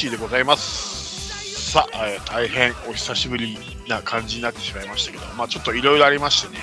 [0.00, 1.72] カーでございます。
[1.72, 6.58] さあ、えー大変お久しぶりな感じになってしまいましたけど、まあ、ちょっといろいろありましてね、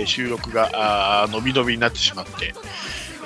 [0.00, 2.54] えー収録が伸び伸びになってしまって、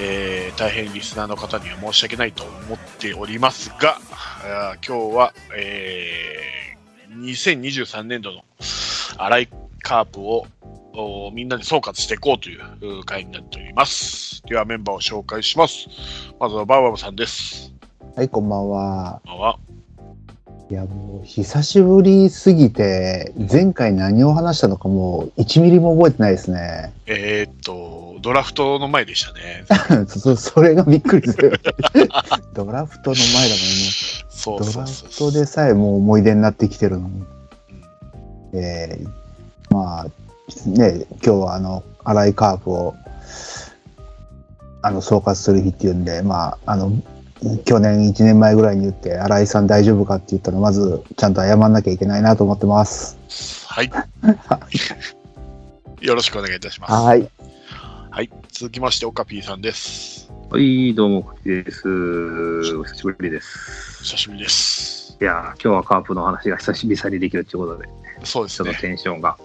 [0.00, 3.98] えー大変リスナーの方には申し訳ないと思っておりますが、
[4.42, 8.42] あ今日は、えー2023年度の
[9.18, 9.48] 荒い
[9.82, 10.46] カープを
[11.32, 14.42] みんなで総括していこうというう回になっております。
[14.46, 15.86] ではメンバーを紹介します。
[16.40, 17.73] まずはバーバブさんです。
[18.16, 19.20] はい、こんばんは。
[19.26, 19.58] こんばんは。
[20.70, 26.92] いや、もう、久しぶりすぎて、前回何を話したのかもう、1ミリも覚えてないですね。
[27.06, 29.64] えーっと、ドラフトの前でしたね。
[30.06, 31.60] そ それがびっくりする。
[32.54, 33.84] ドラフトの前だもんね。
[34.44, 37.14] ドラそうそうフトでさえもう思い出になってきてるのに。
[37.18, 37.26] うん
[38.52, 39.08] えー
[39.70, 40.04] まあ、
[40.68, 42.94] ね、今日はあの、荒井カープを、
[44.82, 46.92] あの、総括する日っていうんで、まあ、あの、
[47.64, 53.18] 去年1年前ぐらいに言って、荒井さん大丈夫かって言ったら、まず、ちゃんと謝んなきゃいけないなと思ってます。
[53.68, 53.90] はい。
[56.00, 56.92] よろしくお願いいたします。
[56.92, 57.28] はい。
[58.10, 58.30] はい。
[58.50, 60.30] 続きまして、オカピーさんです。
[60.50, 61.86] はい、どうも、こちです。
[62.76, 64.04] お久しぶりです。
[64.04, 65.18] 久しぶりです。
[65.20, 67.88] いやー、今日はカープの話が久しぶりにできるということで、
[68.22, 68.70] そうですね。
[68.70, 69.36] ちょっとテンションが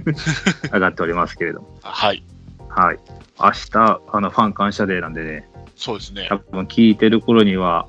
[0.72, 1.68] 上がっておりますけれども。
[1.82, 2.24] はい。
[2.68, 2.98] はい。
[3.38, 6.36] 明日、あの、ファン感謝デーなんでね、そうですね多。
[6.36, 7.88] 分聞いてる頃には、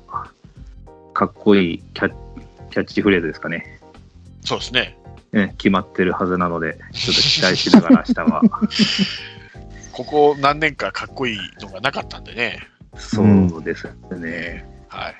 [1.14, 2.12] かっこいいキャ
[2.70, 3.80] キャッチフレーズですかね。
[4.42, 4.98] そうですね。
[5.32, 8.42] ね、決まってるはずなので、ちょっと期待しながら 明日は。
[9.92, 12.60] ここ何年かかっこいいのがなかったんでね。
[12.96, 14.18] そうですね。
[14.18, 15.14] ねはい。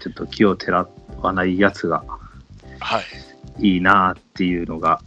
[0.00, 0.88] ちょっと気を照ら
[1.20, 2.04] わないやつが
[2.80, 3.04] はい。
[3.58, 5.00] いいなっていうのが、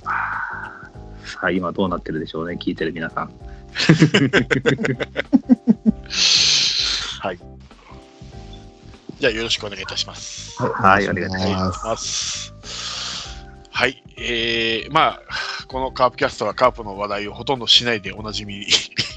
[1.26, 3.32] さあ今どうなってるでしょうね、聞いてる皆さん。
[7.26, 7.40] はい。
[9.20, 10.62] じゃあ、よろしくお願いいたします。
[10.62, 11.84] はいお願いし。
[11.84, 12.54] ます。
[13.72, 15.22] はい、えー、まあ、
[15.68, 18.68] このカープキャストはカープの話題をほとんどしないでおなじみ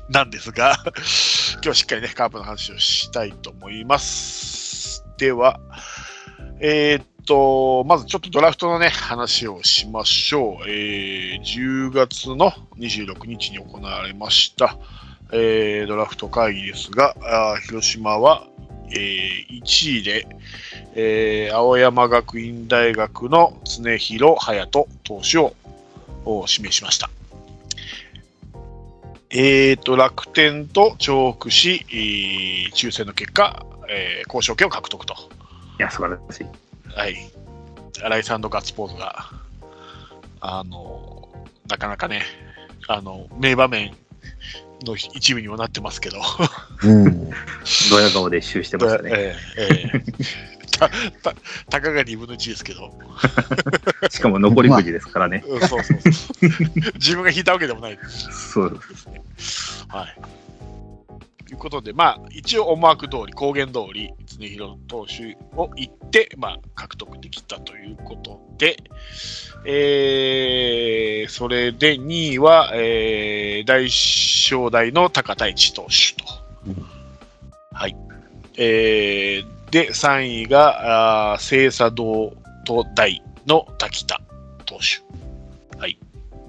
[0.08, 0.78] なんですが、
[1.52, 5.04] 今日はしっかりね、カープの話をしたいと思います。
[5.18, 5.60] では、
[6.60, 10.64] えーっと、まずちょっとドラフトのね、話をしましょう。
[10.66, 14.78] えー、10月の26日に行われました、
[15.32, 18.46] えードラフト会議ですが、あー広島は、
[18.90, 20.26] えー1位で、
[20.94, 25.54] えー青山学院大学の常広隼人投手を
[26.24, 27.10] お指名しました。
[29.30, 35.14] えーと、楽天と重複し、えー抽選の結果、えー交渉権を獲得と。
[35.78, 36.46] いや、素晴らしい。
[36.96, 37.16] はい。
[38.00, 39.30] 新井さんのガッツポーズが、
[40.40, 41.28] あの、
[41.68, 42.22] なかなかね、
[42.86, 43.94] あの、名場面
[44.84, 46.18] の一部にもなってますけど、
[46.84, 47.30] うん。
[47.90, 49.10] ドヤ顔で一周してましたね。
[49.12, 50.02] ええええ
[50.78, 51.34] たた
[51.68, 52.92] たかが2分の1ですけど、
[54.10, 55.42] しかも残りくじですからね。
[55.46, 56.50] うんそうそうそう。
[56.94, 59.22] 自分が引いたわけでもないでそうすね。
[59.88, 60.16] はい。
[61.52, 68.76] いうことで、まあ、一応思惑通り、公言通り、常広投手を言って、まあ、獲得できたということで、
[69.64, 76.24] えー、それで2位は、えー、大正大の高田一投手と。
[77.72, 77.96] はい。
[78.56, 82.32] えー、で、3位が、あ清佐堂
[82.66, 84.20] と大の滝田
[84.66, 85.78] 投手。
[85.78, 85.98] はい。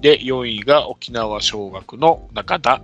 [0.00, 2.82] で、4位が沖縄尚学の中田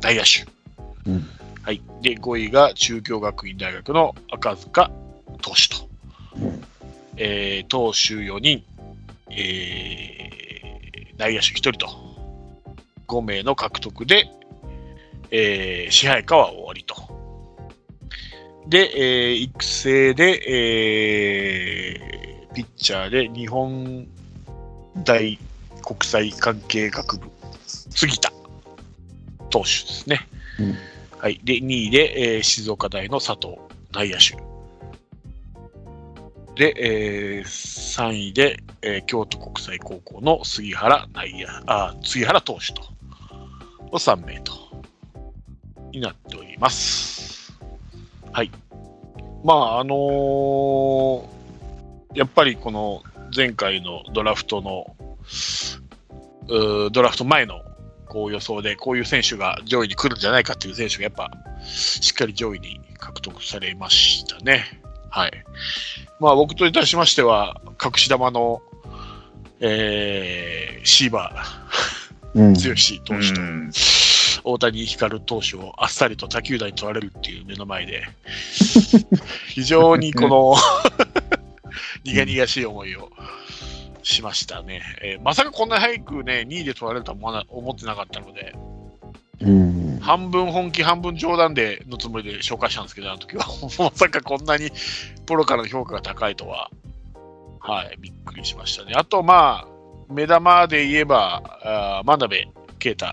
[0.00, 0.59] 大野手。
[1.06, 1.26] うん
[1.62, 1.82] はい。
[2.00, 4.90] で、5位が中京学院大学の赤塚
[5.42, 5.88] 投手と。
[6.36, 6.62] うん
[7.16, 8.64] えー投手4人、
[9.30, 11.86] えー内野手1人と、
[13.08, 14.30] 5名の獲得で、
[15.30, 16.96] えー支配下は終わりと。
[18.68, 24.06] で、えー育成で、えーピッチャーで日本
[25.04, 25.38] 大
[25.82, 27.30] 国際関係学部、
[27.66, 28.32] 杉田
[29.50, 30.26] 投手ですね。
[30.58, 30.74] うん
[31.20, 31.38] はい。
[31.44, 33.58] で、2位で、えー静岡大の佐藤
[33.92, 34.42] 内野手。
[36.54, 42.82] で、えー3位で、えー京都国際高校の杉原内野、あ、杉原投手と、
[43.92, 44.52] の3名と、
[45.92, 47.52] になっております。
[48.32, 48.50] はい。
[49.44, 51.40] まあ、あのー
[52.14, 53.02] やっぱりこの
[53.36, 54.96] 前回のドラフトの、
[56.48, 57.60] うドラフト前の
[58.10, 61.30] こう予想で、こういう選手が上位に来るんじゃないかっていう選手がやっぱ、
[61.64, 64.64] しっかり上位に獲得されましたね。
[65.10, 65.32] はい。
[66.18, 68.62] まあ僕といたしましては、隠し玉の、
[69.60, 71.32] えー、シーバ
[72.34, 73.70] うんー、強し投手と、うん
[74.42, 78.04] 大谷光投手をあっさりと他球団に取られるっていう目の前で、
[79.48, 80.56] 非常にこの
[82.04, 83.10] 苦々しい思いを
[84.10, 84.82] しましたね。
[85.02, 88.54] えーまさかこんなに早くね、2位で取られるとは思わな思ってなかったので、
[89.40, 89.98] うん。
[90.00, 93.46] 半分本気、半分冗談でのつもりで紹介したんですけど、あの時は、
[93.78, 94.70] まさかこんなに
[95.26, 96.70] プロからの評価が高いとは、
[97.60, 98.92] はい、びっくりしましたね。
[98.94, 99.68] あと、まあ、
[100.08, 102.48] 目玉で言えば、あー真鍋
[102.78, 103.06] 啓太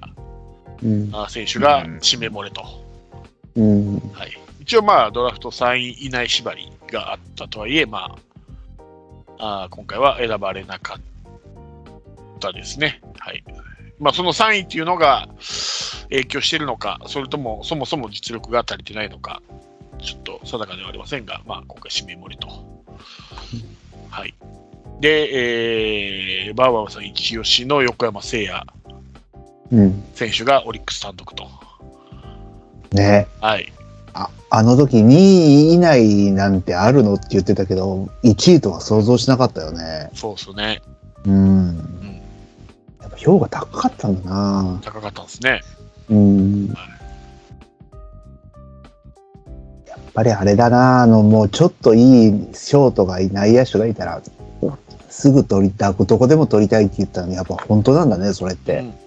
[0.83, 1.11] うん。
[1.29, 2.63] 選手がうん指名漏れと、
[3.55, 3.95] うん。
[4.13, 8.15] はい、一応、まあ、ドラフト3位以内縛りがあったとはいえ、まあ、
[9.39, 13.01] あー今回は選ばれなかったですね。
[13.19, 13.43] はい
[13.99, 15.27] まあ、その3位っていうのが
[16.09, 19.41] 影響しているのか、それともそもそも実力が足りてないのか、
[19.99, 22.47] ちょっと定かではありませんが、まあ、今回、指名漏れと。
[24.09, 24.35] はい、
[25.01, 28.65] で、えーバーバーさん一押しの横山誠也
[29.71, 30.03] うん。
[30.13, 31.49] 選手がオリックス単独と。
[32.91, 33.71] ねはい、
[34.49, 40.09] あ、あの時2位以内なんてあるのって言ってたけど、1位とは想像しなかったよね。
[40.13, 40.81] そうですね、
[41.25, 41.69] うん。
[41.69, 42.21] ん
[43.01, 45.61] やっぱ評価高かったんだな高かったんですね。
[46.09, 46.67] うん。
[46.67, 46.73] や
[49.95, 52.03] っぱりあれだなあの、もうちょっといい
[52.53, 54.21] ショートがい内野手がいたら、
[55.09, 58.79] すぐ取りたく、どこでも取りたいって言ったのに、やっぱ本当なんだね、それって。
[58.79, 59.06] うん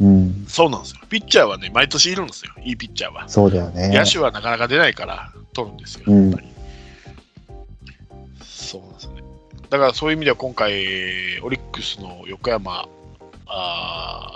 [0.00, 0.44] うん。
[0.48, 1.00] そうなんですよ。
[1.08, 3.28] ピッチャーはね、毎年いるんですよ、いいピッチャーは。
[3.28, 3.90] そうだよね。
[3.96, 6.48] 野手はなかなか出ないから取るんですよ、うんやっぱり。
[8.42, 9.22] そうなんですよね。
[9.70, 12.88] だからそういう意味では今回、オリックスの横山
[13.46, 14.30] あ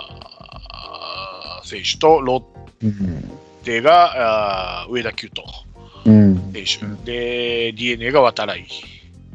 [1.63, 2.43] ー選手とロッ
[2.85, 3.29] うん。
[3.63, 5.45] テがあー上田九斗
[6.05, 6.51] うん。
[6.53, 8.65] 選手、で d n a が渡来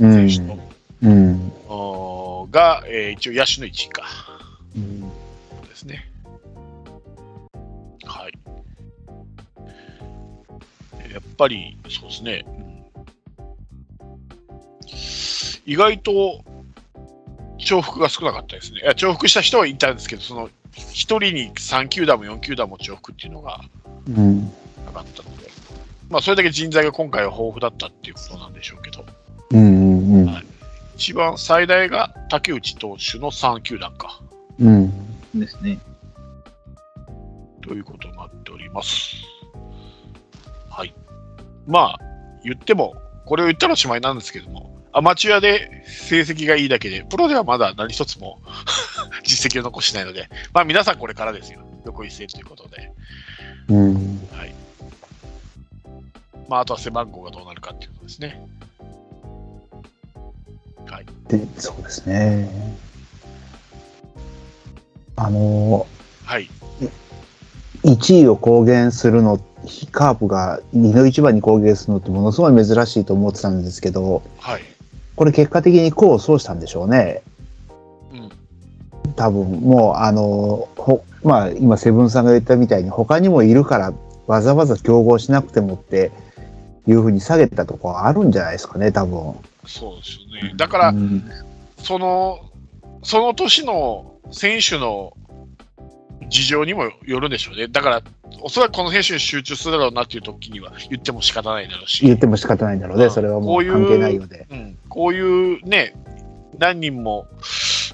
[0.00, 0.28] うん。
[0.30, 0.58] 選手と、
[1.02, 1.52] うん。
[1.68, 4.02] おーが、えー一応野手の1位か
[4.76, 5.00] うん。
[5.02, 5.06] で
[5.74, 6.08] すね。
[11.14, 12.44] やっぱり、そうですね。
[12.46, 12.74] うん
[15.66, 16.44] 意外と
[17.58, 18.80] 重複が少なかったですね。
[18.80, 20.50] いや重複した人はいたんですけど、その1
[20.92, 23.60] 人に3球団も4球団も重複っていうのが
[24.08, 24.40] うん。
[24.84, 25.48] なかったので、
[26.10, 29.04] まあ、それだけ人材が今回は豊富だったっていうことなんでしょうけど、
[29.52, 30.22] うん。
[30.22, 30.26] うん。
[30.26, 30.44] はい
[30.96, 34.20] 一番最大が竹内投手の3球団か。
[34.60, 34.92] うん。
[35.34, 35.80] ですね。
[37.62, 39.16] ということになっております。
[41.66, 41.70] はい。
[41.70, 41.98] まあ、
[42.42, 42.94] 言っても、
[43.26, 48.38] これを言ったらおしまいなんですけども、アマチュアで成績がいいだけで、プロではまだ何一つも
[49.24, 51.60] 実績を残してないので、まあ皆さんこれからですよ。
[51.84, 52.92] 横一線ということで。
[53.68, 54.28] うん。
[56.48, 58.46] まああとは背番号がどうなるかっていうことですね。
[60.86, 61.06] はい。
[61.28, 62.48] で、そうですね。
[65.16, 65.86] あの、
[66.24, 66.50] はい。
[67.84, 69.40] 1位を公言するの、
[69.90, 74.62] カープが2の1番に公言するのってものすごい珍しいと思ってたんですけど、はい。
[75.16, 77.22] これ結果的に功を奏したんでしょうね。
[78.12, 78.16] う
[79.08, 79.12] ん。
[79.14, 83.92] 多分もうあのほまあ今セブンさんが言ったみたいに他にもいるから
[84.26, 86.10] わざわざ競合しなくてもって
[86.86, 89.34] いうふうに下げたところあるんじゃないですかね多分。
[89.66, 90.54] そうですよね。
[90.56, 91.24] だから、うん
[91.78, 92.40] その、
[93.02, 95.14] その年の選手の
[96.28, 97.68] 事情にもよるんでしょうね。
[97.68, 98.02] だから、
[98.42, 104.46] おそらくこの選手に集中するだろうなっていう時には言っても仕方ないだろうし、言っても仕方ないんだろうねそれはもこういうう関係ないようで。
[104.50, 105.94] うん、こういうね、
[106.58, 107.26] 何人も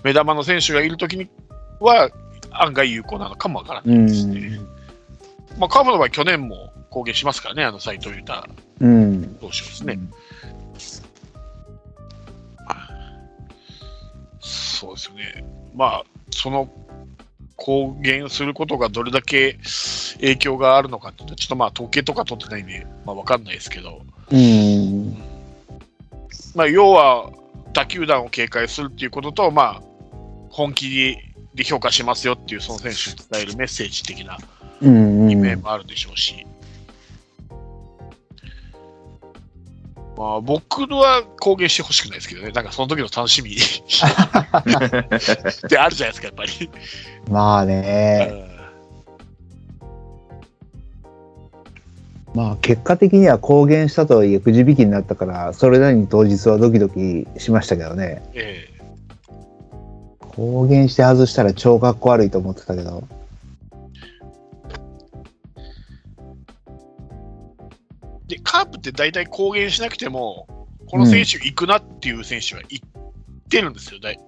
[0.04, 1.28] 目玉の選手がいる時に
[1.80, 2.10] は
[2.50, 4.40] 案外有効なのかもわからうないですね。
[4.40, 4.68] ん
[5.58, 8.44] まあ、カーブの場合、去年も公言しますからね、あの斎藤裕太
[8.80, 9.98] うん投手ですね。
[14.80, 15.44] そうですよね。
[15.74, 16.68] まあ、その
[17.60, 19.58] 公言することがどれだけ
[20.14, 24.00] 影響があるのかっていうと、ちょっとまあ統計とか取ってないんで、まあ、わかんないですけど、
[24.32, 25.14] うん。
[26.54, 27.30] まあ、要は
[27.74, 29.82] 他球団を警戒するっていうことと、まあ、
[30.48, 31.18] 本気
[31.54, 34.38] で評価しますよっていうその選手に伝えるメッセージ的な
[34.80, 36.46] うん意味もあるでしょうし、
[40.20, 43.52] まあ、僕は公言してほしくないですけどね、なんかその時の楽しみ。
[43.56, 43.64] って
[45.78, 46.50] あるじゃないですか、やっぱり。
[47.30, 48.44] まあね。
[52.34, 52.42] うん。
[52.42, 58.22] まあ結果的には公言したとはいえくじ引きになったからそれなりに当日はドキドキしましたけどね。
[58.34, 58.74] ええ。
[60.36, 63.04] 公言して外したら超かっこ悪いと思ってたけど
[68.30, 70.46] でカープって大体公言しなくても、
[70.88, 72.88] この選手行くなっていう選手は行っ
[73.48, 74.18] てるんですよ、だい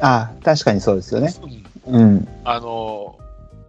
[0.00, 1.32] ああ確かにそうですよね。
[1.86, 1.92] う。
[1.92, 2.28] んうん。
[2.44, 3.18] あの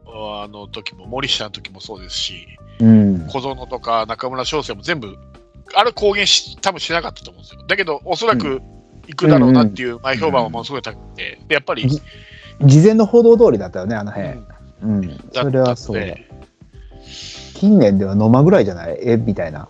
[0.06, 2.48] あの時も、森下の時もそうですし、
[2.80, 3.28] うん。
[3.28, 5.18] 小園とか中村翔成も全部、
[5.76, 7.64] あれ公言し、多分しなかったと思うんですよ。
[7.68, 8.62] だけど、おそらく
[9.08, 12.02] 行くだろうなっていう前評判はものすごい高くて、でやっぱり、じ
[12.62, 14.30] 事前の報道通りだったよね、あの辺。
[14.84, 14.96] うん。
[15.00, 15.18] うん。
[15.32, 16.16] だそれはそう
[17.56, 18.98] 近年では野間ぐらいじゃない？
[19.02, 19.18] え？
[19.18, 19.68] みたいな。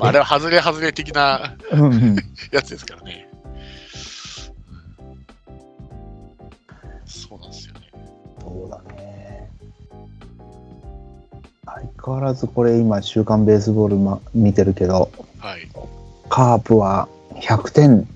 [0.00, 1.56] まああれは外れ外れ的な。
[2.50, 3.28] やつですからね。
[7.06, 7.80] そうなんですよね。
[8.40, 9.48] そうだね。
[11.64, 15.68] 相変わらずこれ今、週刊ベースボール、ま、見てるけど、はい。
[16.28, 18.08] カープは100点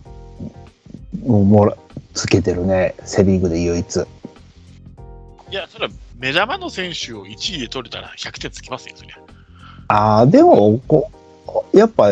[1.27, 1.77] をもら
[2.15, 3.97] つけてるね、セ・リーグで唯一。
[3.97, 9.26] いや、それは目玉の選手を1位で取れたら100点つきますよ、そりゃ。
[9.89, 11.11] ああ、でもこ、
[11.73, 12.11] やっぱ、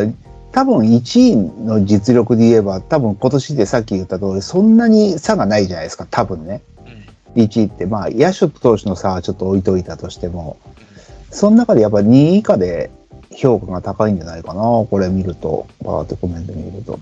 [0.51, 6.61] 多分1位の実力で言えば、多分今年でさっき言った通り、そんなに差がないじゃないですか、多分ね。
[7.35, 7.43] うん。
[7.43, 10.57] 1位って、まあ、野手と投手の差はちょっと置いといたとしても、
[11.29, 12.89] その中でやっぱ2位以下で
[13.31, 16.99] 評価が高いんじゃないかな、これ見ると、バーってコメント見ると。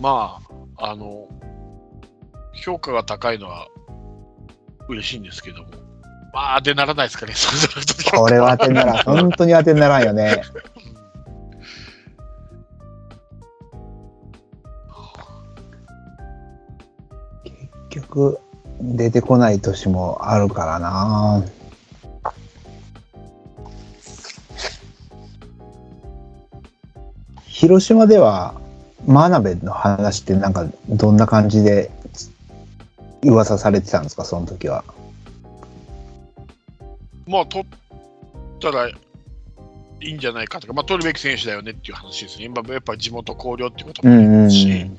[0.00, 0.38] ま
[0.78, 1.28] あ、あの、
[2.54, 3.68] 評価が高いのは
[4.88, 5.68] 嬉しいんですけども、
[6.32, 7.34] まあ、当てならないですかね、
[8.16, 10.42] これは当てにならん、本当に当てにならんよね。
[17.90, 18.38] 結局、
[18.80, 21.44] 出てこない年もあるからな。
[27.46, 28.54] 広島では
[29.06, 31.90] 真鍋の話ってなんかどんな感じで
[33.24, 34.24] 噂されてたんですか？
[34.24, 34.84] その時は。
[37.26, 37.66] まあ、取っ
[38.60, 38.94] たらい
[40.02, 42.44] いんじゃないかとか、まあ、取るべき選手だよねっていう話ですね。
[42.44, 44.90] 今、やっぱ地元広陵っていうこともありますし、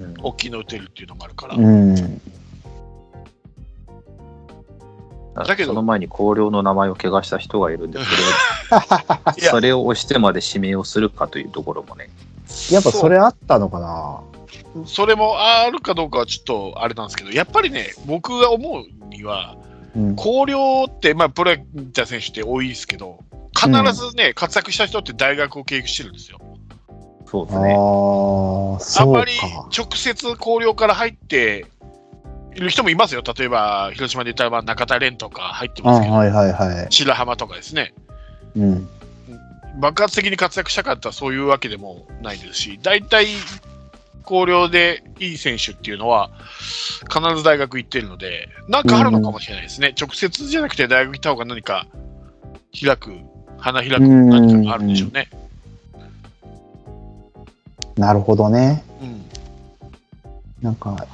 [0.00, 0.14] うん。
[0.20, 2.20] 大きいの打てるっていうのもあるから、うん。
[5.34, 8.16] だけどその前に広陵の名前を怪我した人がいるんですけ
[9.46, 12.10] ど、 それを押してまで指名をするかというところもね、
[12.72, 14.20] やっぱそれあったのかな？
[14.86, 19.56] それもあるかどうかはちょっとあれなんですけど、やっぱりね、僕が思うには、
[19.96, 20.16] うん。
[20.16, 23.18] 広陵って、まあ、プロ野球選手って多いですけど、
[23.54, 26.38] 必ずね、活躍した人って大学を経由してるんですよ。
[27.26, 27.74] そうですね。
[27.76, 29.32] ー、あんまり。
[29.76, 31.66] 直接広陵から入って
[32.54, 33.22] いる人もいますよ。
[33.36, 36.86] 例えば、広島で言ったらまあ中田蓮とか入ってあますけど、はいはいはい。
[36.90, 37.94] 白浜とかですね。
[38.56, 38.88] うん。
[39.78, 43.26] 爆発的に活躍したかったらそういうわけでもないですし、大体、
[44.26, 46.30] 広陵でいい選手っていうのは、
[47.12, 49.94] 必ず大学行ってるので、なんかあるのかもしれないですね。
[50.00, 51.86] 直接じゃなくて大学行った方が何か
[52.78, 53.12] 開く、
[53.58, 55.28] 花開く何かがあるんでしょうね。
[57.96, 58.84] なるほどね。
[59.02, 59.20] うん
[60.62, 61.06] なんか、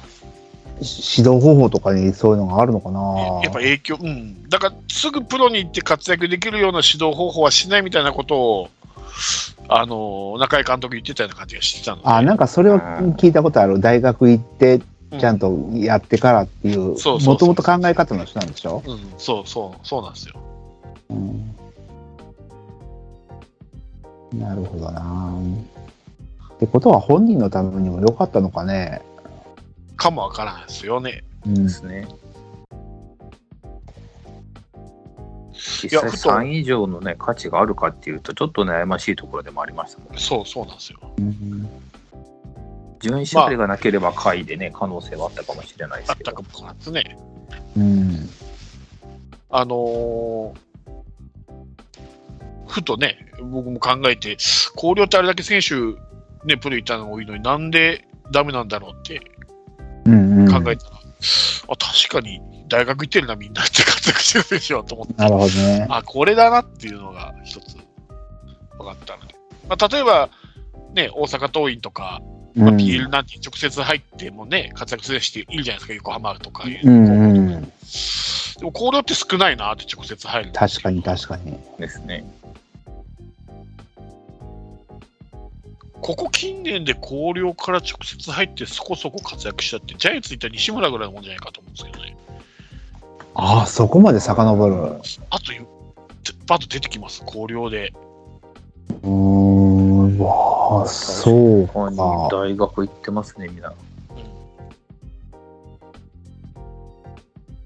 [0.79, 8.69] 指導方法とかにそういうのがあるのかなやっぱ影響、うん、だからすぐプロに行って活躍できるような指導方法はしないみたいなことを、
[9.69, 13.79] あの中井監督言ってたような感じがしてたので、あ、なんかそれを聞いたことある。
[13.79, 18.83] 大学行って、うんちゃんとやってからっていう、そうそうそうもともと考え方の人なんでしょ？
[18.85, 20.35] うん、そうそう、そうなんですよ。
[21.09, 21.55] うん。
[24.37, 25.33] なるほどな
[26.55, 29.01] ってことは本人のためにも良かったのかね？
[29.95, 31.23] かもわからないですよね。
[31.45, 31.69] うんで。
[31.69, 32.05] すね。
[35.83, 40.19] 実際いやふと3以上のね、価値があるかっていうと、ちょっと悩ましいところでもありましたもんね。
[40.19, 40.99] そうそうなんですよ。
[41.17, 41.69] うん
[42.99, 46.49] 順位絞りがなければ下位でね、可能性はあったかもしれないですけどあったか。
[46.49, 47.17] もしれないですね。
[47.77, 48.29] うん。
[49.51, 50.67] あのー
[52.67, 54.37] ふとね、僕も考えて、
[54.75, 55.75] 広陵ってあれだけ選手、
[56.45, 59.21] ね、プロいたの多いのになんでダメなんだろうって
[60.05, 60.63] うんうん。
[60.63, 60.97] 考えたら、
[61.69, 65.87] あ確かに大学行ってるな、みんなって活躍してるでしょと思って、なるほどね。
[65.89, 67.75] あこれだなっていうのが一つ
[68.77, 69.35] 分かったので、
[69.67, 70.29] まあ、例えば、
[70.93, 72.21] ね、大阪桐蔭とか、
[72.55, 76.87] まあ、うん PL なんて直接入ってもね、活躍する人いるじゃないですか、横浜とかいう。
[76.87, 77.61] うんうん。
[77.61, 77.67] で
[78.63, 81.57] も、広陵って少ないなって直接入るの確かに確かに。
[81.77, 82.25] ですね。
[86.01, 92.17] ここ近年で広陵から直接入ってそこそこ活躍したって、ジャイアンツにいったら西村ぐらいのもんじゃないかと思うんですけどね。
[93.39, 94.75] ああ、そこまで遡る。
[95.29, 95.53] あと、
[96.47, 97.93] パッと出てきます、広陵で。
[99.03, 101.91] うーん、わあ、そうか。
[102.31, 103.71] 大学行ってますね、みんな。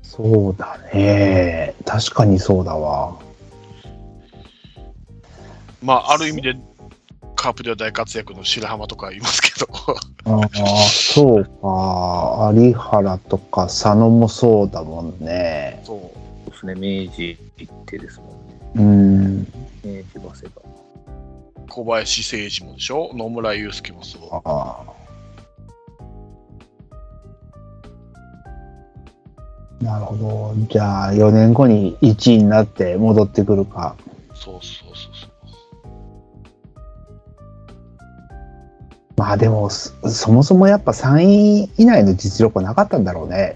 [0.03, 1.73] そうだね。
[1.85, 3.15] 確かにそうだわ。
[5.81, 6.55] まあ、ある意味で
[7.41, 9.67] カープでは大活躍の白浜とかいますけど、
[10.25, 10.50] ああ、
[10.88, 12.51] そうか。
[12.53, 15.81] 有原とか佐野もそうだもんね。
[15.83, 16.12] そうそ
[16.50, 18.36] うですね、明治行ってですもんね。
[18.75, 19.39] うん。
[19.83, 20.62] 明治早稲田。
[21.67, 24.21] 小林誠司もでしょ、野村祐介もそう。
[24.31, 24.83] ああ。
[29.83, 30.53] なるほど。
[30.69, 33.95] じゃあ、4年後に1位になって戻ってくるか。
[34.36, 34.90] そうそう
[39.21, 43.55] まあでも、そそもそもやっぱ3位以内の実力はなかったんだろうね。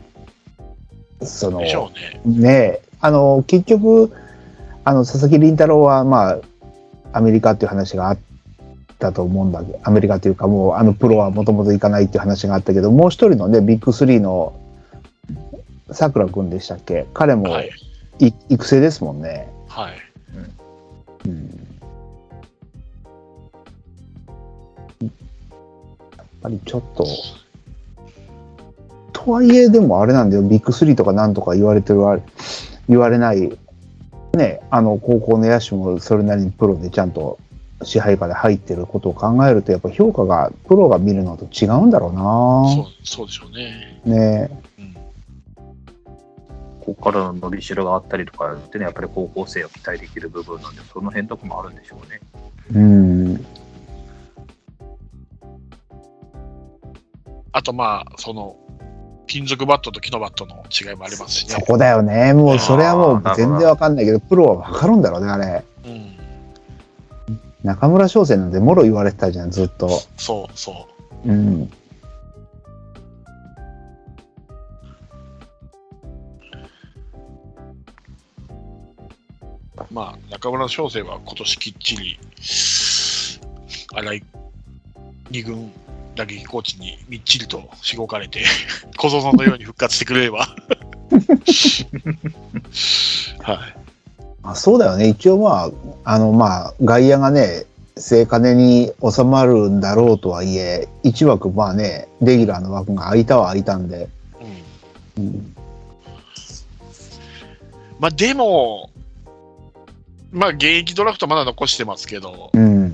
[1.24, 1.74] そのね。
[2.24, 4.12] ねえあの結局
[4.84, 6.40] あの佐々木麟太郎はまあ
[7.14, 8.18] アメリカっていう話があっ
[9.00, 14.54] たと思うんだけどアメリカというかもうあのプロはもともと行かないっていう話があったけどもう一人のねビッグスリーの
[15.90, 17.08] さくら君でしたっけ？
[17.16, 17.72] 彼もはい。
[18.20, 19.50] い育成ですもんね。
[19.68, 19.94] はい。
[21.26, 21.65] うんやっ
[26.46, 27.08] ぱりちょっと
[29.12, 32.22] とはいえでもあれなんだよビッグスリーとかなんとか言われてるあれ
[32.88, 33.58] 言われない
[34.34, 37.40] ねあの高校の野手もそれなりにプロでちゃんと
[37.84, 42.24] 支配下で入ってることを考えるとやっぱ評価がプロが見るのと違うんだろうそうな
[43.04, 44.02] そうでしょうね。
[44.06, 44.94] ねうん。
[44.94, 45.02] こ
[46.94, 52.22] こからの伸びしろがあったりとかってね、やっぱり高校生を期待できる部分なんで、その辺とかもあるんでしょうね。
[52.74, 53.46] うん
[57.56, 58.58] あとまあ、その、
[59.28, 61.54] 金属バットと木のバットの違いもありますしね。
[61.54, 66.18] そこだよねもうそれはもう全然わかんないけどプロはわかるんだろうねあれうん。
[67.64, 69.88] 中村翔成なんてもろ言われてたじゃんずっと
[70.18, 70.86] そうそ
[71.26, 71.70] うんう。
[79.92, 84.24] まあ、中村翔成は今年きっちり、新井
[85.32, 85.72] 二軍
[86.16, 88.44] 打撃コーチにみっちりとしごかれて、
[88.98, 90.48] 小園のように復活してくれれば。
[93.42, 93.58] はい。
[94.44, 95.10] あそうだよね。
[95.10, 95.72] 一応ま
[96.04, 97.66] ああのまあ外野がね
[97.98, 104.08] 正金に収まるんだろうとはいえ1枠まあねレギュラーの枠が空いたは空いたんで、
[105.18, 105.24] うん。
[105.24, 105.56] うん、
[108.00, 108.90] まあでも、
[110.32, 112.85] まあ現役ドラフトまだ残してますけど、うん、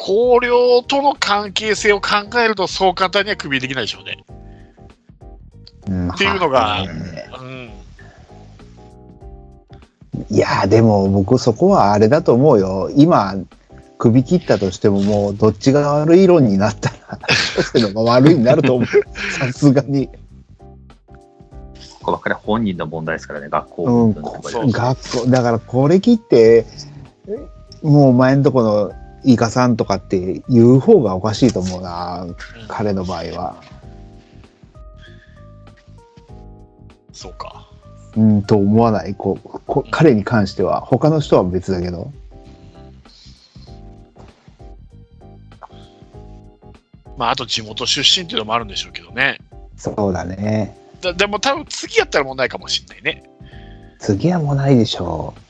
[0.00, 2.08] 広陵との関係性を考
[2.42, 4.24] えるとそう簡単にはクビできないでしょうね。
[5.88, 6.10] うん。
[6.10, 7.70] っていうのがねうん。
[10.30, 12.90] いやでも僕そこはあれだと思うよ。
[12.96, 13.34] 今
[13.98, 17.18] 首切ったとしてももうどっちが悪い論になったらど
[17.60, 18.88] っちのが悪いになると思う。
[19.38, 20.12] さすがに、こ
[22.04, 26.64] こばっかりは本人の問題ですからね、学校うん、学校だからこれ切って
[27.82, 28.92] もうお前んとこの
[29.24, 32.26] イカさんとかって言う方がおかしいと思うな
[32.68, 33.62] 彼の場合は。
[37.12, 37.68] そうか。
[38.16, 39.14] うんと思わない？
[39.14, 42.10] こうこ彼に関しては他の人は別だけど
[47.16, 49.38] まあ、あと地元出身っていうのもあるんでしょうけどね。
[49.76, 53.22] そうだねだでも多分次やったら問題かもしれないね。
[53.98, 55.34] 次はもうないでしょ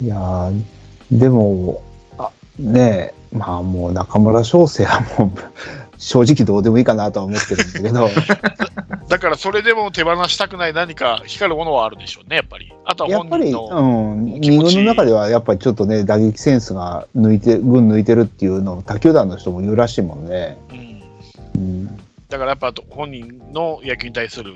[0.00, 0.62] いやー
[1.10, 1.82] でも
[2.18, 5.30] あねえまあもう中村翔成はもう
[5.98, 8.10] 正直どうでもいいかなとは思ってるんだけどうん、
[9.08, 12.70] だからそれでも手放したくない何か光るものはあるでしょうね、やっぱり。
[12.84, 14.14] あとはやっぱり、本人うの。
[14.14, 20.58] ん、二軍の中ではやっぱりちょっとね打撃センスが抜いて群抜いてるっていうのを他球団の人も言うらしいもんね。
[20.70, 24.52] うん、うんだからやっぱ本人の野球に対する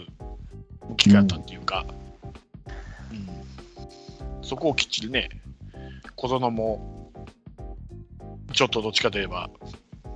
[0.90, 1.99] 向き方っていうか、うん
[4.50, 5.28] そこをきっちりね、
[6.16, 7.12] 小園も
[8.52, 9.48] ちょっとどっちかといえば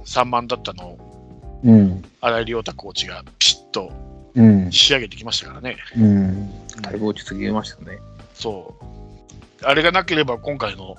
[0.04, 3.92] 3万だったのをうん新井亮太コーチがピシッと
[4.34, 5.76] うん仕上げてきましたからね。
[5.96, 6.50] うん
[6.82, 8.00] だいぶ落ち着きましたね。
[8.34, 8.74] そ
[9.62, 9.64] う。
[9.64, 10.96] あれがなければ今回の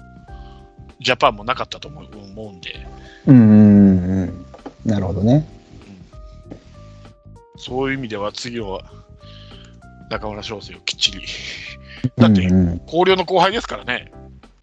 [1.01, 2.87] ジャパンもなかったと思う思うんで、
[3.27, 4.45] うんうんうん
[4.85, 5.45] なるほどね。
[7.57, 8.81] そういう意味では次は
[10.09, 11.19] 中村翔成をきっちり。
[12.17, 14.11] だって広陵の後輩ですからね、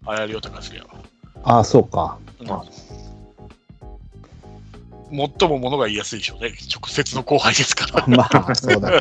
[0.05, 0.87] 新井亮太からすれば。
[1.43, 2.17] ああそうか。
[2.39, 2.47] うん
[5.13, 6.53] 最もものが言いやすいでしょうね。
[6.73, 8.07] 直接の後輩ですから。
[8.09, 8.89] まあそうだ。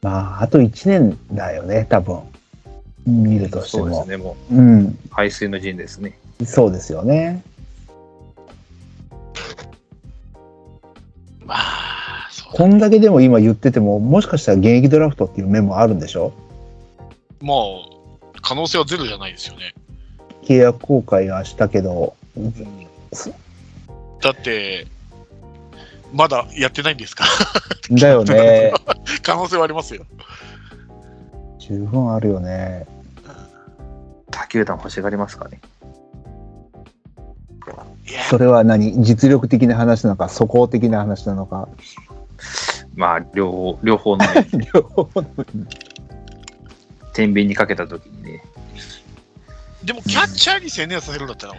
[0.00, 2.20] まああと1年だよね多分
[3.04, 3.88] 見るとしても。
[3.88, 6.16] そうですね、もうんう排水の陣ですね。
[6.44, 7.42] そうですよね。
[11.44, 11.85] まあ、
[12.52, 16.32] こんだけでも今言ってても、もしかしたら現役ドラフトっていう面もあるんでしょ？
[17.40, 17.84] も
[18.34, 19.74] う、可能性はゼロじゃないですよね。
[20.44, 22.14] 契約更改はしたけど、
[24.22, 24.86] だって、
[26.12, 27.24] まだやってないんですか？
[27.90, 28.72] だよね。
[29.22, 30.04] 可能性はありますよ。
[31.58, 32.86] 十分あるよね。
[34.30, 35.60] 他球団欲しがりますかね？
[38.30, 39.02] それは何？
[39.02, 41.68] 実力的な話なのか、素行的な話なのか。
[42.94, 45.24] まあ、両方、両方のね、 両方の
[47.12, 48.42] 天秤にかけたときにね、
[49.84, 51.54] でもキャッチャーに専念させるんだったら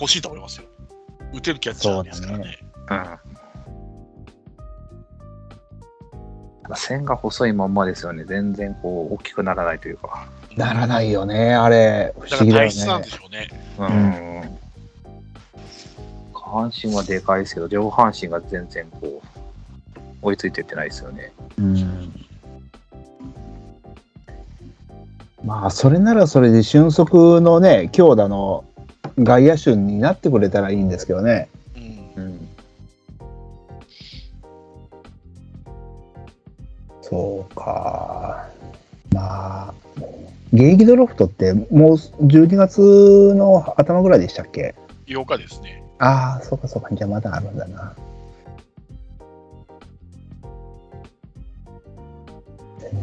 [0.00, 0.66] 欲しいと思いますよ。
[1.34, 2.58] 打てるキャッチャーですからね。
[2.90, 3.18] うん。
[6.76, 8.24] 線が細いまんまですよね。
[8.24, 10.28] 全然こう、大きくならないというか。
[10.56, 12.14] ならないよね、あれ。
[12.18, 13.08] 不思議だよねなんで。
[13.08, 13.48] しょうね。
[13.78, 14.58] うん。
[16.32, 19.37] 下半身はでかいですけど、上半身が全然こう、
[20.22, 21.32] 追いついてってないですよね。
[21.58, 22.26] うん
[25.44, 28.64] まあ、それならそれで俊足のね、強打の
[29.18, 31.48] 外野手になってくれたらいいんですけどね。
[32.16, 32.48] うんうん。
[37.02, 38.48] そうか。
[39.12, 39.74] まあ、
[40.52, 41.70] 現役ドラフトってもう
[42.26, 44.74] 12月の頭ぐらいでしたっけ
[45.06, 45.82] ？8日ですね。
[45.98, 46.88] ああ、そうかそうか。
[46.92, 47.94] じゃあまだあるんだな。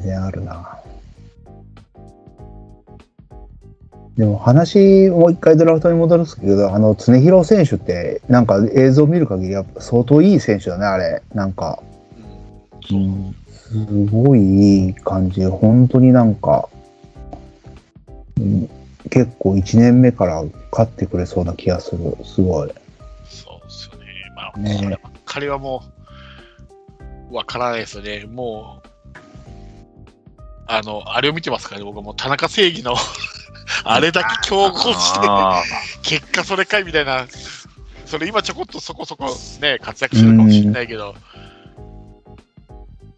[0.06, 0.80] 然あるな。
[4.18, 11.22] でも話、もう一回ドラフトに戻るんですけど、あの、常広選手って、なんか映像見る限り、やっぱ相当いい選手だね、あれ。
[11.34, 11.80] なんか、
[12.92, 15.44] うんすごいいい感じ。
[15.46, 16.70] 本当になんか、
[18.40, 18.70] うん
[19.10, 22.18] 結構1年目から勝ってくれそうな気がする。
[22.24, 22.72] すごい。
[23.26, 24.06] そうですよね。
[24.36, 25.84] まあ、ねこればっかりはも
[27.32, 28.26] う、わからないですよね。
[28.26, 28.88] もう、
[30.68, 32.96] あの、あれを見てますからね、僕はもう田中正義の
[33.84, 35.64] あれだけ競合して、あ
[36.02, 37.28] 結果それかいみたいな、
[38.06, 41.16] それ今ちょこっとそこそこね、活躍するかもしれないけど、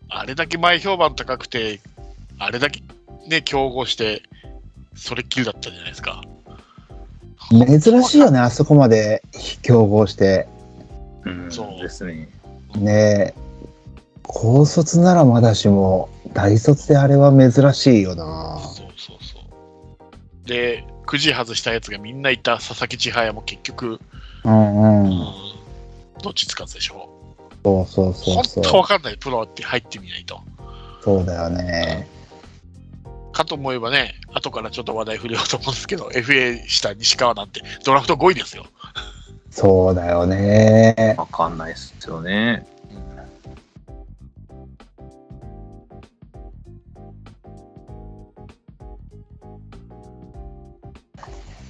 [0.10, 1.80] あれだけ前評判高くて、
[2.40, 2.82] あれだけ
[3.28, 4.24] ね、競合して、
[4.96, 6.22] それっきりだったじゃないですか。
[7.50, 9.24] 珍しいよね、あそこまで
[9.62, 10.48] 競合して。
[11.24, 12.30] ーうん、そうですね。
[12.76, 13.34] ねえ。
[14.24, 18.60] 高卒ならまだしも、大卒であれは珍しいよな。
[18.60, 20.48] そうそうそう。
[20.48, 24.00] で、くじ外したやつがみんないた佐々木千早も結局、
[24.44, 25.06] うんうん。
[25.06, 25.24] うん
[26.24, 27.10] どっちつかずでしょ
[27.64, 28.14] そうそうう。
[28.14, 28.88] そうそ本当わう。
[28.88, 30.40] かんない、プロって入ってみないと。
[31.04, 32.08] そうだよね。
[33.34, 38.66] かと思えばね、後からちょっと話題振りようと思うんですけど、FA した西川なんてドラフト5位ですよ。
[39.50, 41.16] そうだよね。
[41.18, 42.68] わかんないですよね。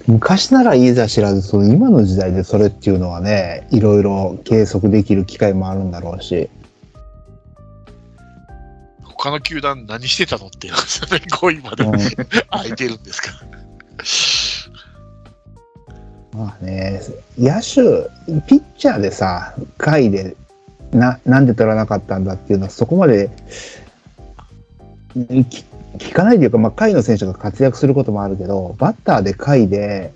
[0.07, 6.49] 昔ならいいざ知らず、その今の時代でそれっていうのはね、いろいろ計測できる機会もあるんだろうし。
[9.03, 11.91] 他の球団何してたのっていうのがそれ5位までうん
[12.49, 13.31] 空いてるんですか。
[16.37, 17.01] まあね、
[17.37, 18.09] 野手、
[18.47, 20.37] ピッチャーでさ、下位で
[20.91, 23.29] な、なんで取らなかったんだっていうのは、そこまで
[25.49, 25.65] き
[25.97, 30.13] 聞かないというか、まあ、下位の選手が活躍することもあるけど、バッターで下位で、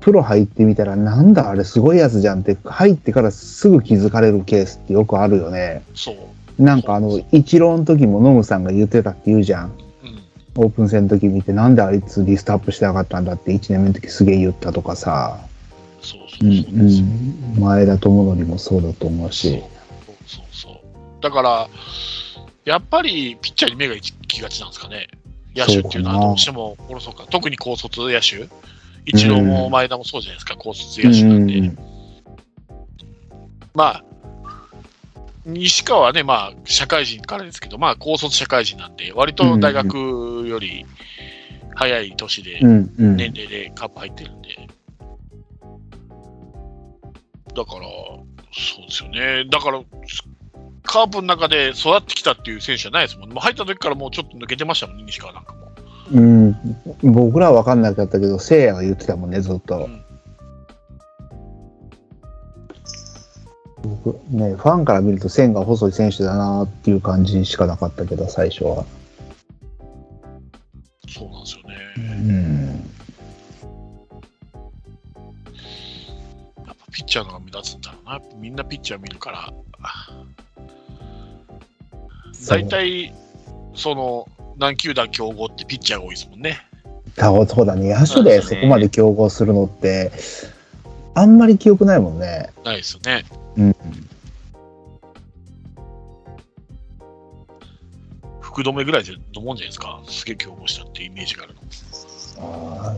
[0.00, 5.82] プロ入ってみたら、なんだあれすごいやつじゃんって、入ってからすぐ気づかれるケースってよくあるよね。
[5.94, 6.62] そう。
[6.62, 9.72] なんかあの、イチローの時もノムさんが言ってたって言うじゃん。
[10.56, 10.64] うん。
[10.64, 15.38] オープン戦の時見て、なんであいつリストアップしてなかったんだって1年目の時すげえ言ったとかさ。
[16.02, 16.76] そうそううそう。
[16.76, 19.62] んうん、前田智則もそうだと思うそうし。
[20.26, 21.22] そうそう。
[21.22, 21.68] だから、
[22.66, 25.08] やっぱりピッチャーに目が行きがちなんですかね。
[25.54, 27.26] 野手っていうのはどうしてもおろそか。
[27.30, 28.48] 特に高卒野手。
[29.06, 31.58] イチローも前田もそうじゃないですか、高卒野手なんで。
[31.58, 31.78] うん
[33.74, 34.04] まあ、
[35.44, 40.86] 西川はね、まあ、社会人からですけど、まあ、高卒社会人なんで、割と大学より
[41.74, 44.48] 早い年で、年齢でカップ入ってるんで。
[47.54, 47.80] だから、
[48.52, 49.44] そうですよね。
[49.50, 49.80] だから、
[50.84, 53.34] カープの中で育ってきたっていう選手じゃないですもんね。
[53.34, 55.64] もう入った時からもうちょっと抜けてましたもんね、西川なんかも。
[56.12, 56.54] うん、
[57.02, 59.88] 僕らは分かんなかったけど、せいやが言ってたもんね、ずっと。
[63.82, 68.84] 僕ね、ファンから見ると線が細い選手だなっていう感じしかなかったけど、最初は。
[71.08, 71.74] そうなんですよね。
[71.96, 72.00] う
[72.32, 72.66] ん、
[76.66, 78.20] やっぱピッチャーの方が目立つんだろうな。
[78.36, 79.52] みんなピッチャー見るから。
[82.48, 83.12] 大体、
[83.74, 86.66] その、何球団競合ってピッチャーが多いですもんね。
[87.18, 87.94] そうそうだね。
[87.94, 90.12] 野手でそこまで競合するのって、
[91.14, 92.50] あんまり記憶ないもんね。
[92.64, 93.24] ないですよね。
[93.56, 93.76] うん。
[98.40, 100.02] 福留ぐらいでのもんじゃないですか。
[100.06, 101.60] すげえ競合したってイメージがあるの。
[102.40, 102.96] あ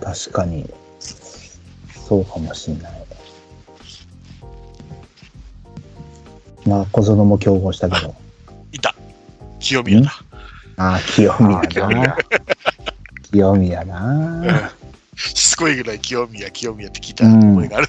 [0.00, 3.07] ー確かに、そうかもしんない。
[6.68, 8.14] まあ、小園も競合したけど。
[8.72, 8.94] いた。
[9.58, 10.12] 清宮だ。
[10.76, 12.16] ああ、清宮な。
[13.30, 14.72] 清宮な。
[15.16, 17.88] しつこいぐらい清宮、清宮って聞いた覚えがある。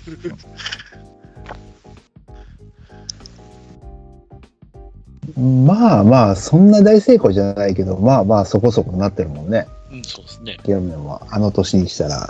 [5.38, 9.68] まあまあ、そんな大成功じゃないけど、まあまあ、そこそこなってるもんね。
[9.92, 10.58] うん、そうですね。
[10.64, 12.30] 清宮も、あの年にしたら。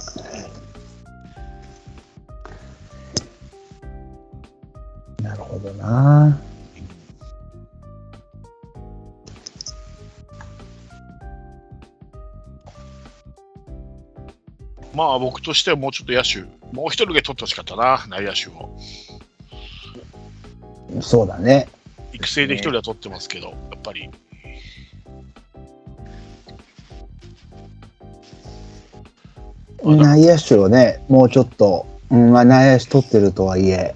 [5.22, 6.40] なるほどな。
[14.94, 16.42] まあ僕としてはもうちょっと野手、
[16.76, 18.70] もう一人ぐらい取ってほしかったな、内野手を。
[21.02, 21.70] そうだね。
[22.14, 24.10] 育成で一人は取ってますけど、やっぱり。
[29.84, 33.96] 内野手をね、もうちょっと、うんまあ、内野手取ってるとはいえ、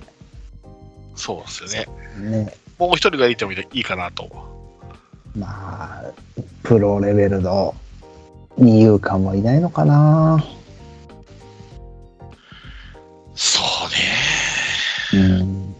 [1.23, 1.85] そうですよ
[2.19, 2.41] ね。
[2.43, 4.27] ね、もう一人がいてもいいかなと。
[5.37, 6.03] まあ、
[6.63, 7.73] プロレベルの
[8.57, 10.43] 二遊間もいないのかな。
[13.35, 13.61] そ
[15.13, 15.39] うね。
[15.39, 15.75] うん。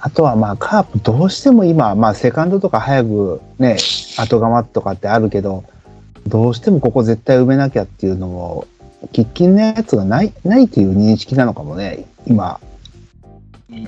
[0.00, 3.76] あとはまあカープどうしても今、まあセカンドとか早くね、
[4.18, 5.62] 後釜とかってあるけど、
[6.26, 8.66] どうしてもここ絶対埋めなきゃっていうのも、
[9.12, 12.60] 喫緊のやつがない、ないっていう認識なのかもね、今、
[13.70, 13.84] うん。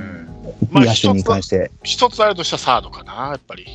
[0.71, 1.71] まあ野手に関して。
[1.83, 3.66] 一つあるとしたらサードかな、やっぱり。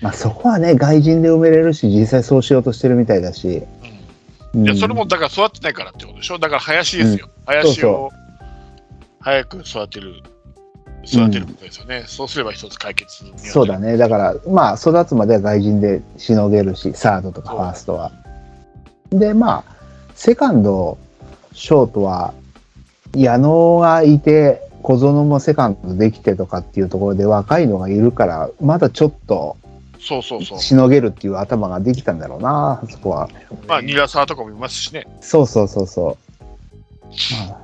[0.00, 3.62] まあそこはね、外人で埋めれるし、実際そうしようとしてるみたいだし。
[4.54, 4.76] うん。
[4.76, 6.38] それもだから育ってないからってことでしょ？
[6.38, 7.30] だから林ですよ。
[7.46, 8.10] 林を
[9.20, 10.22] 早く育てる、
[11.04, 12.04] 育てることですよね。
[12.06, 13.96] そうすれば一つ解決そうだね。
[13.96, 18.12] だから、まあ、育つまでは外人でしのげるし、サードとかファーストは。
[19.10, 19.79] で、まあ、
[20.14, 20.98] セカンド、
[21.52, 22.34] ショートは、
[23.14, 29.56] 矢野がいて、小園もセカンドできてとかっていうところで若いのがいるから、まだちょっと
[30.00, 30.58] そうそうそう。
[30.58, 33.28] しのげるっていう頭ができたんだろうな、そこは。
[33.68, 35.06] まあ、ニラサーとかもいますしね。
[35.20, 36.16] そうそうそうそう。
[37.46, 37.60] ま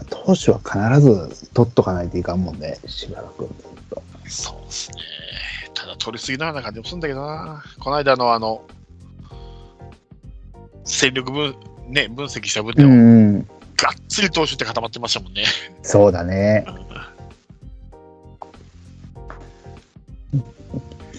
[0.00, 3.48] あ、投手は必ず取っとかないといかんもんね、しばらく。
[4.26, 4.96] そうですね。
[5.72, 7.62] ただ、取りすぎなような感じもするんだけどな。
[7.78, 8.62] この間のあの、
[10.86, 11.54] 戦力分、
[11.88, 13.48] ね、分析した分でうも、ん、がっ
[14.08, 15.44] つり投手って固まってましたもんね。
[15.82, 16.64] そうだね。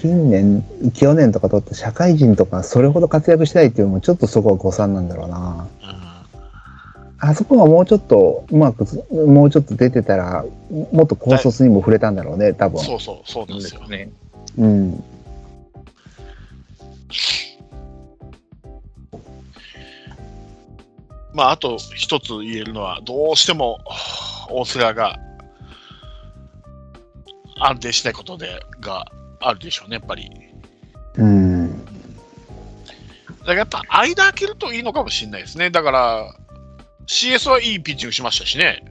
[0.02, 5.68] 近年、去年とか取った社会人とかそれほど活躍したいっていうのもちょっとそこは誤算なんだろうな。
[5.84, 6.08] うん
[7.20, 10.46] あそこがもうちょっとうまく、もうちょっと出てたら、
[10.92, 12.80] もっと高卒にも触れたんだろうね、多分。
[12.84, 13.90] そうそう、そうなんですす。
[13.90, 14.10] ね。
[14.58, 15.04] うん。
[21.34, 23.80] まあ、あと一つ言えるのは、どうしても
[24.50, 25.18] 大瀬良が
[27.60, 29.06] 安定しないことでが
[29.40, 30.30] あるでしょうね、やっぱり。
[31.16, 31.86] うん。
[31.86, 31.94] だか
[33.46, 35.70] らやっぱ間開けるといいのかもしれないですね。
[35.70, 36.36] だから、
[37.08, 38.84] CS はいいピッチングしましたしね。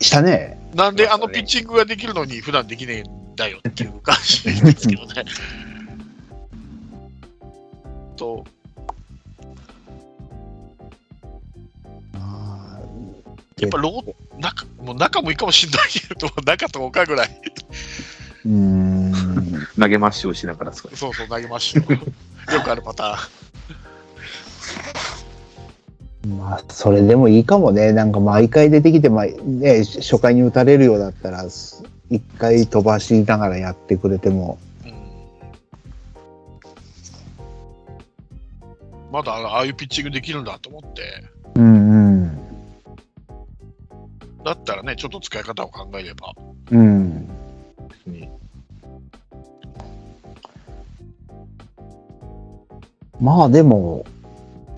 [0.00, 0.58] したね。
[0.74, 5.24] なんであのピッチングができるのに普段できねえんだよっていう感じですけどね。
[8.16, 8.44] と、
[13.58, 19.12] やっぱロー中もう中もいいかもしれないけど、中と岡ぐらい、ーうん。
[19.80, 21.92] 投げまっしょうしながらそうそう投げましょう。
[22.52, 26.38] よくあるパターン。
[26.38, 27.94] まあ、それでもいいかもね。
[27.94, 34.58] なんか毎回出てきて、まあ、ね、初回に打たれるようだったら、す一回飛ばしながらやってくれても。
[34.84, 34.92] うん
[39.10, 41.85] まだああいうピッチングできるんだと思って、うんうん。
[44.46, 46.32] だったらね、ちょっと使い方を考えれば。
[46.70, 47.28] うん。
[48.06, 48.30] ね
[53.20, 54.06] まあでも、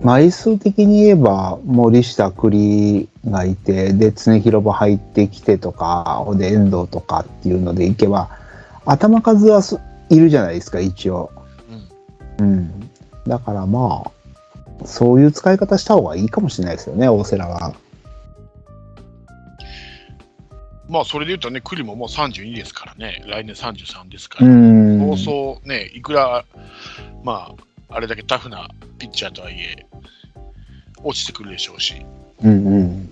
[0.01, 8.31] 枚数的に言えば、森下栗がいて、で、常広場入ってきてとか、で、遠藤とかっていうのでいけば、
[8.87, 9.79] 頭数はす
[10.09, 11.31] いるじゃないですか、一応。
[12.39, 12.91] うんうん。
[13.27, 17.75] だからまあ、そういう使い方した方がいいかもしれないですよね、大瀬良は。
[20.89, 24.99] まあ、それで言うとね、栗ももう32ですからね、来年33ですから、うん。
[25.01, 26.45] 放送ね、いくら、
[27.23, 27.55] ま
[27.89, 29.87] あ、あれだけタフなピッチャーとはいえ、
[31.03, 31.95] 落ちてくるでしょうし、
[32.43, 33.11] うんうん。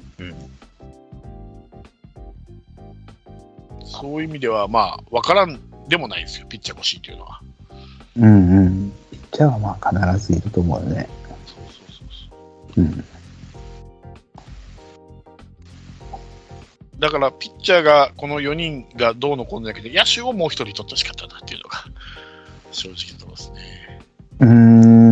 [3.85, 7.41] そういう意味では、まあ、わからんでもないですよ、ピッチャー欲しいというのは。
[8.19, 8.93] うんうん。
[9.11, 11.09] ピッチャーはまあ必ずいると思うよね。
[11.47, 12.09] そうそうそう
[12.75, 13.05] そううん。
[16.99, 21.85] だから、ピッチャーが、この4人がどうのこうのだけで、野手をもう1人取ってほしかったなっていうのが、
[22.73, 24.01] 正直なとですね。
[24.41, 24.49] うー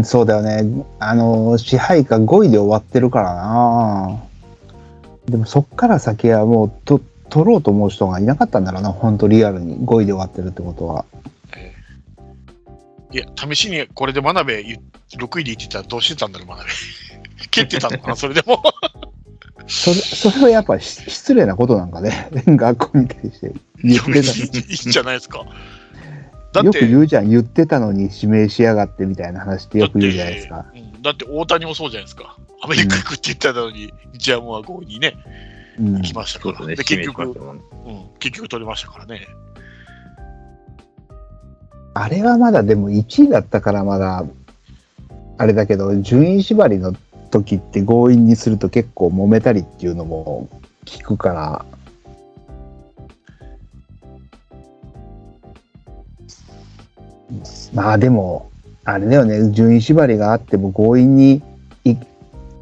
[0.01, 0.85] ん、そうだよね。
[0.99, 4.23] あの、支配下5位で終わってるからな。
[5.27, 11.05] でもそっから先はもうと取ろうと思う人がいなかったんだろうな、本当リアルに5位で終わってるってことは。
[11.57, 11.85] えー
[13.15, 14.83] いや、試しにこれで真鍋言
[15.17, 16.71] 6位で言ってたらどうしてたんだろう、真鍋。
[17.51, 18.61] 蹴ってたのかな、それでも。
[19.67, 25.45] それそれはやっぱし失礼なことなんかね、 学校に対して言っていいいいんじゃないですか。
[26.53, 26.69] だた。
[26.69, 30.73] って、よく言うじゃん、言ってたのに指名しやがってみたいな話ってよく言うじゃないですかだっ。
[30.73, 32.37] て,、うん、だって大谷もそうじゃないですか。
[32.63, 35.17] アメリカ行くって言ってたのに、日ハムは5位にね、
[35.79, 36.67] うん行きましたから。
[36.67, 37.61] ね、で結局うん、
[38.21, 39.27] 結局取りましたからね。
[41.95, 44.25] あれはまだでも1位だったからまだ、
[45.39, 46.95] あれだけど、順位縛りの
[47.35, 50.49] 時って強引にすると結構揉めたりっていうのも
[50.85, 51.65] 聞くから、
[57.73, 58.51] まあでも、
[58.85, 61.43] あれだよね、順位縛りがあっても強引に
[61.85, 61.97] い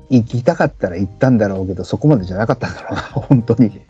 [0.08, 3.80] 行きたかったら行ったんだろうけど、そこまでじゃなかったんだろうな、 本当に。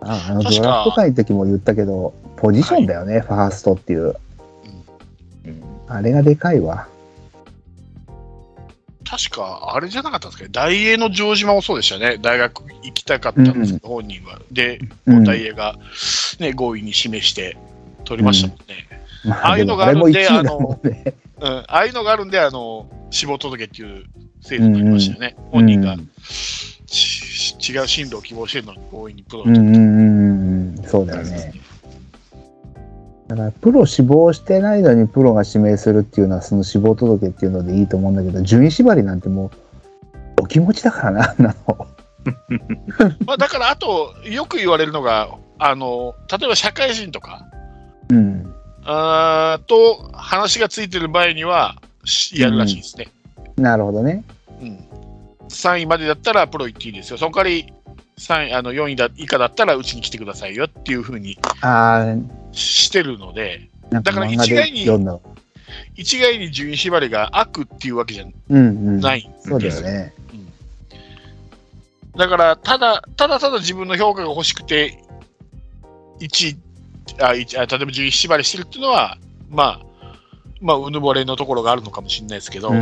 [0.00, 4.16] ああのドラフト会の時も言ったけど、ポジションだよね、ファーストっていう。
[5.88, 6.88] うんあれがでかいわ。
[9.08, 10.50] 確か、あれじゃなかったんですかね。
[10.52, 12.18] 大英の城島もそうでしたね。
[12.20, 14.40] 大学行きたかったんですけど、本人は。
[14.50, 15.76] で、うん大英が、
[16.40, 17.56] ね、強引に示して
[18.04, 18.88] 取りましたもんね。
[19.24, 21.14] まああいうのがあるんでもあれも1位だもんね。
[21.40, 24.06] うん、ああいうのがあるんで、あの、死亡届っていう
[24.40, 25.36] 制度になりましたよね。
[25.52, 26.10] 本人がうん
[26.86, 31.52] ち違う進路を希望してるのに強引にプロを取っうんうんうんうん、そうだよね。
[33.28, 39.50] だからプロ志望してないのにプロが指名するっていうのはその志望届っていうのでいいと思うんだけど順位縛りなんても
[40.38, 41.86] うお気持ちだからな あんなの。
[43.26, 47.46] まあ、だから、あと、よく言われるのが、あの、例えば社会人とか、
[48.08, 48.52] うん。
[48.84, 53.08] あーと話がついてる場合には、しやるらしいですね。
[53.56, 54.22] なるほどね。
[54.60, 54.78] うん
[55.48, 57.18] 3位までだったらプロ行っていいですよ。
[57.18, 57.72] その代わり
[58.18, 62.16] 3位あの4位だ以下だったらうちに来てくださいよっていうふうにあ
[62.52, 64.88] してるので、だから一概に。
[65.96, 68.60] 一概に順位縛りが悪っていうわけじゃうんう
[68.92, 69.00] ん。
[69.00, 69.82] ないんそうだです。
[69.82, 70.12] よね。
[72.16, 75.02] だから、ただ、ただただ自分の評価が欲しくて、
[76.20, 76.56] 1位、
[77.20, 79.18] あ一あ例えば順位縛りしてるっていうのは、
[79.50, 79.86] まあ、
[80.60, 82.72] まあ、うぬぼれのところがあるのかもしれないですけど。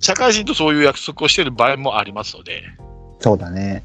[0.00, 2.62] 社会人とそういう約束をしてる場合もありますので、
[3.20, 3.82] そうだね。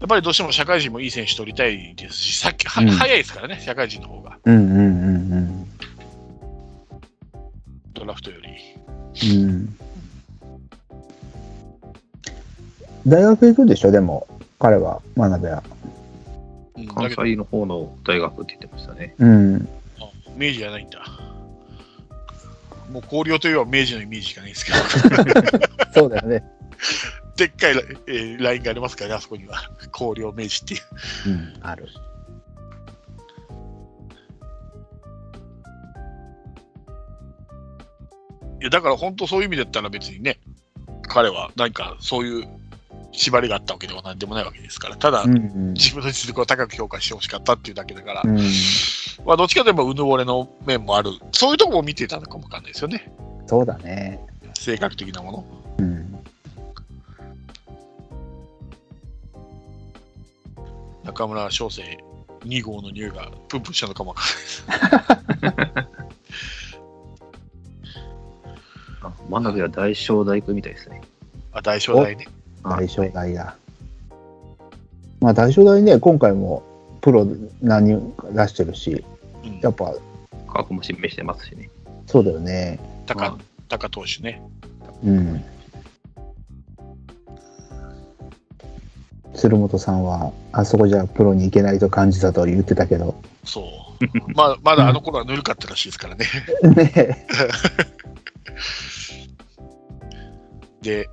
[0.00, 5.66] やっぱりどうしても社会人もいい選手取りたいですし、さっきは、うん早いですからね、社会人の方が、うんうんうん
[7.94, 8.48] ドラフトより。
[9.32, 9.42] うん。
[9.42, 9.76] うん。
[13.06, 14.26] 大学行くでしょ、でも、
[14.58, 15.62] 彼は、真鍋は。
[16.94, 19.14] 関西の方の大学って言ってましたね。
[19.18, 19.68] うん。
[19.98, 21.02] あ明治じゃないんだ。
[22.90, 24.78] もう広陵といえば明治のイメージしかないですけど、
[25.94, 26.44] そうだよね。
[27.36, 29.58] でっかいラ,、えーラインがありますからね、あそこには。
[29.94, 30.80] 広陵明治っていう。
[31.26, 31.88] うん、ある。
[38.60, 40.38] いやだから本当そういう意味だったら別にね、
[41.02, 42.48] 彼は何かそういう
[43.12, 45.72] 縛りがあったわけでは何でもないわけですから、ただ、うんうん。
[45.74, 48.36] 自分の実力を高く評価してほしかったっていうだけだから、うん、
[49.24, 53.10] まあ、どっちかといえばうぬぼれの面もある、そういうところも見てたのかもわかんないですよね、
[53.46, 54.20] そうだね。
[54.54, 55.44] 性格的なもの。
[55.78, 56.18] うん。
[61.06, 61.82] 中村翔成
[62.44, 65.86] 2号の匂いがプンプンしたのかもわかんないです。
[69.02, 71.00] あ真鍋は大正大工みたいですね。
[71.52, 72.26] あ、大正大ね。
[72.64, 73.56] 大正大だ。
[75.20, 76.64] まあ大正大ね、今回も
[77.00, 77.24] プロ
[77.62, 79.04] 何人か出してるし、
[79.44, 79.94] うんやっぱ
[80.48, 81.70] 価格も示してますしね。
[82.06, 82.80] そうだよね。
[83.06, 83.38] 高
[83.68, 84.42] 高投手ね。
[85.04, 85.44] うん。
[89.36, 93.14] 鶴本さんは、あそこじゃプロに行けないと感じたと言ってたけど、
[93.44, 93.64] そう。
[94.34, 96.26] まあ、まだあの頃はぬるかったらしいですからね。
[96.74, 97.26] ね
[100.82, 101.08] で、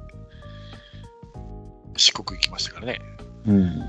[1.96, 3.00] 四国行きましたからね。
[3.46, 3.80] うん。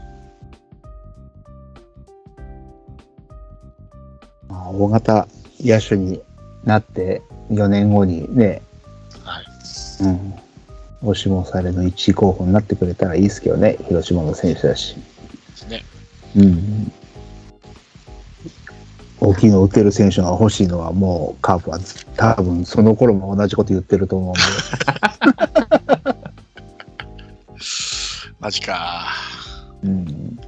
[4.48, 5.28] まあ、大型
[5.60, 6.20] 野手に
[6.64, 8.62] なって4年後にね、
[9.22, 9.44] はい。
[10.04, 10.34] うん。
[11.04, 14.96] 押しもされの1位候補になってくれたらいいですけどね、広島の選手だし。
[14.96, 15.02] で
[15.56, 15.84] すね。
[16.36, 16.92] うん。
[19.20, 21.78] 大きいの打てる選手が欲しいのはもうカープは
[22.16, 24.40] 多分その頃も同じこと言ってると思うんで。
[28.40, 29.06] マジか。
[29.82, 30.38] うん。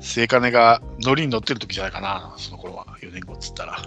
[0.00, 2.86] 末金が乗りに乗ってる時じゃないかな、その頃は。
[3.00, 3.78] 4年後っつったら。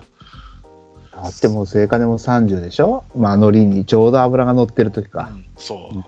[1.19, 3.03] あっても末金も30でしょ？
[3.15, 5.29] まあ海苔にちょうど油が乗ってる時か。
[5.33, 5.95] うん、そう。
[5.95, 6.05] うん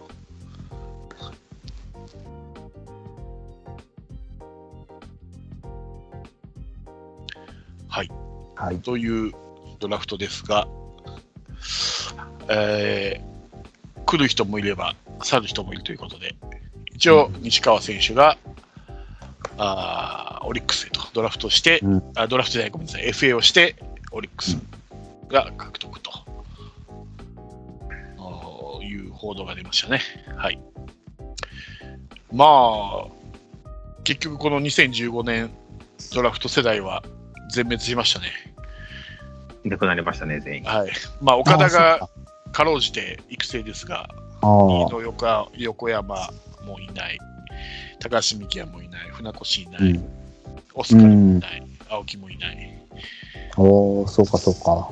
[7.87, 8.11] はい。
[8.55, 8.77] はい。
[8.79, 9.33] という
[9.79, 10.67] ドラフトですが、
[12.49, 13.29] えー
[14.05, 16.35] 来る人もいれば、去る人もいるということで、
[16.95, 18.37] 一応、西川選手が、
[19.55, 23.75] あーオリックスへとドラフトして、うんあドラフトじゃない、ごめんなさい、FA をして、
[24.11, 24.57] オリックス
[25.29, 26.11] が獲得と、
[28.83, 30.01] いう報道が出ましたね。
[30.35, 30.59] はい。
[32.31, 33.05] まあ、
[34.03, 35.49] 結局この2015年
[36.13, 37.03] ドラフト世代は
[37.51, 38.27] 全滅しましたね。
[39.63, 40.63] いなくなりましたね、全員。
[40.63, 40.91] はい。
[41.21, 42.09] まあ、岡田あが
[42.51, 44.09] かろうじて育成ですが、
[44.41, 46.29] 飯野横横山
[46.65, 47.19] もいない、
[47.99, 50.09] 高橋美希也もいない、船越いない、うん。
[50.75, 52.85] オスカルもいない、青木もいない。
[53.57, 54.89] おお、そうかそうか。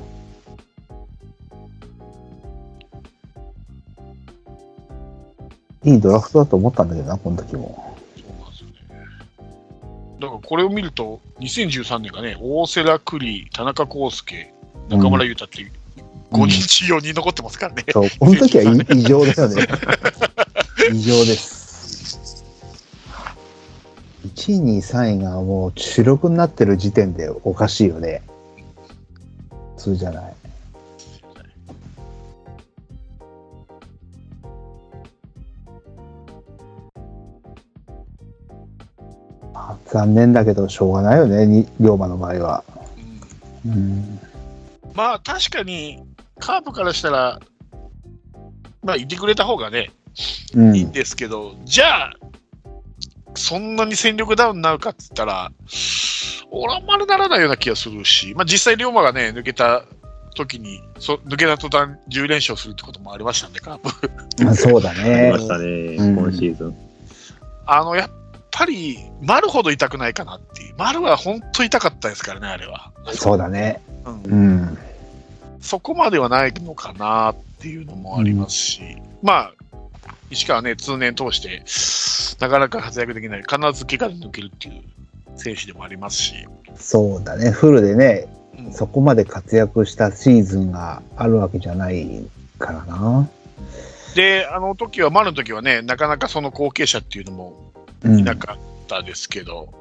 [5.88, 7.96] いいドラフトだと思ったんだけどな、この時も。
[8.16, 9.06] そうなんですよね。
[10.20, 14.52] だからこれを見ると、2013年がね、大瀬良栗、田中康介、
[14.90, 15.72] 中村優太っていう、
[16.32, 17.84] 5人中4人残ってますからね。
[17.90, 18.66] そう、この時はい
[18.98, 19.66] 異常だよね。
[20.92, 22.44] 異常です。
[24.34, 28.22] 1位、2位、3位がもう主力になってる時点でおかしいよね。
[29.76, 30.37] 普通じゃない。
[39.68, 42.64] まあ残念だけど、しょうがないよね、に龍馬の場合は。
[43.66, 44.20] うんうん。
[44.94, 46.02] まあ、確かに、
[46.38, 47.38] カープからしたら、
[48.82, 49.90] まあ、いてくれた方がね、
[50.54, 52.12] うんいいんですけど、じゃあ、
[53.34, 55.52] そんなに戦力ダウンになるかって言ったら、
[56.50, 59.84] 俺はあんまりならないような気がするし、まあ、実際、龍馬がね、抜けた
[60.34, 64.44] 時にそ抜けた途端、10連勝するってこともありましたんで、カープ。
[64.44, 65.38] まあそうだありねま。
[65.38, 66.76] したね、うん今シーズン。
[67.66, 68.10] あの、やっ
[68.50, 70.74] ぱり、丸ほど痛くないかなっていう。
[70.76, 72.90] 丸は本当痛かったですからね、あれは。
[73.12, 73.80] そうだね。
[74.04, 74.78] うんうん。
[75.60, 78.80] そこまではないのかなっていうのもありますし、
[79.22, 79.52] まあ、
[80.30, 81.62] 石川ね、通年通して、
[82.40, 84.82] なかなか活躍できない、必ず怪我で抜けるっていう
[85.36, 86.34] 選手でもありますし、
[86.76, 87.50] そうだね。
[87.50, 92.26] フルでね、うんそこまで活躍したシーズンがあるわけじゃない
[92.58, 93.28] からな。
[94.16, 97.67] で、あの時は、丸の時はね、なかなかその後継者っていうのもうん
[98.04, 99.72] いなかったですけど、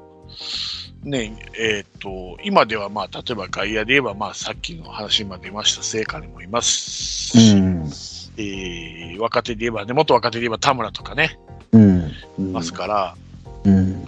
[1.03, 7.89] ね、えっ、と、今では、まあ、例えば外野で言えば、まあ、さっきの話にも出ました、聖火にもいますし、うん。
[8.37, 11.39] えー若手で言えばね、元若手で言えば田村とかね、
[11.71, 12.11] うん。
[12.37, 13.15] いますから、
[13.63, 14.07] うん。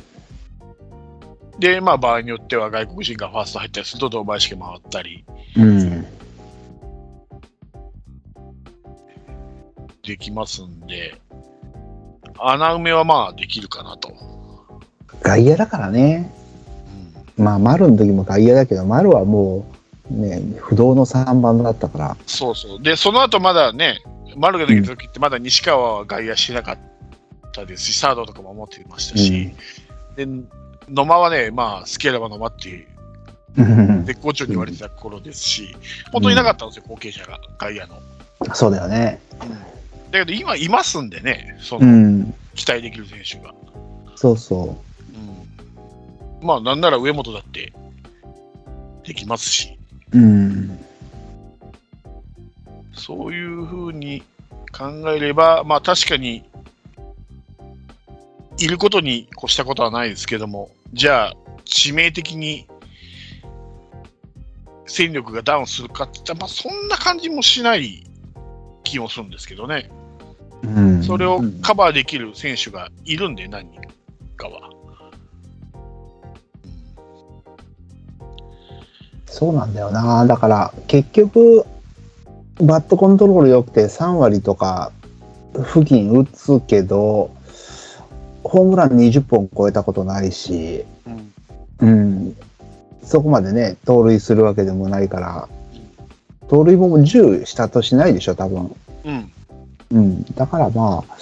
[1.60, 5.26] で、まあ、場合によっては外国人がファースト入ったりすると、堂林家回ったり
[5.58, 6.06] うん。
[10.04, 11.20] できますんで、
[12.42, 14.14] 穴埋めはまあできるかなと。
[15.22, 16.32] 外野だからね。
[17.38, 19.66] まあ、丸の時も外野だけど、丸はも
[20.12, 22.18] う、ね、不動の3番だったから。
[22.26, 22.82] そうそう。
[22.82, 24.00] で、その後まだね、
[24.36, 26.78] 丸が抜けた時ってまだ西川は外野しなかっ
[27.54, 29.52] たですし、サードとかも持ってましたし、
[30.16, 30.28] で、
[30.90, 32.88] 野間はね、まあ、スケーラバ野間っていう
[33.58, 35.76] うん絶好調に言われてた頃ですし、
[36.12, 38.00] 本当にいなかったんですよ、後継者が、外野の。
[38.54, 39.20] そうだよね。
[40.12, 42.34] だけど今いますんでね、そうのん。
[42.56, 43.54] 期待できる選手が。
[44.16, 44.78] そうそ
[45.14, 47.74] うんまあ、なんなら上本だって
[49.04, 49.78] できますし、
[50.14, 50.18] う。
[50.18, 50.80] うん。
[52.94, 54.24] そういうふうに
[54.78, 56.44] 考えれば、まあ確かに、
[58.58, 61.36] いることに越したことはないですけども、じゃあ、
[61.66, 62.68] 致命的に
[64.86, 68.09] 戦力がダウンするかって言ったら、まあそんな感じもしない
[68.84, 69.90] 気もするんですけどね。
[70.64, 71.04] うん。
[71.04, 73.82] それをカバーできる選手がいるんで、何人
[74.36, 74.70] かは。
[79.26, 80.26] そうなんだよな。
[80.26, 81.66] だから、結局、
[82.62, 84.92] バットコントロール良くて3割とか
[85.54, 87.32] 付近打つけど、
[88.44, 90.84] ホームラン20本超えたことないし、
[91.80, 91.88] うん。
[91.88, 91.92] う
[92.30, 92.36] ん、
[93.04, 95.50] そこまでね、盗塁するわけでもないから、
[96.50, 98.76] 盗塁も10したとしないでしょ、多分。
[99.06, 99.32] うん。
[99.92, 101.16] うん、だからまあ、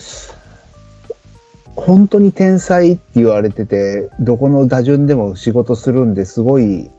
[1.76, 6.90] 本当に天才って言われてて、どこの打順でも仕事するんですごい、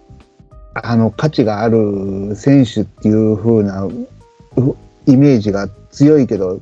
[0.74, 3.92] あの、価値がある選手っていう風なう
[5.06, 6.60] イメージが強いけど、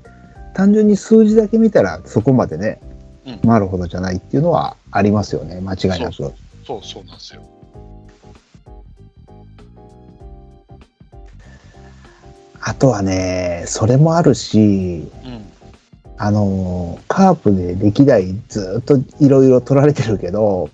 [0.55, 2.81] 単純に数字だけ見たらそこまでね、
[3.27, 6.13] うんなるほどじゃないっていうのはありますよね、間違いなく。
[6.15, 6.33] そう、
[6.65, 7.43] そうなんですよ。
[12.69, 15.53] あとはね、それもあるし、うん。
[16.19, 20.71] あの、カープで歴代ずっといろいろ取られてるけど、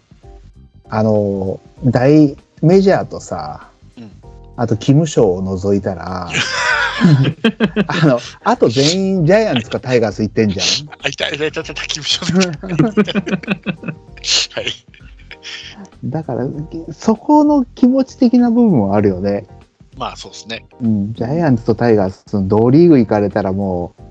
[0.88, 3.68] あの、大メジャーとさ、
[3.98, 4.10] うん
[4.56, 6.30] あと、キム賞を除いたら、
[7.86, 10.66] あの、あと全員ジャイアンツかタイガース行ってんじゃん。
[11.02, 12.24] あ、いた、いた、いた、いた、キムショ
[14.54, 14.66] はい。
[16.04, 16.46] だから、
[16.92, 19.46] そこの気持ち的な部分はあるよね。
[19.96, 20.64] まあ、そうですね。
[20.80, 24.02] うん、ジャイアンツとタイガース、同リーグ行かれたらもう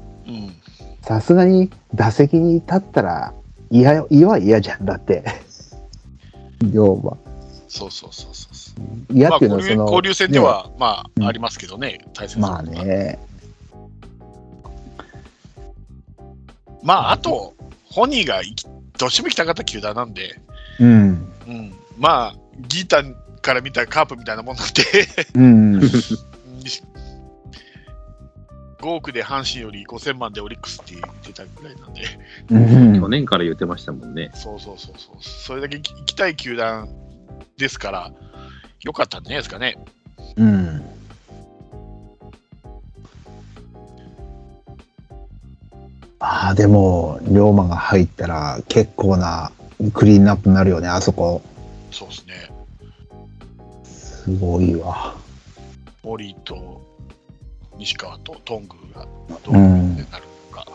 [1.02, 3.34] さすがに打席に立ったら
[3.70, 5.24] 嫌、嫌は嫌じゃん、だって。
[6.72, 7.18] 要は。
[7.68, 9.16] そうそうそうそうそう。
[9.16, 12.64] 嫌っていうのはその、交流戦では、まあ、うんありますけどね、対戦まあ。
[12.64, 13.18] ね。
[16.84, 17.54] まあ、あと、
[17.86, 18.42] 本人が
[18.98, 20.40] どうしても行きたかった球団なんで、
[20.80, 21.32] うん。
[21.48, 22.36] うん、まあ、
[22.68, 24.84] ギータンから見たらカープみたいなもんなんで、
[25.36, 25.82] うん。
[28.82, 32.02] 5億で阪神より5000万でオリックスって言ってたぐらいなんで、
[32.50, 32.58] う
[32.98, 34.32] ん去年から言ってましたもんね。
[34.34, 36.90] そうそうそうそう、それだけ行きたい球団
[37.58, 38.12] ですから、
[38.82, 39.78] よかったんじゃないですかね。
[40.36, 40.84] うん。
[46.20, 49.52] まあでも、龍馬が入ったら結構な
[49.94, 51.42] クリーンナップになるよね、あそこ。
[51.92, 52.51] そうですね。
[54.24, 55.16] すごいわ。
[56.04, 56.82] 森と
[57.78, 59.06] 西川とトングが
[59.44, 59.66] どうなる
[60.52, 60.66] のか。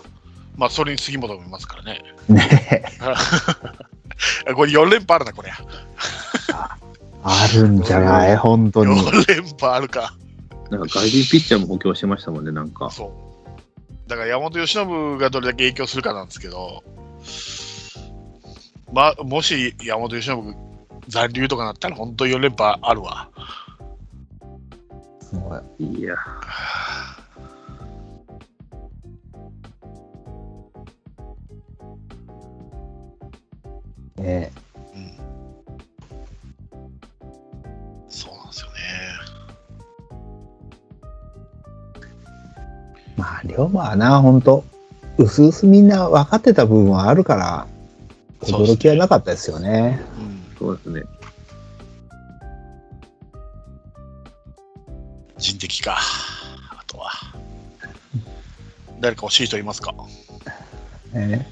[0.57, 2.03] まあ、それに杉本もいますからね。
[2.29, 2.83] ね
[4.55, 5.53] これ4連覇あるな、これ。
[7.23, 8.37] あるんじゃない？
[8.37, 8.95] 本当に。
[9.01, 10.15] 4連覇あるか。
[10.71, 12.91] なんか外人ピッチャーも補強してましたもんね、なんか。
[12.91, 14.09] そう。
[14.09, 16.83] だから山本由伸がどれだけ影響するかなんですけど、
[18.93, 20.57] まあ、もし山本由伸
[21.09, 23.29] 残留とかなったら、本当4連覇あるわ。
[25.21, 26.15] すごいいや、
[34.19, 34.53] ね
[34.95, 35.13] うん。
[38.09, 38.77] そうなんですよね。
[43.17, 44.65] まあ、龍馬はな、本当
[45.19, 47.67] うすうすみんな分かってた部分はあるから、
[48.43, 50.01] 驚きはなかったですよね。
[50.19, 50.36] うん。
[50.67, 51.03] そうですね。
[55.39, 55.97] 人的か。
[56.71, 57.11] あとは。
[59.01, 59.95] 誰か欲しい人いますか？
[61.14, 61.47] ね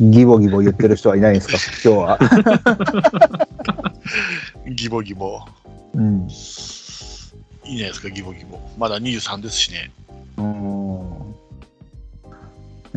[0.00, 1.56] ギボギボ言ってる人はいないんですか？
[1.90, 3.96] 今日は。
[4.72, 5.40] ギボギボ。
[5.94, 6.28] うん。
[6.28, 6.30] い
[7.74, 8.60] いじゃないですか、ギボギボ。
[8.78, 9.90] まだ23ですしね。
[10.36, 11.10] うん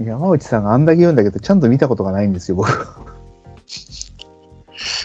[0.05, 3.12] 山内さんがあんだけ言うんだけど、ちゃんと見たことがないんですよ、僕。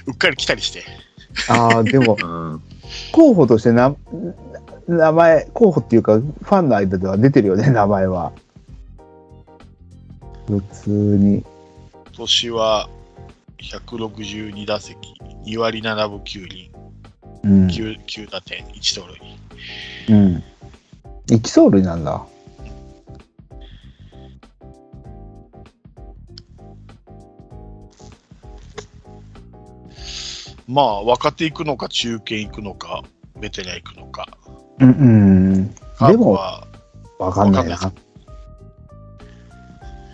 [0.07, 0.85] うっかり来たりして。
[1.49, 2.63] ああ、でも、 うん。
[3.13, 3.95] 候補としてな、
[4.87, 8.33] 名前、候補っていうか、ファンの間では出てるよね、 名前は。
[10.47, 11.37] 普通に。
[11.37, 11.47] 今
[12.17, 12.89] 年は
[13.59, 14.97] 162打席、
[15.45, 16.71] 2割7分9厘、
[17.45, 17.67] うん。
[17.67, 20.17] 9, 9打点、1盗塁。
[20.17, 20.43] うん。
[21.31, 22.25] 一走塁なんだ。
[30.69, 33.03] まあ、若手行くのか、中堅行くのか、
[33.41, 34.29] ベテラン行くのか。
[34.81, 35.75] うん、うん。
[35.75, 36.67] でも、は
[37.19, 37.79] わかんないな。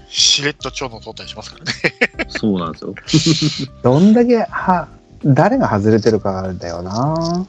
[0.08, 1.72] しれっと長野取ったりしますからね。
[2.30, 2.94] そうなんですよ。
[3.82, 4.86] どんだけ、は、
[5.24, 7.46] 誰が外れてるかだよな。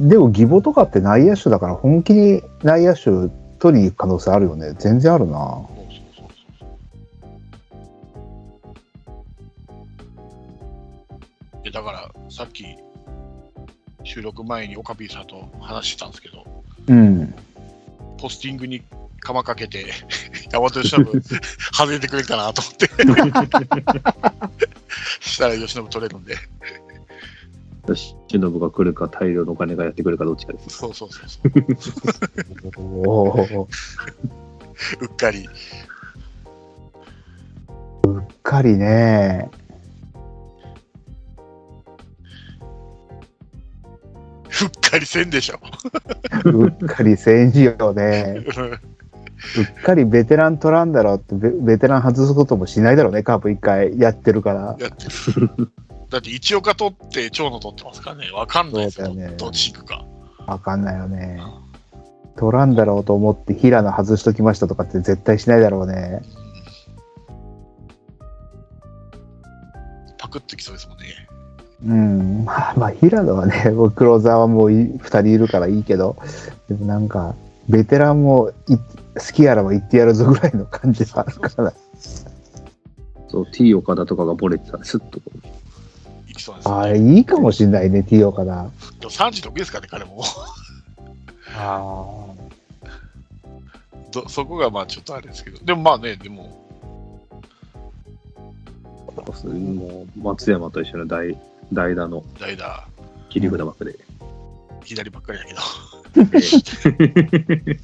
[0.00, 3.02] でも、義母とかって内野手だから、本気に内野手
[3.60, 4.74] 取りに行く可能性あるよね。
[4.80, 5.60] 全然あるな。
[11.62, 12.64] でだから、さっき、
[14.04, 16.46] 収録前にオカピーさんと話してたんですけど、
[16.86, 17.34] うん。
[18.18, 18.82] ポスティングに
[19.20, 19.86] 釜かけて、
[20.52, 21.04] 山本由伸
[21.72, 22.88] 外れてくれるかなと思って。
[25.20, 26.36] したら由伸取れるんで。
[27.94, 30.70] しのぶが来るか、大量のお金がやってくるか、どっちかです。
[30.70, 31.48] そうそうそうそう。
[35.00, 35.48] うっかり。
[38.04, 39.48] うっかりね。
[44.62, 45.58] うっかりせんでしょ。
[46.44, 48.44] うっかり戦時よね。
[49.56, 54.76] うっかりベテラン取らんだろうってベ、ベテラン外すこともしないだろうね、カープ一回やってるから。
[54.80, 55.06] やって
[55.40, 55.70] る。
[56.10, 58.30] だって、一岡取って、長野取ってますからね。
[58.32, 60.04] わかんないですよねどっち行くか。
[60.46, 61.40] わかんないよね。
[62.36, 66.22] 取らんだろうと思って平野外しときましたとかって絶対しないだろうね。
[70.18, 71.27] パクってきそうですもんね。
[71.86, 72.44] うん。
[72.44, 73.54] まあ、まあ、平野はね、
[73.94, 76.16] クローザーはもうい二人いるからいいけど、
[76.68, 77.34] でもなんか、
[77.68, 78.82] ベテランもい好
[79.32, 81.72] きやらば言ってやるぞぐらいの感じはあるから。
[83.28, 85.38] そう、T 岡田とかがボレてたら、スッとこう。
[86.26, 87.16] 行きそうですああ、よね。
[87.16, 88.60] いいかもしんないね、T 岡田。
[88.60, 88.66] あ
[89.00, 90.22] でも36ですからね、彼も。
[91.56, 92.28] あ。
[94.10, 95.58] どそこがまあちょっとあれですけど。
[95.64, 96.66] でもまあね、でも、
[99.44, 101.36] もう、松山と一緒の代
[101.72, 102.86] 代打の代打、
[103.28, 103.98] 切り札枠で。
[104.84, 105.60] 左ばっかりだけど。
[106.24, 107.76] で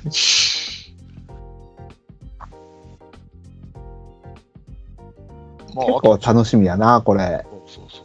[5.74, 7.44] まあ、結あと構楽しみやな、これ。
[7.66, 8.04] そうそう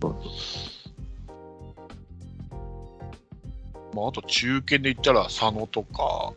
[0.00, 0.14] そう
[3.94, 6.32] まあ、あと中堅で言ったら佐野とか、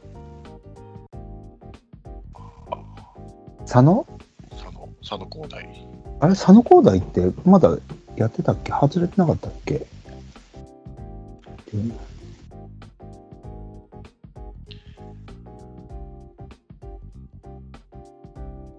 [3.65, 4.05] 佐野？
[4.51, 5.87] 佐野、佐野光大。
[6.19, 7.75] あれ、佐野光大ってまだ
[8.17, 8.71] やってたっけ？
[8.71, 9.85] 外れてなかったっけ？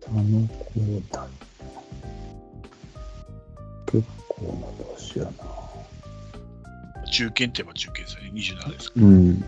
[0.01, 1.29] 佐野光大。
[3.87, 5.31] 結構な年やな。
[7.11, 9.45] 中堅って言えば中堅ですよね、27ですかうん。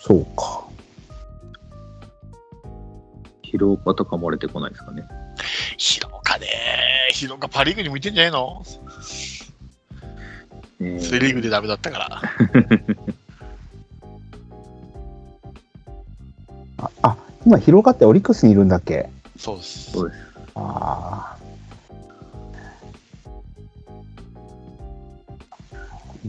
[0.00, 0.66] そうか。
[3.42, 5.08] 広岡とか漏れてこないですかね。
[5.76, 6.46] 広岡ね、
[7.12, 8.62] 広岡パ・リーグに向いてんじゃないの？
[10.80, 12.22] えセ・リーグでダメだったから。
[16.78, 17.16] あ、あ
[17.46, 19.08] 今、広岡ってオリックスにいるんだっけ？
[19.38, 19.92] そうです。
[19.92, 20.20] そうです。
[20.54, 21.36] ああ。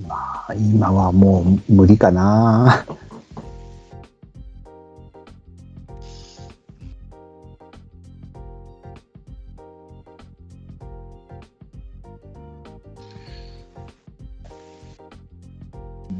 [0.07, 2.85] まあ、今はもう無理かな。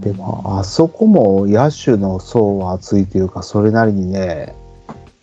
[0.01, 4.55] でも、あそこも野手の層は厚いというか、それなりにね、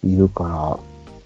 [0.03, 0.79] いるか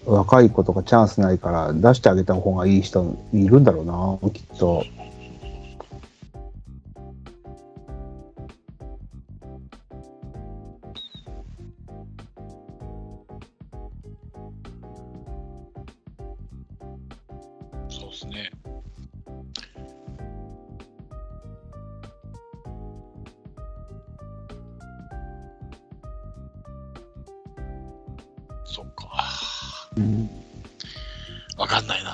[0.07, 3.85] ら、若い子とかチャンスないから出してあげた方がいい人いるんだろう
[4.25, 4.83] な、きっと。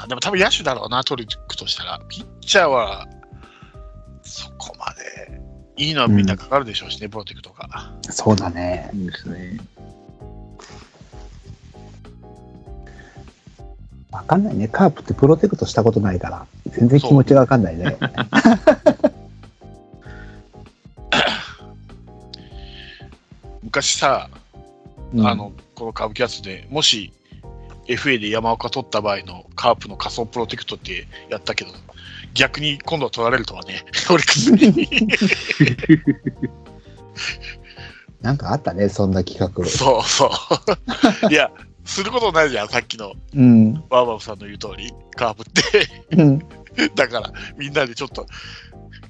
[0.08, 2.00] でも多分野手だろうな、取りに行くとしたら。
[2.08, 3.08] ピッチャーは、
[4.22, 5.42] そこまで。
[5.78, 7.68] いいのはみんなかかるでしょうしね、プロテクトが。
[8.04, 8.90] そうだね。
[8.94, 9.58] いいですね。
[14.12, 14.70] わかんないね。
[14.70, 17.98] カープってプロテクトしたことないから、全然気持ちがわかんないね。
[23.64, 24.30] 昔さ、
[25.14, 27.12] うんあの、この歌舞伎やつで、もし
[27.88, 31.72] FA で山岡取った場合のカープの仮想プロテクトってやったけど、
[32.34, 34.90] 逆に今度は取られるとはね、オリックスに。
[38.22, 39.66] なんかあったね、そんな企画。
[39.70, 40.32] そうそ
[41.30, 41.30] う。
[41.32, 41.52] いや、
[41.86, 43.74] することないじゃん、さっきのうん。
[43.90, 45.88] バーバブさんの言う通り、カープって。
[46.18, 46.40] うん。
[46.96, 48.26] だから、みんなでちょっと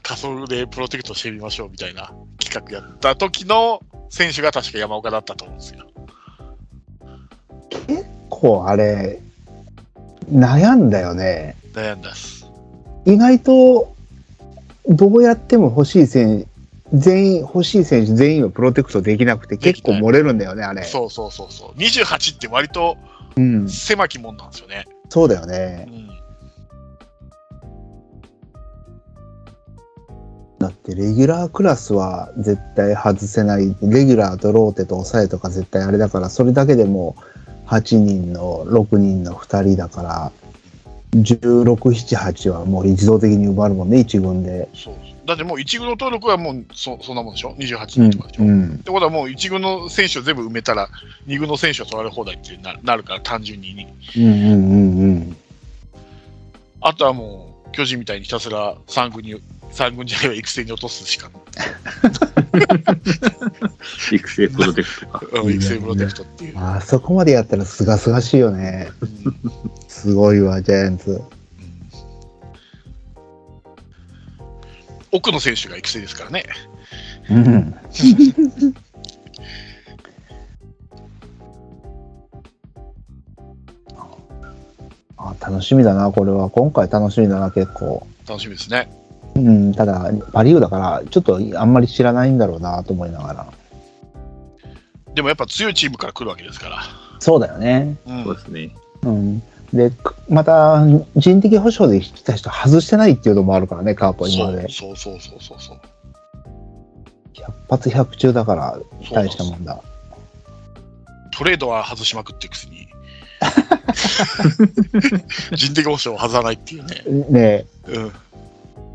[0.03, 5.85] 仮想でプロテクトしてみましょうみたいな企画やった時の選手が確か山岡だったと思うんですよ。
[7.87, 9.21] こう、あれ、
[10.31, 11.55] 悩んだよね。
[11.73, 12.45] 悩んだっす。
[13.05, 13.95] 意外と、
[14.87, 16.47] どうやっても欲しい選手、
[16.93, 20.83] 全員、欲しい選手全員をプロテクトできなくて結構漏れるんだよね、あれ。
[20.83, 21.79] そうそうそうそう。
[21.79, 22.97] 28って割と
[23.35, 23.67] うん。
[23.67, 24.85] 狭きもんなんですよね。
[25.09, 25.87] そうだようね。
[25.89, 26.07] ん。
[30.57, 33.75] だって、レギュラークラスは絶対外せない。
[33.81, 37.15] レギュラーとローテと抑えとか絶対あれだから、それだけでも
[37.67, 40.31] 8人の6人の2人だから、
[41.13, 44.67] 16、7、8はもう自動的に埋まるもんね、1軍で。
[44.73, 44.95] そう
[45.25, 48.77] だってもう1軍の登録はもうそそんなもんでしょ ?28 うん人とかでしょ、っうん。
[48.79, 50.89] てことはもう1軍の選手を全部埋めたら、
[51.27, 53.87] 2軍の選手は取られ放題ってななるから、単純に。
[54.15, 55.37] うんうんうんうん。
[56.81, 59.35] あとはもう、巨人みたいにひたすら3軍に、
[59.75, 61.29] 三軍じゃないわ育成に落とすしか、
[64.09, 65.21] 育成プロテクトか。
[65.43, 66.53] うん育成プロテクトっていう。
[66.57, 68.87] あそこまでやったらすがすがしいよね。
[69.89, 71.21] すごいわ、ジャイアンツ。
[75.11, 76.45] 奥の選手が育成ですからね。
[77.29, 77.75] うん。
[85.17, 86.49] あ楽しみだな、これは。
[86.49, 88.07] 今回楽しみだな、結構。
[88.25, 89.04] 楽しみですね。
[89.35, 93.47] うん、ただ、パ・リーグだから、ちょっとあんまり知らないんだろうなと思いながら。
[95.13, 96.83] でもやっぱ強いチームから来るわけですから。
[97.19, 97.97] そうだよね。
[98.05, 98.71] うんそうですね。
[99.03, 99.43] うん。
[99.73, 104.67] で、くまた、人的保障で来た人外してないっていうのもあるからね、カープは今まで。
[104.69, 105.79] そうそうそうそうそう。
[107.33, 108.79] 100発100中だから、
[109.11, 109.81] 大したもんだ。
[111.31, 112.87] トレードは外しまくってるくせに。
[115.55, 117.03] 人的保障を外さないっていうね。
[117.29, 118.11] ねうん。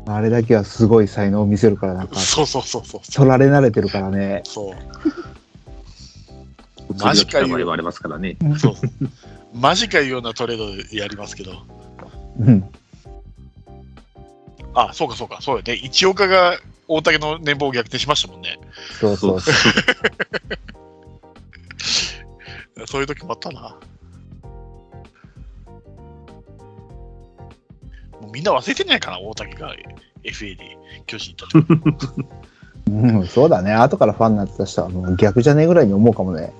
[0.07, 3.01] えあれだけはすごい才能を見せるから、なんか、そうそうそうそう。
[3.11, 4.41] 取られ慣れてるからね。
[4.45, 4.75] そう。
[6.99, 8.37] マジかよありますからね。
[8.57, 8.75] そう。
[9.53, 11.51] マジかいうようなトレードでやりますけど。
[12.39, 12.69] うん。
[14.73, 15.39] あ、そうかそうか。
[15.41, 15.73] そうよね。
[15.73, 18.59] 一岡が大竹の年俸を逆転しましたもんね。
[18.99, 19.53] そうそうそう。
[22.87, 23.77] そういう時もあったな。
[28.21, 29.75] もうみんな忘れてんじゃないかな、大竹が
[30.23, 32.25] FA で巨人行った時。
[32.89, 33.73] うん、そうだね。
[33.73, 36.53] 後からファンになってた人はもう逆じゃねえぐらいに思うかもね。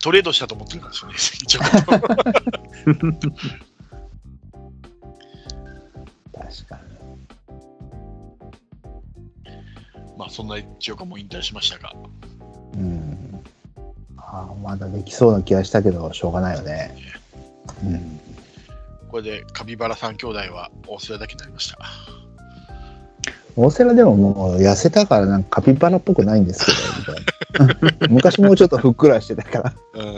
[0.00, 1.60] トレードしたと思ってるからですよね、一応。
[6.38, 6.78] 確か
[10.16, 11.92] まあ、そんな一岡も引退しましたが。
[12.74, 12.80] に。
[12.80, 13.44] うん。
[14.16, 16.94] ああ、まだできそうな気がしたけど、しょうがないよね。
[17.84, 18.20] うん。
[19.18, 21.78] これでカピバラ三兄弟は大瀬良だけになりました。
[23.56, 27.64] 大瀬良でももう痩せたからなんかカピバラっぽくないんですけ
[28.06, 29.74] ど、 昔もうちょっとふっくらしてたから。
[29.94, 30.14] うん。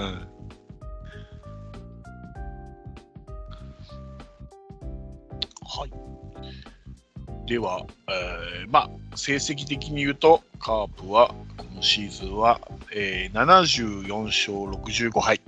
[5.65, 7.49] はい。
[7.49, 12.61] では、えーまあ、成績的に言うと、カープは今シーズンは、
[12.95, 15.41] えー74勝65敗、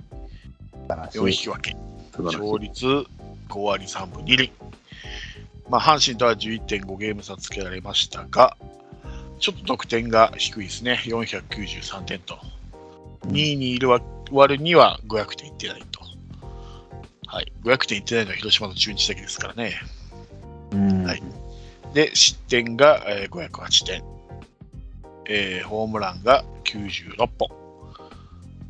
[0.87, 1.77] 4引き分け。
[2.21, 3.05] 勝率
[3.53, 4.51] 5割3分2厘。
[5.69, 8.57] まあ、阪神とは11.5ゲーム差つけられましたが、
[9.39, 12.37] ちょっと得点が低いですね、493点と。
[13.27, 13.89] 2位にいる
[14.31, 16.01] 割には500点いってないと。
[17.27, 19.73] はい、500点いってないのは広島の中日だけですからね。
[20.71, 21.03] うん。
[21.05, 21.23] はい
[21.93, 24.03] で、失点が、えー508点、
[25.29, 27.29] えーホームランが96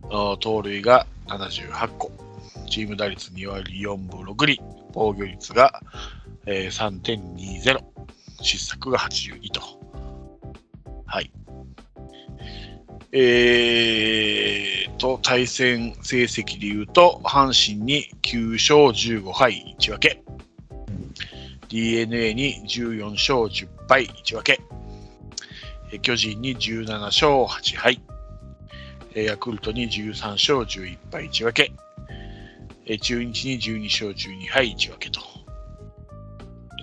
[0.09, 2.11] 本、盗塁が78個、
[2.69, 4.59] チーム打率2割4分6厘、
[4.93, 5.81] 防御率が、
[6.45, 7.79] えー3.20、
[8.41, 9.61] 失策が82と。
[11.05, 11.31] はい。
[13.11, 20.23] えーと、対戦成績で言うと、阪神に9勝15敗1分け。
[21.69, 24.61] DNA に14勝10敗1分け、
[25.99, 28.01] 巨人に17勝8敗、
[29.15, 31.71] ヤクルトに13勝11敗1分け、
[32.85, 35.21] え中日に12勝12敗1分けと、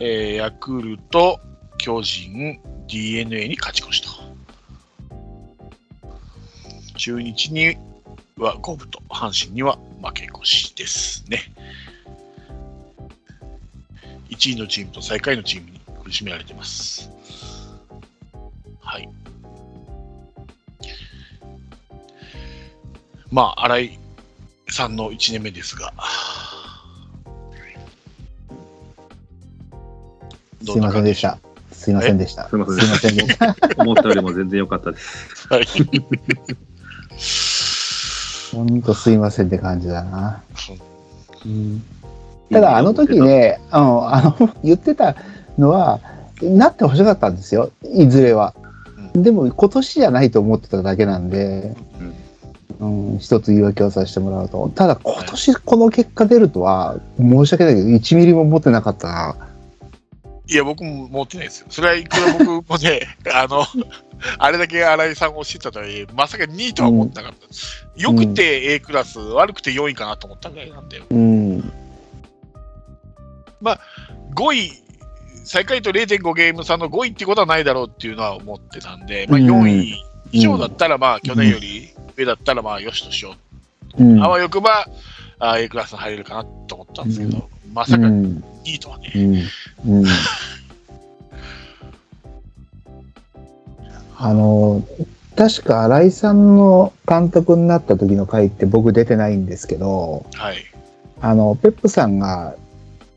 [0.00, 1.38] えーヤクルト、
[1.76, 4.08] 巨人、DNA に勝ち越しと、
[6.96, 7.76] 中日に
[8.38, 11.40] は五分と、阪神には負け越しですね。
[14.30, 17.10] 1位のチームと最下位のチームに苦しめられています。
[18.80, 19.08] はい。
[23.30, 23.99] まあ、新井
[24.72, 25.92] さんの1年目ですが、
[30.64, 31.38] すいませんでした。
[31.72, 32.48] すいませんでした。
[32.48, 33.56] すいませんでした。
[33.78, 35.48] 思ったよりも全然良かったです。
[35.48, 35.66] はい。
[38.52, 40.42] ほんとすいませんって感じだな。
[41.46, 41.82] うん
[42.50, 45.14] ただあの時、ね、あの、あの、言ってた
[45.56, 46.00] のは、
[46.42, 47.70] なってほしかったんですよ。
[47.84, 48.54] いずれは。
[49.14, 52.09] でも今年じゃないと思ってただけなんで、うん、
[53.18, 54.70] 一つ言い訳をさせてもらうと。
[54.74, 59.36] ただ今年この結果出るとは、申し訳ないけど、1ミリも持ってなかったな。
[60.46, 61.66] いや、僕も持ってないですよ。
[61.70, 63.00] それはいくら僕もね、
[63.32, 63.64] あの、
[64.38, 67.86] あれだけ新井さんを知ったとはいえ、まさか2位とは思ってなかったです。
[67.96, 71.72] よくて A クラス、悪くて4位かなと思ったぐらいなんで、うん。
[74.34, 74.72] 5位
[75.44, 81.90] 最下位と0.5ゲーム差の5位ってことはないだろうっていうのは思ってたんで、まあ、4位以上だったら、まあ、去年より
[82.20, 83.34] 上だったら、まあ、よしとしよ
[83.98, 84.02] う。
[84.02, 84.86] うんあわよくば、
[85.38, 89.12] あ A クラスに入れるかなと思ったんですけど、まさかうん2位とはね。
[89.14, 89.36] うん
[90.02, 90.06] うん
[94.22, 94.84] あの
[95.34, 100.56] 確か新井さんの監督になった時の回って僕出てないんですけどはい。
[101.22, 102.54] あのペップさんが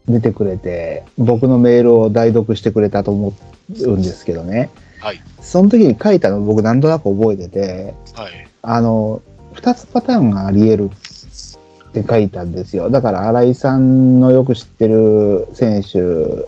[0.08, 3.34] 出てくれて僕のメールを代読してくれたと思
[3.70, 4.70] うんですけどね
[5.02, 5.22] はい。
[5.42, 8.48] その時に書いたの僕なんとなく覚えててはい。
[8.64, 9.22] あの
[9.56, 12.90] 2つパターンがあり得るって書いたんですよ。
[12.90, 16.48] だから新井さんのよく知ってる選手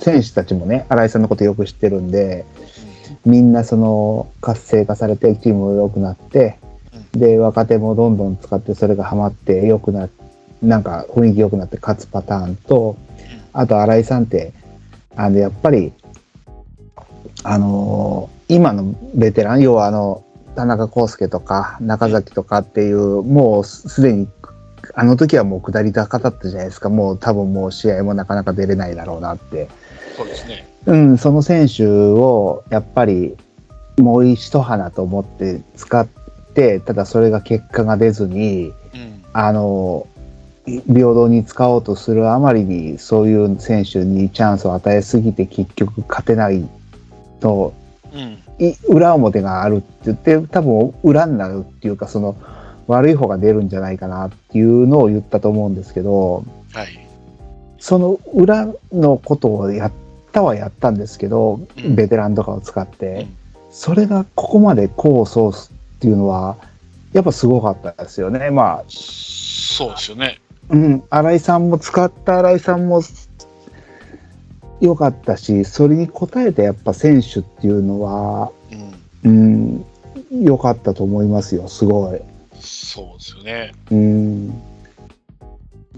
[0.00, 2.46] 選手たちもね新井さんのことよく知ってるんで
[3.24, 6.58] みんなその活性化されてチームも良くなって
[7.12, 10.08] で若手もどんどん使ってそれがハマって良くな
[10.62, 12.96] なんか雰囲気良くなって勝つパターンと
[13.52, 14.52] あと新井さんって
[15.16, 15.92] あのやっぱり
[17.42, 20.22] あの今のベテラン要はあの
[20.56, 24.28] 田中康介とか中崎とかっていうもうすでに
[24.94, 29.68] あの時はもう下り坂だったじゃないですかもう多分もう試合もなかなか出れないだろうなって
[30.16, 30.66] そうですね。
[30.86, 33.36] うん、その選手をやっぱり
[33.98, 36.06] もう一花と思って使っ
[36.54, 39.24] て、ただそれが結果が出ずに、うん。
[39.32, 40.06] あの、
[40.64, 46.68] 平等に使おうとするあまりにそういう選手にチャンスを与えすぎて結局勝てない
[47.40, 47.74] と、
[48.12, 48.38] うん。
[48.58, 52.36] い裏表があるって言って多分裏になるっていうかその
[52.86, 57.06] 悪い方が出るんじゃないかなっていうのを言ったと思うんですけど、はい。
[57.78, 59.92] その裏のことをやっ
[60.32, 63.36] たはやったんですけど、うんベテランとかを使って、うん
[63.76, 66.56] それがここまで功を奏すっていうのは
[67.12, 68.48] やっぱすごかったですよね。
[68.48, 70.40] まあ、そうですよね。
[70.70, 73.02] うん、新井さんも使った新井さんも
[74.80, 78.52] 良かったし、それに応えたやっぱ選手っていうのは、
[79.24, 79.86] うん。
[80.30, 82.20] うん、良かったと思いますよ、すごい。
[82.60, 83.72] そうですよね。
[83.90, 84.62] うん、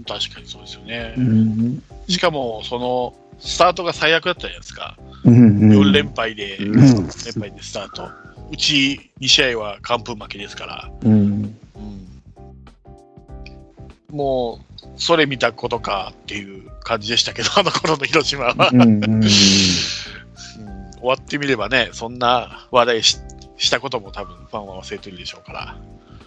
[0.07, 1.21] 確かにそうですよねう。
[1.21, 4.97] ん、しかも、その、スタートが最悪だったじゃないですか。
[5.25, 7.07] うん、4連敗で、うんうん連
[7.39, 8.09] 敗でスタート。
[8.51, 10.89] うち2試合は完封負けですから。
[11.03, 11.55] うん、
[14.11, 14.68] もう、
[14.99, 18.69] それ見たことかっていう感じでしたけど、 あの頃の広島は。
[18.71, 19.29] うん、終
[21.01, 23.17] わってみればね、そんな話題し
[23.57, 25.77] したことも多分ファンは忘れてるでしょうから。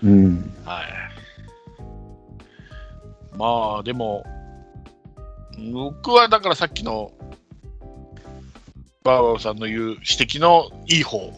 [0.02, 0.86] うん、はい。
[3.36, 4.24] まあ、でも、
[5.72, 7.12] 僕はだからさっきの
[9.04, 11.32] バーバーさんの言う指摘のいい方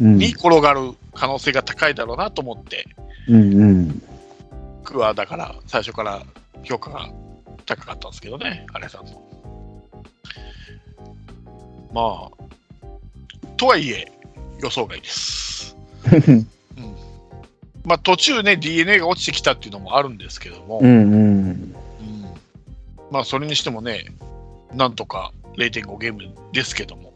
[0.00, 2.86] うん、に転がる可能性が高いだろうなと思って、
[3.28, 4.02] うん、うん、
[4.84, 6.22] 僕はだから最初から
[6.64, 7.08] 評価が
[7.66, 9.22] 高かったんですけどね、あれさんの。
[11.92, 14.10] まあ、とはいえ、
[14.62, 15.76] 予想外です。
[17.84, 21.74] まあ途中ね、DNA が落ちてきたっていうのもあるんですけども、うん、うん、うん
[23.10, 24.04] まあそれにしてもね、
[24.74, 27.14] なんとか0.5ゲームですけども、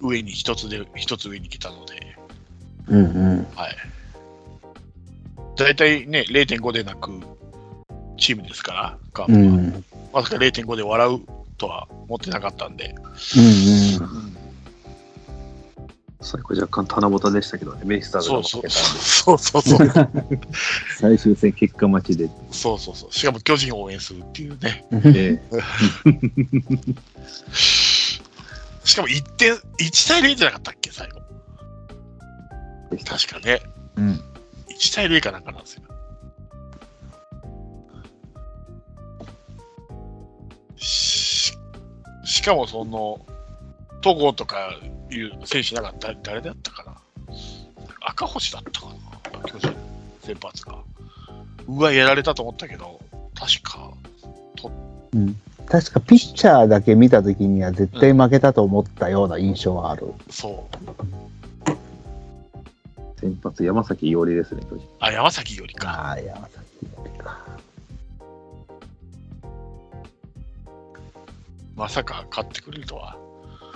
[0.00, 2.16] 上に一つで、一つ上に来たので、
[2.88, 3.76] うん、うん、はい。
[5.56, 7.20] 大体ね、0.5でなく、
[8.20, 11.20] チームですから、カープうはん、まさか0.5で笑う
[11.58, 13.16] とは思ってなかったんで、うん、
[16.20, 19.88] 最後若干七夕でしたけどね、ベイスターズがそう負そうけたんで、そうそうそう。
[20.98, 24.84] 最終戦結果待ちで、そうそうそう、しかも巨人を応援するっていうね、
[28.84, 31.20] しかも1点、1対0じゃなかったっけ、最後。
[33.04, 33.62] 確かね、
[33.96, 34.20] うん、
[34.68, 35.82] 1対0かなんかなんですよ。
[42.40, 43.20] しかもその、
[44.00, 44.70] 戸郷とか
[45.10, 46.96] いう選手なかった誰だったかな？
[48.00, 49.40] 赤星だったかな？
[49.44, 49.76] 巨人
[50.22, 50.78] 先発が。
[51.68, 52.98] うわ、やられたと思ったけど、
[53.34, 53.92] 確か、
[55.12, 55.36] うん
[55.66, 60.14] 確かピッチャーだけ見たときには絶対負けたと思ったような印象がある。
[60.30, 60.66] そ
[61.66, 63.20] う。
[63.20, 64.88] 先発、山崎伊織ですね、巨人。
[64.98, 65.90] あ、山崎よりか。
[65.90, 67.38] ああ、山崎よりか。
[71.80, 73.16] まさか勝ってくれるとは。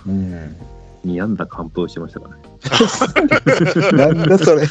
[0.07, 0.57] うん。
[1.07, 2.43] 2安打完封してましたからね。
[3.97, 4.67] なんだそれ。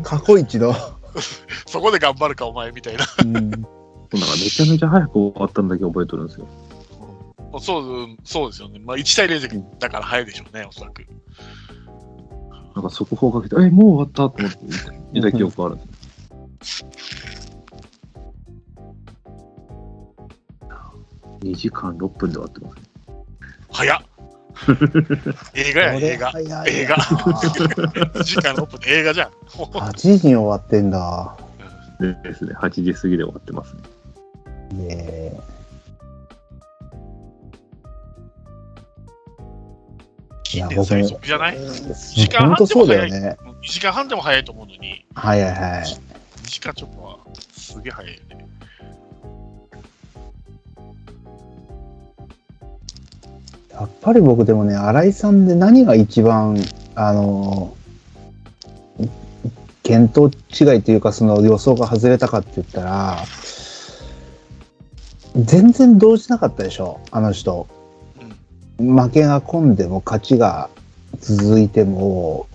[0.00, 0.72] 過去一の。
[1.66, 3.04] そこで頑張るか、お前みたいな。
[3.24, 3.32] うん。
[3.34, 3.66] なんか
[4.12, 6.46] めちゃめちゃ早く終わったんだけ覚えてるんですよ。
[7.58, 8.78] そうそうですよね。
[8.78, 11.04] まあ、1対0だから早いでしょうね、おそらく。
[12.76, 14.58] なんか速報かけて、え、もう終わったと思って
[15.10, 15.78] 見た記憶ある
[21.40, 22.82] 2 2時間6分で終わってますね。
[23.70, 24.00] 早っ
[25.54, 26.32] 映画や、映画。
[26.66, 29.30] 映画 2時間6分で映画じゃん。
[29.48, 31.36] 8時に終わってんだ。
[32.22, 33.82] ですね、8時過ぎで終わってますね。
[34.72, 35.40] ねえ
[40.42, 41.58] 近年最速じゃない？
[42.14, 43.36] 時間半本当そうだよでもね。
[43.62, 45.82] ?2 時間半でも早いと思うのに、はいはいはい。
[45.82, 47.18] 2時間ちょっとは
[47.52, 48.46] すげえ早いよね。
[53.78, 56.56] やっぱり僕でもね、新井さんで何が一番、
[56.94, 57.76] あの、
[59.82, 63.18] 見当違いというか、その予想が外れたかって言ったら、
[65.36, 67.68] 全然動じなかったでしょ、あの人。
[68.80, 70.68] うん負けが込んでも勝ちが
[71.18, 72.46] 続いても、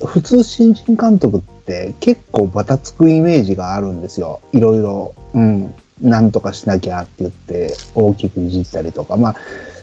[0.00, 4.40] うん普通新人監督って結構バタつくイメージがあるんですよ。
[4.52, 9.16] いろいろ、うん、なんとかしなきゃって言って大きくいじったりとか。
[9.16, 9.36] まあ、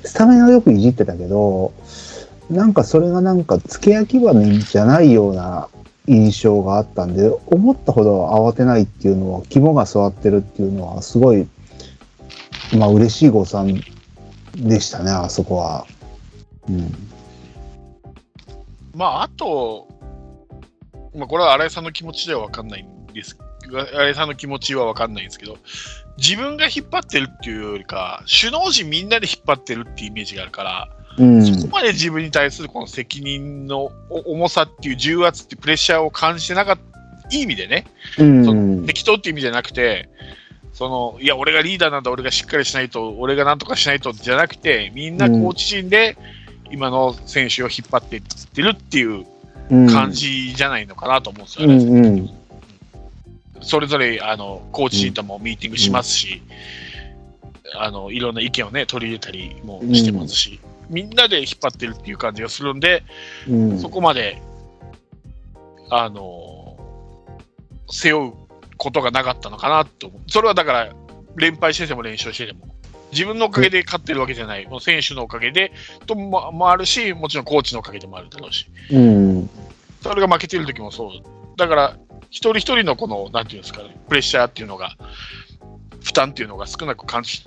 [0.03, 1.73] スタメンはよくいじってたけど、
[2.49, 5.69] なんかそれがなんか付け焼き場じゃないような
[6.07, 11.47] 印象があったんで、思ったほど慌てないっていうのは、肝が据わってるっていうのはすごい、
[12.77, 13.81] まあ嬉しい誤算
[14.55, 15.85] でしたね、あそこは。
[16.69, 16.91] うん。
[18.95, 19.87] まあ、あと、
[21.15, 23.37] まあ、これは新井さんの気持ちでは分かんないんです。
[23.71, 25.57] 新井さんの気持ちは分かんないんですけど、
[26.17, 31.45] 自分が引っ張ってるっていうよりか、首脳陣みんなで引っ張ってるっていうイメージがあるから、うん。
[31.45, 37.85] そこまで自分に対するこの責任の重さっていう重圧っていうプレッシャーを感じてなかった、いい意味でね、
[38.17, 40.09] うんその適当っていう意味じゃなくて、
[40.73, 46.17] そのいや、俺がリーダーなんだ、俺がしっかりしないと、俺がなんとかしないとじゃなくて、みんなコーチ陣で
[46.71, 49.25] 今の選手を引っ張っていってるっていう
[49.69, 51.75] 感じじゃないのかなと思うんですよね。
[51.75, 52.42] うんうん
[53.63, 56.41] それぞれあのコーチ陣ともミーティングしますし、
[57.75, 60.59] あのいろんな意見をね、取り入れたりもしてますし、
[60.89, 63.03] みんなで引っ張ってるっていう感じがするんで、
[63.47, 64.41] うんそこまで、
[65.89, 66.77] あの
[67.89, 68.33] 背負う
[68.77, 70.11] ことがなかったのかなと。
[70.27, 70.93] それはだから、
[71.35, 72.67] 連敗してても連勝してても、
[73.11, 75.71] 自分のおかげで勝ってるわけじゃない、もう選手のおかげで
[76.05, 79.49] とももあるし、もちろんコーチのおかげでもあるだろうし、うん。
[80.01, 81.11] それが負けてる時もそう。
[81.57, 81.97] だから、
[82.33, 84.97] 一人一人のこの、なんていうんですかね、プレッシャーっていうのが、
[86.01, 87.45] 負担っていうのが少なく感じ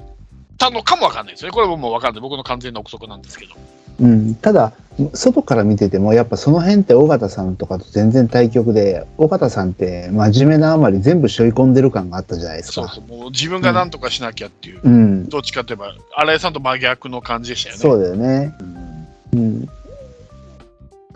[0.59, 1.51] たのかもわかんないですね。
[1.51, 2.23] これはもうわかんない。
[2.23, 3.55] 僕の完全な憶測なんですけど。
[3.99, 4.73] うん、ただ、
[5.13, 12.87] 外から見てても、やっぱその辺って尾形さんとかと全然対局で、尾形さんって真面目なあまり全部背負い込んでる感があったじゃないですか。
[12.87, 13.19] そうそう。
[13.19, 14.81] もう自分が何とかしなきゃっていう。
[14.85, 15.29] うん。
[15.29, 17.81] どっちかといえば、新井さんと真逆の感じでしたよね。
[17.81, 18.55] そうだよね。
[18.61, 18.86] うんうん。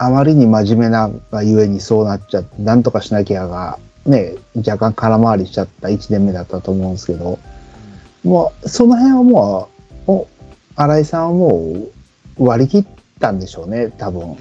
[0.03, 7.39] あまりに真面目ながゆえにそうなっちゃって、なんとかしなきゃが、ね、若干空回りしちゃった1年目だったと思うんですけど、
[8.25, 9.69] もう、その辺はも
[10.07, 10.29] う、お
[10.75, 11.87] 新井さんはも
[12.39, 12.85] う割り切っ
[13.21, 14.29] たんでしょうね、多分うん。
[14.29, 14.37] うん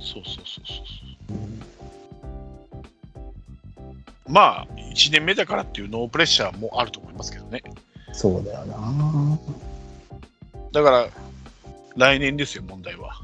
[0.00, 0.76] そうそうそうそう
[1.26, 1.34] そ
[4.28, 4.32] う。
[4.32, 7.62] まあ、1年目だからっていうノープレッシャーもあると思いますけどね。
[8.12, 9.38] そうだよな。
[10.72, 11.08] だから、
[11.98, 13.20] 来年ですよ、問題は。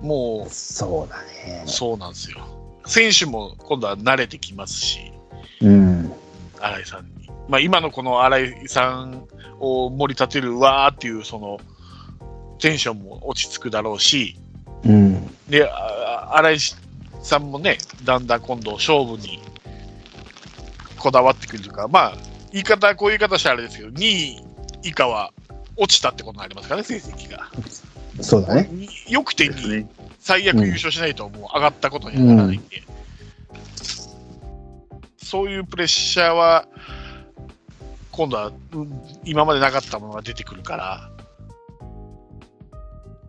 [0.00, 1.68] もそうだねう、。
[1.68, 2.38] そうなんですよ。
[2.86, 5.12] 選手も今度は慣れてきますし、
[5.60, 6.12] うん。
[6.60, 7.30] 新井さんに。
[7.48, 9.26] まあ、今のこの新井さん
[9.58, 11.60] を盛り立てるわーっていう、その、
[12.58, 14.36] テンションも落ち着くだろうし、
[14.84, 15.26] うん。
[15.48, 16.58] で、あ新井
[17.22, 19.40] さんもね、だんだん今度勝負に
[20.98, 22.16] こだわってくるというか、まあ、
[22.52, 24.44] 言い方、こういう言い方したらあれですけど、2位
[24.84, 25.32] 以下は
[25.76, 27.50] 落ちたってことになりますからね、成績が。
[28.20, 28.68] そうだね。
[28.70, 29.88] によくて2位、ですね。
[30.20, 32.82] 最悪優勝しないともう上がったことにはならないんで、
[35.18, 36.66] そういうプレッシャーは、
[38.12, 41.10] 今度は、うん今までなかったものが出てくるから、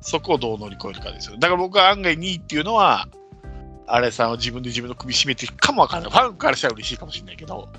[0.01, 1.37] そこをどう乗り越えるかですよ。
[1.39, 3.07] だから僕は案外2位っていうのは、
[3.87, 6.11] 新井さんは自分で自分の首絞めていくかもわからない。
[6.11, 7.69] ファンからしたら嬉しいかもしれないけど、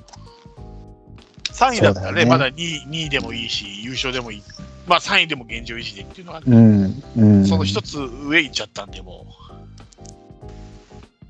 [1.53, 4.43] 3位だったらね、ねまだ2位 ,2 位でもいいし、優勝でもいい。
[4.87, 7.03] まあ3位でも現状維持でっていうのがうん。
[7.17, 7.47] うん。
[7.47, 9.27] その一つ上行っちゃったんで、も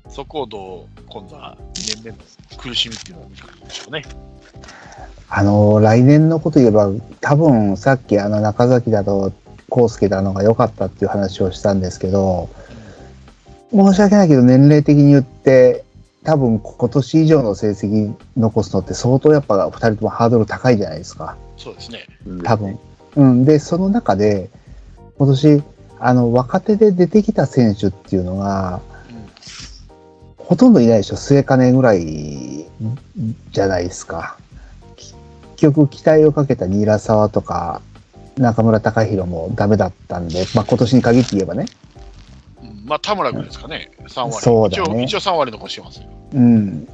[0.07, 2.17] う、そこをどう、今度は2年目の
[2.57, 4.03] 苦しみっていうのを見てくるんでしょうね。
[5.29, 6.89] あの、来年のこと言えば、
[7.21, 9.33] 多分さっきあの中崎だと、
[9.69, 12.49] 康介だのが良かったっていう話をしたんですけど、
[13.71, 15.83] 申し訳ないけど年齢的に言って、
[16.27, 21.37] 多分今年以上の成績残すのって相当やっぱ二人ともハードル高いじゃないですか。
[21.55, 22.05] そうですね。
[22.43, 22.77] 多分。
[23.15, 23.45] うん。
[23.45, 24.49] で、その中で、
[25.17, 25.63] 今年、
[26.01, 28.81] あの、若手で出てきた選手っていうのが、
[30.37, 31.15] ほとんどいないでしょ。
[31.15, 32.65] 末金ぐらい
[33.53, 34.37] じゃないですか。
[35.55, 37.81] 局期待をかけたニラ沢とか
[38.37, 41.86] 中村隆弘もダメだったんで、まあ、今年に限って言えばね、うん
[42.87, 44.33] まあ、田村君ですかね、3割。
[44.41, 46.05] そうだね一応一応3割残してますよ。
[46.33, 46.87] うん、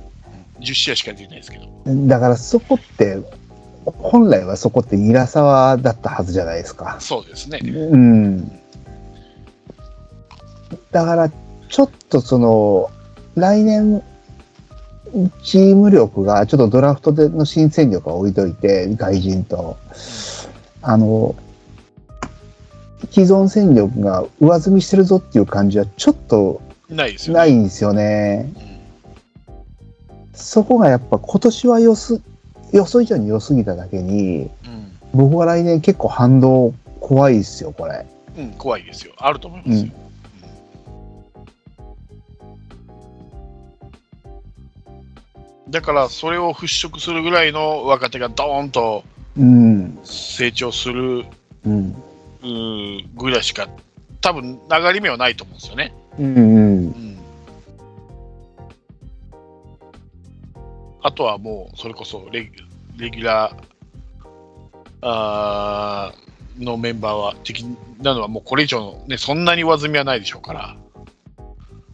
[0.60, 1.68] 10試合しか出てないですけど。
[2.08, 3.20] だからそこって
[3.86, 6.98] 本来はそこってニラ沢だったはずじゃないですか。
[7.00, 7.60] そうですね。
[7.64, 8.48] うん、
[10.92, 11.30] だから
[11.70, 12.90] ちょっとその
[13.36, 14.02] 来年
[15.44, 19.78] チーム力がちょっとドラフトでの新戦力は置いといて外人と
[20.82, 21.36] あの
[23.14, 27.40] 既存戦力が上積みしてるぞっていう感じはちょっとないですよね。
[27.40, 28.52] ないんですよね。
[28.68, 28.74] うん
[30.36, 32.20] そこがやっぱ今年は良す
[32.72, 38.04] 予想以上に良すぎただけにうん僕は来年結構反動怖いですよこれ。
[38.36, 39.14] うん、怖いですよ。
[39.18, 39.92] あると思いますよ。
[39.96, 40.04] うん
[45.70, 49.04] だから、それを払拭するぐらいの若手がドーンと
[49.36, 51.26] うん成長する
[51.66, 51.96] うん
[52.44, 53.68] ぐらいしか、
[54.22, 55.94] 多分流れ目はないと思うんですよね。
[56.20, 56.44] うんうん。
[56.44, 57.18] うん。
[61.02, 62.52] あとはもう、それこそレギ
[62.98, 63.74] レギュラー
[65.02, 67.66] あーのメンバーは的
[68.02, 70.76] なのは、もうこれ以上の、ね、そんなに上積みはないでしょうから、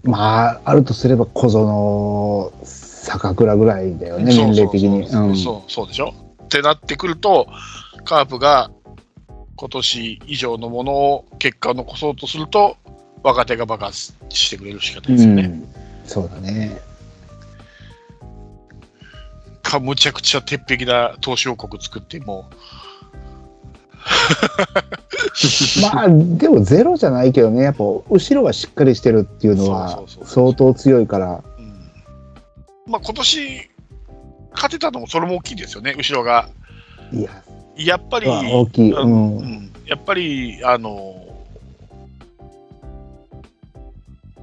[0.04, 5.08] まああるとすれば小園坂倉ぐらいだよね年齢的に。
[5.08, 6.14] そうそうでしょ。
[6.44, 7.48] ってなってくると、
[8.06, 8.72] カープが
[9.60, 12.78] 今年以上のものを、結果を残そうとすると、
[13.24, 15.44] 若手が爆発してくれるしかないですよね。
[15.44, 15.70] うん
[16.06, 16.80] そうだね。
[19.62, 22.50] かむちゃくちゃ鉄壁な投資王国作っても
[25.84, 31.44] まあでもゼロじゃないけどねやっぱ後ろがしっかりしてるっていうのは相当強いから。
[31.58, 31.92] う、うん
[32.88, 33.70] まあ今年
[34.54, 36.50] 勝てたのもそれも大きいですよね、後ろが。
[37.14, 37.44] いや
[37.86, 38.92] やっぱり、大きい。
[38.92, 39.10] ううん。
[39.10, 39.72] んうん。
[39.86, 41.16] やっぱり、あの、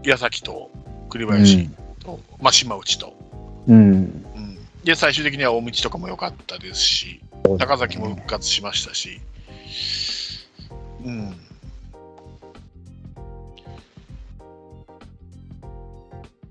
[0.03, 0.71] 矢崎と
[1.11, 1.69] 栗林
[2.01, 3.15] と、まあ、島内と、
[3.69, 3.77] うん。
[3.77, 7.59] うん、で、最終的には大道とかも良かったですし、ね。
[7.59, 9.21] 高崎も復活しましたし、
[11.05, 11.37] うん、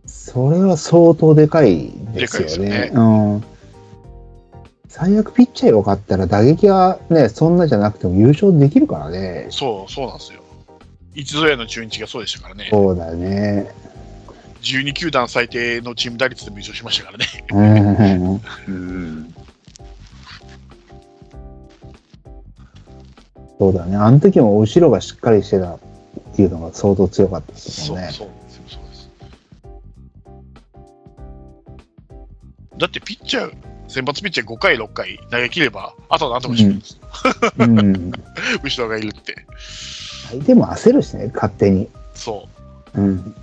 [0.06, 2.92] それは相当でかいですよでかいですよねね。
[2.94, 3.02] う
[3.38, 3.55] ん
[4.98, 9.48] 最悪ピッチャー良かったら打撃はね、そんなじゃなくても優勝できるからね。
[9.50, 10.39] そう、そうなんですよ。
[11.14, 13.74] 一度やの中日がそうでしたからね、そうだね。
[14.62, 17.26] 12球団最低のチーム打率でも優勝しましたからね。
[17.52, 18.41] うん。
[18.68, 19.36] うん。
[23.60, 23.98] そうだね。
[23.98, 25.80] あの時も後ろがしっかりしてたっ
[26.38, 28.12] ていうのが相当強かったですそうもんね。
[28.14, 29.10] そうなんですよ、そうです。
[32.78, 37.00] だってピッチャー、先発ピッチャー5回、6回投げ切れば、あとはなんとかしるんです、
[37.58, 38.12] うん。
[38.64, 39.36] 後ろがいるって。
[40.30, 41.89] 相手も焦るしね、勝手に。
[42.14, 42.47] そ
[42.96, 43.36] うん。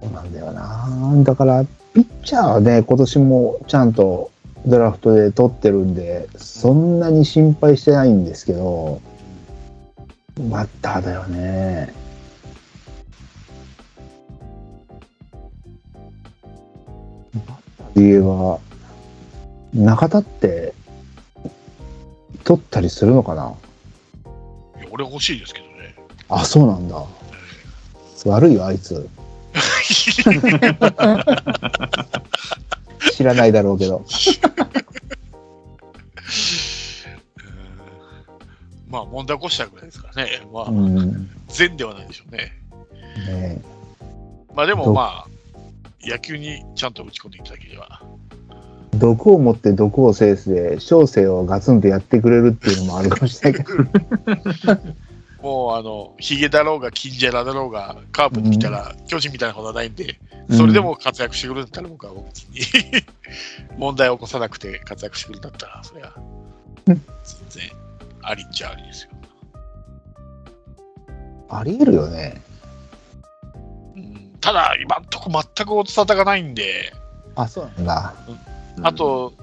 [0.00, 1.24] そうなんだよな。
[1.24, 1.64] だから、
[1.94, 4.30] ピッチャーはね、今年もちゃんと
[4.66, 9.00] ドラフトで取ってるんで、そんなに心配してないんですけど、
[10.50, 11.92] バッターだよね。
[17.94, 18.58] バッターで言えば、
[19.74, 20.74] 中田って、
[22.44, 23.48] 取ったりするのかな？
[23.48, 24.78] う。
[24.78, 25.94] いや俺欲しいですけどね。
[26.28, 27.04] あ、そうなんだ。
[28.24, 29.08] 悪いよ、あいつ。
[33.12, 33.98] 知らないだろうけど。
[33.98, 34.04] うん
[38.90, 40.40] まあ、問題起こしたぐらいですからね。
[40.50, 41.30] まあう、ん。
[41.48, 42.52] 善ではないでしょうね。
[43.26, 43.62] ね
[44.54, 45.28] まあでもどまあ、
[46.02, 48.02] 野球にちゃんと打ち込んでいただければ。
[48.94, 53.84] 毒を持って毒を制すで、小生をガツンとやってくれるっていうのもあるかもしれないけど。
[55.42, 60.18] もう、あの、ヒゲだろうが、金ジャラだろうが、カープに来たら、巨人みたいなことはないんで、
[60.50, 62.60] それでも活躍してくるんだったら、僕は別に
[63.78, 66.14] 問題を起こさなくて活躍してくるんだったら、それは
[66.86, 67.00] うん全
[67.50, 67.70] 然
[68.22, 69.10] ありっちゃありですよ。
[71.50, 72.40] ありえるよね。
[74.48, 76.94] うんただ、今んとこ全く音沙汰がないんで、
[77.34, 78.14] あ、そうなんだ。
[78.82, 79.34] あと、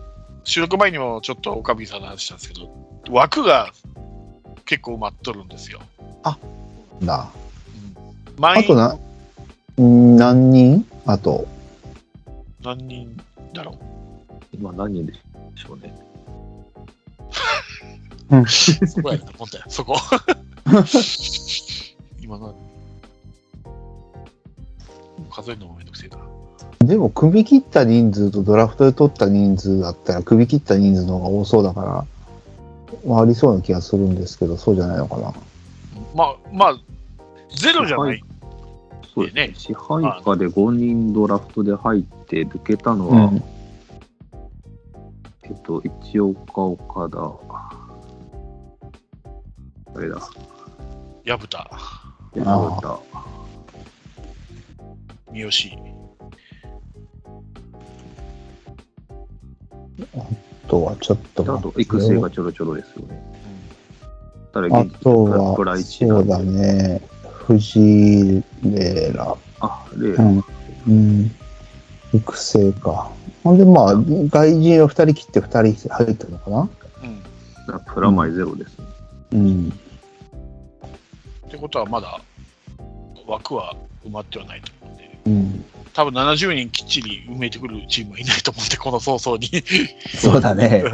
[0.44, 2.72] 収録前にもちょっと岡部さんの話したんですけど、
[3.12, 3.72] 枠が
[4.66, 5.80] 結構埋まっとるんですよ。
[6.24, 6.40] あ
[8.64, 8.98] とな、
[9.80, 10.86] ん何人？
[11.06, 11.48] あと。
[12.64, 13.16] 何人
[13.54, 13.76] だろう。
[14.54, 15.94] 今何人でしょうね。
[18.88, 20.00] そこやな、もんだよ、そこ。
[22.20, 22.65] 今何
[25.36, 26.18] 数えるのもめんどくせえな。
[26.80, 32.06] でも、組み切った人数とドラフトで取った人数だったら、組み切った人数の方が多そうだから、
[33.06, 35.34] まあ、ありそうな気がするんですけど、そうじゃないのかな。
[36.14, 36.80] まあ、まあ、
[37.56, 38.24] ゼロじゃない。
[39.14, 39.54] そうですねね。
[39.56, 43.44] 支配下で5人ドラフトで入って抜けたのは、うん。
[45.44, 47.20] えっと、一岡岡田、
[49.96, 50.18] あれだ、
[51.24, 51.70] 矢蓋、
[52.36, 53.00] 山田、
[55.36, 55.52] 三好。
[60.18, 63.22] あとはちょっと育成がちょろちょろですよね。
[64.54, 67.02] ただ、あ現とはプライ、チそうだね。
[67.24, 69.36] 藤井レーラ。
[69.60, 70.44] あ、レイラ、うん。
[70.88, 71.32] うん。
[72.14, 73.12] 育成か。
[73.44, 76.70] ほんで、まあ、外人を2人切って2人入ったのかな
[77.70, 77.80] うん。
[77.94, 78.86] プラマイゼロですね。
[79.34, 79.74] うん。
[81.48, 82.22] ってことは、まだ
[83.28, 83.76] 枠は
[84.06, 84.75] 埋まってはないと思
[85.26, 85.66] うん。
[85.94, 89.50] 多分70人きっちり埋めてくるチームはいないと思うんで、この早々に。
[90.18, 90.84] そうだね。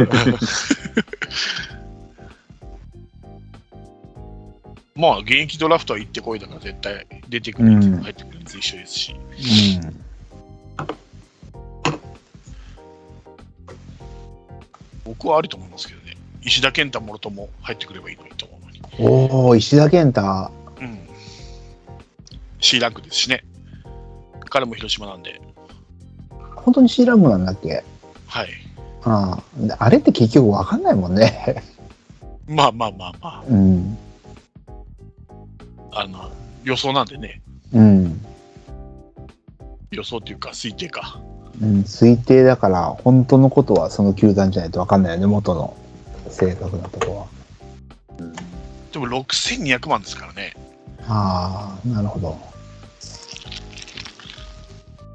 [4.95, 10.01] まあ、現役ドラフトは行ってこいだから、絶対出てくる人も入ってくるやつ一緒ですし、うん。
[15.03, 16.15] 僕はありと思いますけどね。
[16.43, 18.81] 石田健太もろとも入ってくればいいのにと思うのに。
[18.99, 20.21] おお石田健太。
[20.79, 20.99] うん。
[22.59, 23.43] C ランクですしね。
[24.51, 25.41] 彼も広島なんで、
[26.57, 27.83] 本当に C ランクなんだっけ？
[28.27, 28.49] はい。
[29.03, 29.41] あ
[29.79, 29.89] あ。
[29.89, 31.63] れって結局わかんないもんね。
[32.47, 33.97] まあまあまあまうん。
[35.93, 36.29] あ、あの、
[36.63, 37.41] 予想なんでね、
[37.73, 38.21] うん。
[39.91, 41.19] 予想っていうか推定か。
[41.61, 45.73] うん、推定だから、本当のことはその球団じゃないとわかんないよね、元の
[46.29, 47.25] 正確なとこは。
[48.19, 48.33] うん
[48.91, 50.53] でも6200万ですからね。
[51.07, 52.37] ああ、なるほど。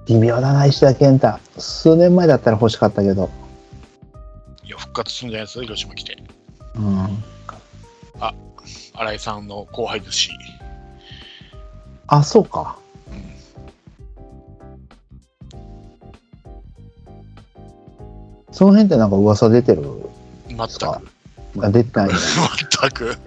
[0.07, 1.39] 微妙だな、石田健太。
[1.59, 3.31] 数年前だったら欲しかったけど。
[4.65, 6.17] いや、復活するんじゃないですか、広島来て。
[6.77, 7.25] うん。
[8.99, 10.31] 新井さんの後輩ですし。
[12.07, 12.79] あ、そうか。
[13.11, 13.37] うん
[18.53, 19.83] その辺ってなんか噂出てる
[20.49, 20.79] 全く。
[20.79, 21.03] か
[21.61, 22.09] あ出てない。
[22.81, 23.19] 全く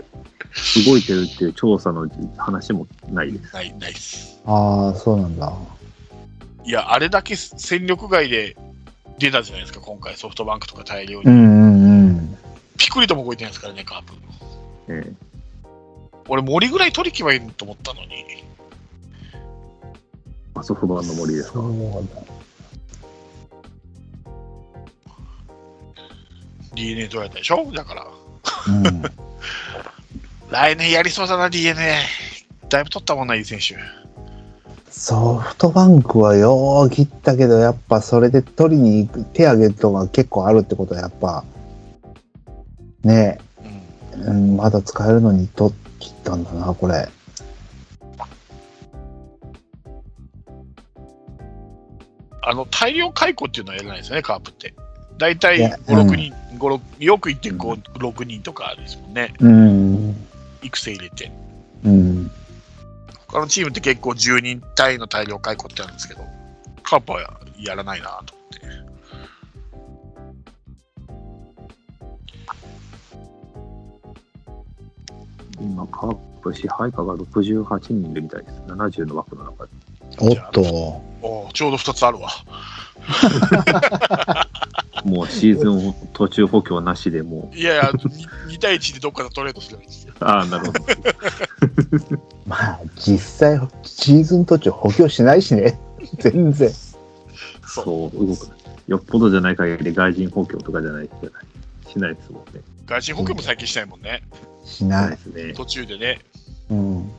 [0.87, 3.53] 動いてるっていう調査の話もないです。
[3.53, 4.39] ない、ないです。
[4.47, 5.53] ああ、そうなんだ。
[6.69, 8.55] いや、あれだけ戦力外で
[9.17, 11.25] 出たじゃないですか、今回、ソフトバンクとか大量に。
[11.25, 12.37] うんうんうん。
[12.77, 14.13] ピクリとも動いてないですからね、カープ。
[14.89, 15.13] ええ
[16.27, 18.23] 俺、森ぐらい取りきばいいと思ったのに。
[20.53, 21.59] あソフトバンの森ですか
[26.75, 27.71] ？DNA 取られたでしょ？
[27.71, 28.07] だから。
[28.67, 29.01] うん。
[30.51, 31.95] 来年やりそうだな、DNA。
[32.69, 33.75] だいぶ取ったもんな、いい選手。
[34.99, 41.45] ソフトバンクはよう切ったけど、やっぱそれで取りに行く手挙げるとが結構あるってことはやっぱ、
[43.03, 43.39] ね
[44.13, 44.21] うん。
[44.21, 47.07] え、うん、まだ使えるのに取っ切ったんだな、これ。
[52.41, 54.73] あの、大量解雇っていうのはやらないですよね、カープって。
[55.17, 59.33] 大体いや5、6人、5 6よく言って5、6人とかですもんね。
[59.39, 60.15] うん。
[60.61, 61.31] 育成入れて。
[61.85, 62.08] うん。
[63.31, 66.21] 他のチームって結構10人単位の大量解雇ってあるんですけど、
[66.81, 68.59] カープはやらないなと思って。
[75.61, 78.61] 今、カープ支配下が68人いるみたいです。
[78.65, 79.71] 70の枠の中で。
[80.17, 80.61] おっと。
[81.21, 82.29] おーちょうど2つあるわ。
[85.09, 90.13] もうシーズン途中補強なしでもいやいや、2, 対1でどっかでトレードすればいいんですよ。
[90.19, 90.79] う、ああ、なるほど。
[92.45, 95.79] まあ、実際、シーズン途中補強しないしね。
[96.19, 96.71] 全然。
[97.67, 98.27] そう。
[98.27, 98.47] 動く。
[98.87, 101.91] よっぽどじゃない限り外人補強とかじゃないじゃない。
[101.91, 102.61] しないですもんね。
[102.85, 104.23] 外人補強も最近しないもんね。
[104.65, 105.17] しないで。
[105.17, 105.53] すね。
[105.53, 106.19] 途中でね。
[106.69, 107.11] うん。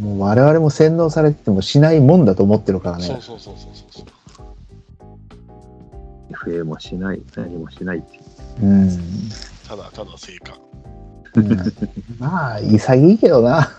[0.00, 3.04] もう我々も洗脳されててもしないもんだと思ってるからね。
[3.04, 4.06] そうそうそうそうそう
[6.30, 6.54] そう。
[6.54, 8.22] FA もしない、何もしないっていう。
[8.62, 8.90] うん。
[9.68, 10.52] ただただ成果。
[10.54, 10.66] うん
[12.18, 13.70] まあ、潔いけどな。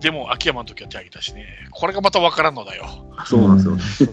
[0.00, 1.46] でも、秋山の時は手挙げたしね。
[1.70, 3.06] これがまた分からんのだよ。
[3.26, 4.10] そうなんですよ。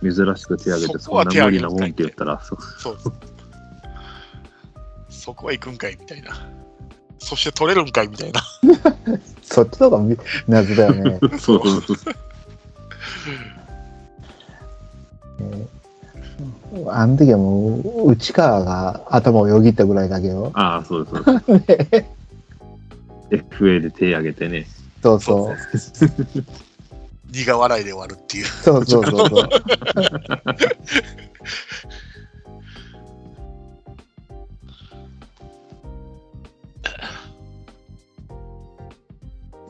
[0.00, 2.98] う ん珍しく手挙げて、そこはそんな無理なもんって言ったら、そう
[5.10, 6.30] そこは行くんかいみたいな。
[7.18, 8.40] そして取れるんかいみたいな。
[9.42, 10.16] そっちの方が
[10.46, 11.18] 謎だよね。
[11.38, 12.14] そうそうそう。
[16.88, 20.50] あの時はもう、内川が頭をよぎったぐらいだけど。
[20.54, 22.06] ああ、そうですそうで
[23.30, 23.44] す。
[23.56, 24.66] FA で手挙げてね、
[25.02, 25.56] そうそう。
[27.30, 28.46] 苦笑いで終わるっていう。
[28.46, 29.48] そうそうそうそう。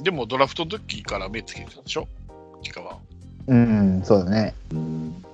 [0.03, 2.07] でもドラフトの時から目つけてたでしょ？
[2.63, 2.97] 時間は。
[3.49, 4.55] うん、そうだね。
[4.73, 5.25] うん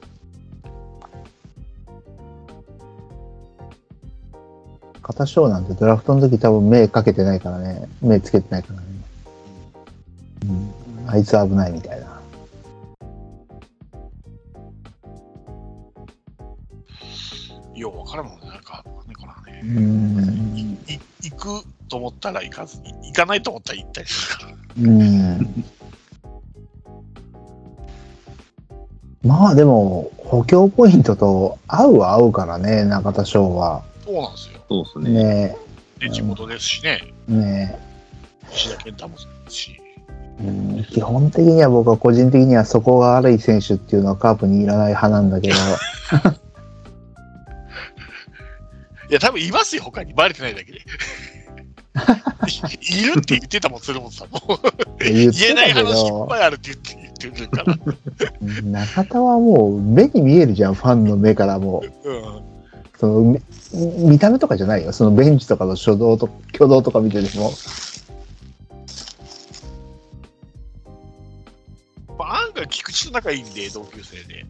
[5.04, 7.88] 片賞なんてドラフトの時多分目かけてないからね。
[8.00, 8.86] 目つけてないからね。
[10.46, 11.10] うん。
[11.10, 12.20] あいつ危ないみたいな。
[17.74, 18.48] よう分からんもんね。
[18.48, 19.60] なんか、ね、こらね。
[19.62, 20.78] うん。
[20.88, 20.98] い
[21.30, 24.56] 行くと思ったら行かずに、行かないと思ったら行ったりするから。
[24.78, 25.64] うん。
[29.22, 33.82] まあでも、補強ポイントと合うは合うからね、中田翔は。
[34.04, 34.53] そうなんですよ。
[34.68, 35.24] そうですね。
[35.24, 35.56] ね
[35.98, 37.00] で、地元ですしね。
[37.28, 37.78] え、ね
[38.52, 39.80] 石田健太もそうですし。
[40.40, 40.84] え、うん。
[40.84, 45.54] 基本的には僕は個人的にはそこが悪い選手っていうのはカープにいらない派なんだけど、
[49.10, 50.14] いや、多分いますよ、他に。
[50.14, 50.78] バレてないだけで。
[50.78, 50.82] い
[53.02, 54.40] いるって言ってたもん、鶴本さんも。
[54.98, 57.76] 言えない話いっど、ぱいあるって言って言ってるから。
[58.64, 62.10] 中田はもう目に見えるじゃん、ファンの目からもう。
[62.10, 62.23] うん。
[63.04, 63.40] そのみ
[64.10, 64.92] 見た目とかじゃないよ。
[64.92, 67.52] そのベンチとかの初動と挙動とか見てても。
[72.18, 74.46] まあ、案外菊池と仲いいんで、同級生で。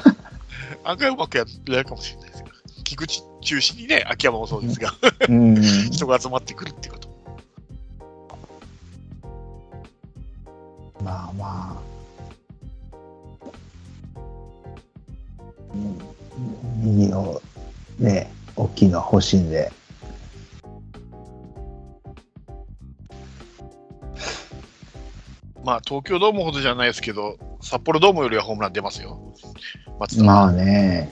[0.84, 2.56] 案外うまくやってるかもしれないですけど。
[2.84, 4.92] 菊池中心にね、秋山もそうですが、
[5.28, 5.62] うん。
[5.90, 7.08] 人が集まってくるってこと。
[11.02, 11.82] まあまあ。
[15.74, 16.18] うん
[16.82, 17.40] 右の
[17.98, 19.72] ね、大きいの欲しいんで。
[25.64, 29.20] まあ、東京ドームほどじゃないですけど、札幌ドームよりはホームラン出ますよ。
[30.00, 31.10] 松田はまあね。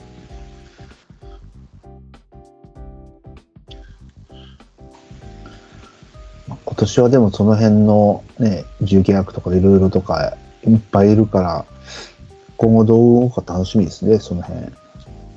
[6.47, 10.35] まあ今年はでもその辺のね、重契約とかいろいろとか
[10.65, 11.65] いっぱいいるから、
[12.55, 14.61] 今後どう動くか楽しみですね、その辺。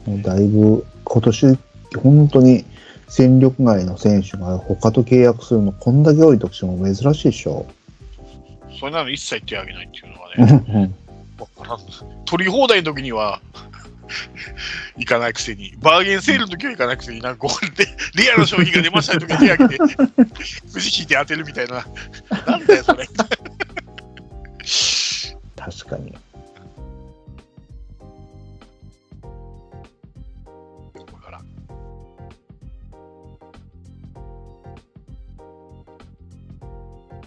[0.07, 1.59] もうだいぶ今年、
[2.01, 2.65] 本当に
[3.09, 7.67] 戦力外の選手が他と契約するのこんだけ多いとしても珍しいでしょ。
[8.79, 10.91] それなの一切手を挙げないっていうのはね、
[12.27, 13.41] 取り放題の時には
[14.97, 19.83] 行かないくせに、バーゲンセールの時は行かないくせに、なんかこうやってリアルの商品が出ましたの時に手挙げて、
[20.73, 21.85] くじ引いて当てるみたいな、
[22.47, 23.05] なんだよ、それ。
[25.57, 26.15] 確かに。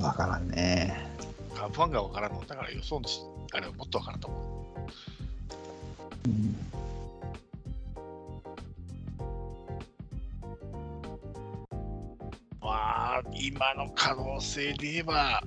[0.03, 0.93] わからんね。
[1.55, 3.21] カープファンがわからんのだから予想のし
[3.53, 4.37] あれはもっとわからんと思
[6.25, 6.29] う。
[6.29, 6.55] うん
[12.59, 15.43] まあ、今の可能性で言えば、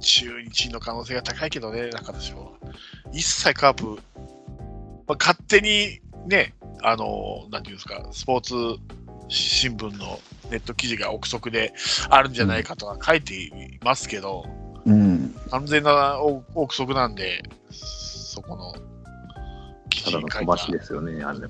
[0.00, 2.52] 中日の可能性が高いけどね、中田翔は。
[3.12, 4.00] 一切カープ、
[5.06, 8.54] まあ、勝手にね、あの、なんていうんですか、スポーツ
[9.28, 10.20] 新聞の
[10.50, 11.72] ネット記事が憶測で
[12.08, 13.50] あるんじゃないかとは書いてい
[13.82, 14.44] ますけど、
[14.84, 15.34] うん。
[15.50, 18.74] 完全な憶測なんで、そこの
[19.90, 21.40] 記た事に書いただの飛ばしですよね、あれ。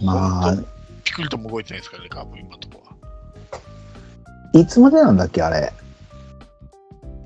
[0.00, 0.56] まあ、
[1.04, 2.90] ピクリとも動いてないですからね、カープ今のところ
[4.54, 4.60] は。
[4.60, 5.72] いつまでなんだっけ、あれ。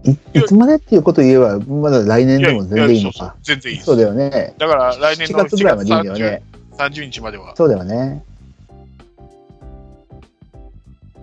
[0.05, 3.37] いいつまでっていうことを言えば、まだ来年でも全然いいのそうそうか。
[3.43, 3.87] 全然いいです。
[3.87, 4.55] そうだよね。
[4.57, 6.43] だから来年7の月ぐらいまでいいんだよね。
[6.79, 8.23] 30日までは、そうだよね。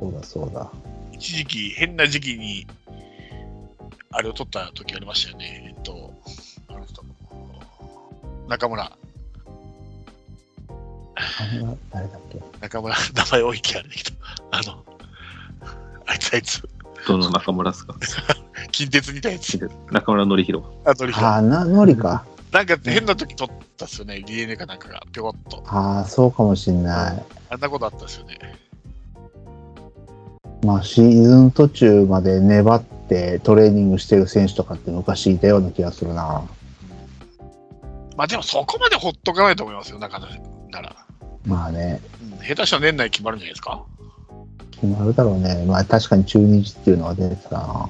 [0.03, 0.69] そうだそうだ。
[1.13, 2.67] 一時期、変な時期に、
[4.11, 5.73] あれを取った時ありましたよね。
[5.77, 6.13] えっと、
[6.67, 7.03] あの人、
[8.49, 8.89] 中村、あ
[11.53, 12.41] れは誰だっけ？
[12.59, 14.17] 中村、名前多い気あるけど、
[14.51, 14.83] あの、
[16.05, 16.67] あいつあいつ、
[17.07, 17.95] どの中村ですか？
[18.71, 19.57] 近鉄にいたやつ、
[19.91, 20.65] 中村典弘。
[20.83, 22.25] あとリああ、な、のりか。
[22.51, 25.63] なんか変な時取ったっすよね、DNA かなんかが、ぴょこっと。
[25.65, 27.23] ああ、そうかもしんない。
[27.49, 28.37] あんなことあったっすよね。
[30.63, 36.43] まあ、シーズン途中まで粘ってトレーニングしてる選手とかって昔いたような気がするな。
[38.15, 40.27] まあでもそこまでほっとかないと思いますよ、中田
[40.71, 40.95] なら。
[41.45, 43.83] まあね、うん、下手したら年内決まるんじゃないですか？
[44.71, 45.65] 決まるだろうね。
[45.67, 47.89] まあ確かに中日っていうのは出てたな。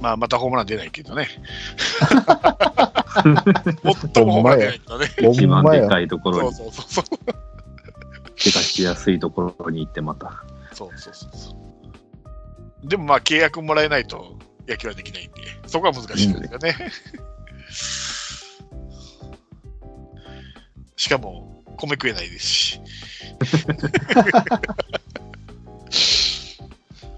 [0.00, 1.28] まあまたホームラン出ないけどね。
[4.14, 5.06] 最もホームラン出ないけどね。
[5.32, 5.88] 一番で。
[5.88, 7.18] かいところに、そうそうそうそう。
[8.36, 10.44] 手がしやすいところに行ってまた。
[10.72, 11.54] そうそうそうそう。
[12.84, 14.36] でもまあ契約もらえないと
[14.68, 16.76] 野球はできないんで、そこは難しいですよね。
[20.96, 22.80] しかも、米食えないですし。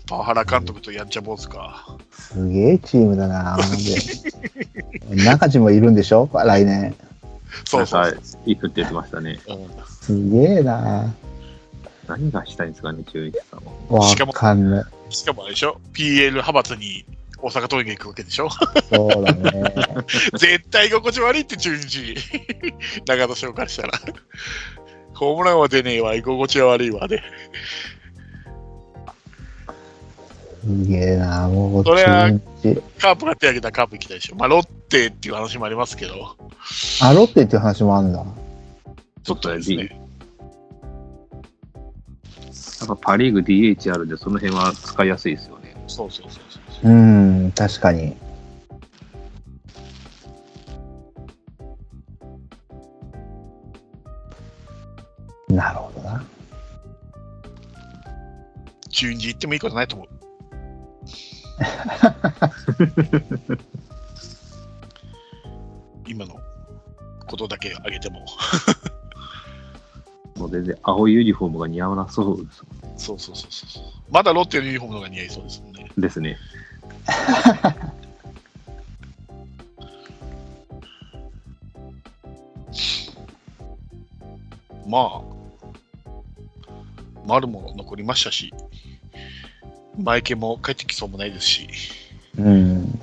[0.06, 1.96] パワハラ監督とやんちゃ坊主か。
[2.10, 3.56] すげえチームだな。
[5.24, 6.28] 中地もいるんでしょ？
[6.32, 6.94] 来年。
[7.64, 9.38] そうそう行くって言ってましたね。
[9.88, 11.14] すげえな。
[12.06, 14.00] 何がしたいんですかね、中日さんは。
[14.00, 14.84] わしかもかんない。
[15.10, 17.04] しかもあれでしょ ?PL 派閥に
[17.42, 18.48] 大阪桐蔭が行くわけでしょ？
[18.50, 19.52] そうだね。
[20.38, 22.14] 絶対居心地悪いって中日。
[23.06, 23.98] 長野翔からしたら。
[25.14, 27.22] ホームランは出ねえわ、居心地は悪いわで。
[30.62, 32.30] すげえな、もうそれは。
[32.98, 34.36] カープが手挙げたらカープ行きたいでしょ？
[34.36, 36.36] まあ、ロッテっていう話もありますけど、
[37.02, 38.24] あ、ロッテっていう話もあるんだ。
[39.22, 39.99] ちょっとですね、
[42.80, 45.76] なんかパ・リーグ DH あるんで、その辺は使いやすいですよね。
[45.86, 46.58] そうそうそうそ
[46.88, 46.90] う。
[46.90, 48.16] うん、確かに。
[55.48, 56.24] なるほどな。
[58.88, 60.08] 中日行ってもいいことないと思う。
[66.06, 66.40] 今の
[67.26, 68.24] ことだけ挙げても。
[70.40, 72.64] もう全然青いユニフォームが似合わなそうです
[72.96, 73.82] そうそうそうそう。
[74.10, 75.90] まだロッテのユニフォームの方が似合いそうですもんね。
[75.96, 76.38] ですね。
[84.86, 85.22] まあ、
[87.26, 88.52] 丸も残りましたし、
[89.96, 91.68] マイケも帰ってきそうもないですし、
[92.38, 92.98] うん。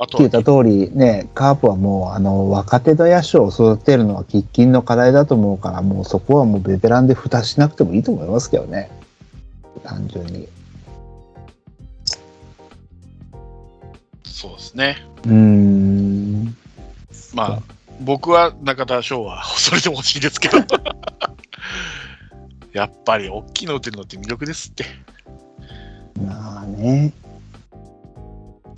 [0.00, 8.90] あと聞いた通りね、カープはもうあの若手の野手を育てるのは喫緊の課題だと思うから、もうそこはもうベテランで蓋しなくてもいいと思いますけどね。
[9.82, 10.46] 単純に。
[14.24, 15.04] そうですね。
[15.24, 16.56] うーん。
[17.34, 17.62] まあ、
[18.00, 20.58] 僕は中田翔はそれでも欲しいですけど。
[22.72, 24.84] やっぱり大きいの打てるのって魅力ですって。
[26.24, 27.12] まあね。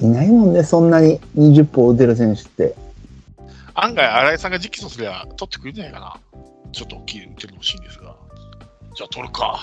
[0.00, 2.74] いないもんね、そんなに20本打てる選手って。
[3.74, 6.16] 案外、新井さんが直訴すれば取ってくれるんじゃないかな。
[6.72, 8.16] ちょっと大きいの打てるの欲しいんですが。
[8.96, 9.60] じゃあ取るか。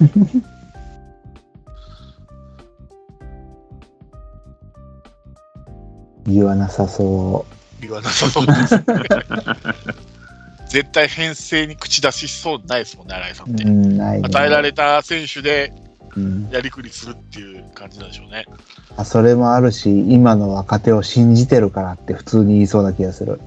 [6.26, 7.46] 言わなさそ
[7.80, 8.84] 言わなさそうです、ね。
[10.68, 13.54] 絶対編成に口出ししそうないですもんね、新井さんう。
[13.54, 13.64] って。
[14.26, 15.85] 与えられた選手でうん
[16.50, 18.46] やりくりするっていう感じなんでしょうね。
[18.96, 23.40] あそれもあるし、今の若手を信じてるからって普通に言いそうな気がする。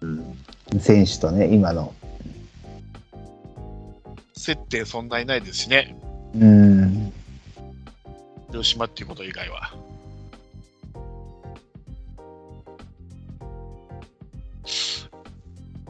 [0.00, 0.38] うん。
[0.80, 1.92] 選手とね、今の。
[4.34, 5.96] 接点そんなにないですしね、
[6.34, 7.12] うん。
[8.50, 9.72] 広島っていうこと以外は。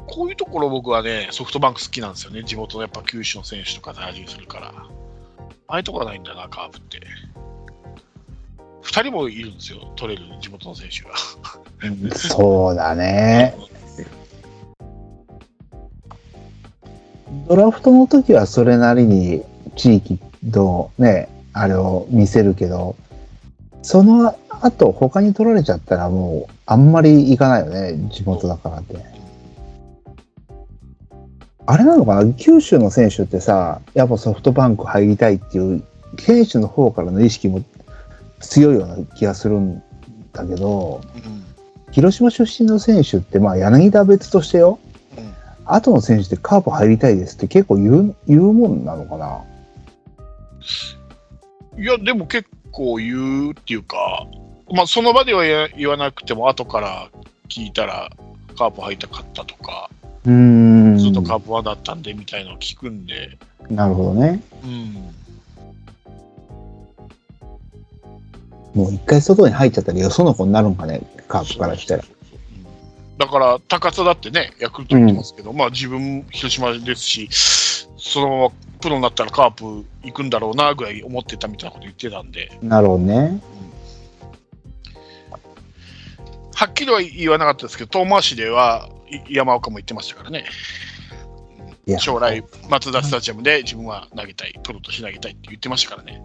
[0.06, 2.42] こういうところ僕はね、ソフトバンク好きなんですよね。
[2.42, 4.74] 地元のやっぱ九州の選手とか大事にするから。
[5.70, 7.00] ああいうところないんだな、カープって。
[8.82, 11.14] 2人もいるんですよ、取れる地元の選手が。
[12.18, 13.54] そうだね。
[17.48, 19.44] ドラフトの時はそれなりに
[19.76, 22.96] 地域のね、あれを見せるけど、
[23.82, 29.19] その後他に取られちゃったらもうあんまり行かないよね、地元だからって。
[31.70, 32.32] あれなのかな？
[32.34, 35.84] 九州の選手ってさ、やっぱソフトバンク入りたいっていう
[36.18, 37.62] 選手の方からの意識も
[38.40, 39.80] 強いような気がするん
[40.32, 41.44] だけど、うん。
[41.92, 44.80] 広島出身の選手って、まあ、柳田は別としてよ、
[45.16, 45.32] うん。
[45.64, 49.44] 後の選手ってカープ入りたいですって結構言う言うもんなのかな？
[51.78, 54.26] いや、でも結構言うっていうか、
[54.72, 55.44] まあ、その場では
[55.76, 57.08] 言わなくても、後から
[57.48, 58.10] 聞いたら、
[58.58, 59.88] カープ入りたかったとか、
[60.26, 60.98] うーん。
[60.98, 63.38] ずっとカープワンだったんでみたいなのを聞くんで、
[63.68, 64.42] なるほどね。
[64.64, 64.94] うん、
[68.74, 72.04] もう一回外に入っちゃったらよその子になるんかね、カープからしたら。
[72.04, 73.18] うん。
[73.18, 77.28] だから、高津だってね、ヤクルト行ってますけど、まあ自分、広島ですし、
[77.96, 83.40] そのままプロになったらカープ行くんだろうなぐらい思ってたみたいなこと言ってたんで、なるほどね。
[86.60, 90.44] はっきりは言わなかったですけど、遠回しではい山岡も言ってましたからね。
[91.98, 96.22] 将来、マツダスタジアムで自分は投げたい、プロとして投げたいって言ってましたからね。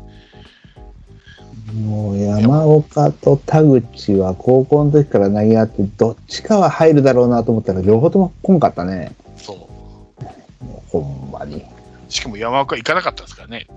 [1.74, 9.16] もう山岡と田口は高校の時から投げ合って、どっちかは入るだろうなと思ったら、両方とも来んかったね。
[9.38, 10.66] そう。
[10.66, 11.64] もうほんまに。
[12.10, 13.68] しかも山岡行かなかったですからね。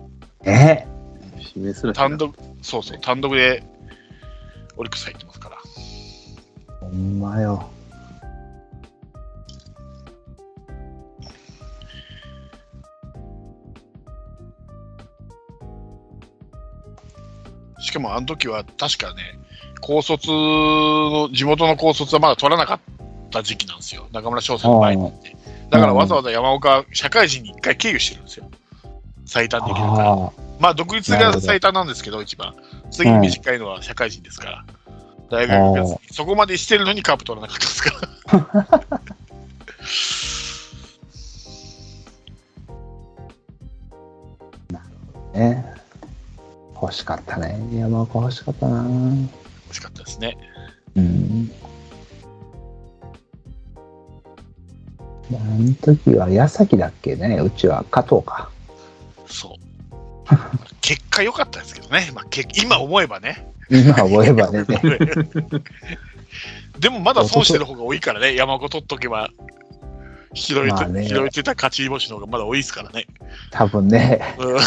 [0.43, 0.85] え？
[1.95, 3.63] 単独、そうそう、単独で
[4.77, 5.58] オリックス入ってますから。
[6.89, 7.69] ほんまよ。
[17.81, 19.39] しかもあの時は確かね、
[19.81, 22.81] 高卒の、地元の高卒はまだ取らなかっ
[23.31, 24.09] た時期なんですよ。
[24.13, 25.37] 中村翔成の前に行って。
[25.71, 28.51] だからわざわざ山岡、社会人に一回経由してるんですよ。
[29.27, 30.13] 最短できるから。
[30.13, 32.55] あまあ、独立が最短なんですけど、一番。
[32.91, 34.65] 次に短いのは社会人ですから。
[35.31, 38.79] 大学があーそこまでしてるのにカープ取らなかったですか？
[44.73, 44.81] ら。
[45.35, 45.65] あ、ね。
[46.81, 47.59] 欲しかったね。
[47.75, 48.83] 山岡欲しかったな。
[49.71, 50.37] 惜しかったですね。
[50.97, 51.51] うん。
[55.31, 57.37] あの時は矢崎だっけね。
[57.37, 58.49] うちは加藤か。
[59.27, 59.53] そう。
[60.81, 62.11] 結果良かったですけどね。
[62.15, 63.53] まあ、け今思えばね。
[63.71, 64.65] 今覚えばね。
[66.79, 68.35] でもまだ損してる方が多いからね。
[68.35, 69.31] 山岡取っとけば。
[70.35, 73.07] 拾えて、まあね拾えてた勝ち星の方がまだ多いですからね。
[73.51, 74.21] 多分ね。
[74.39, 74.59] うん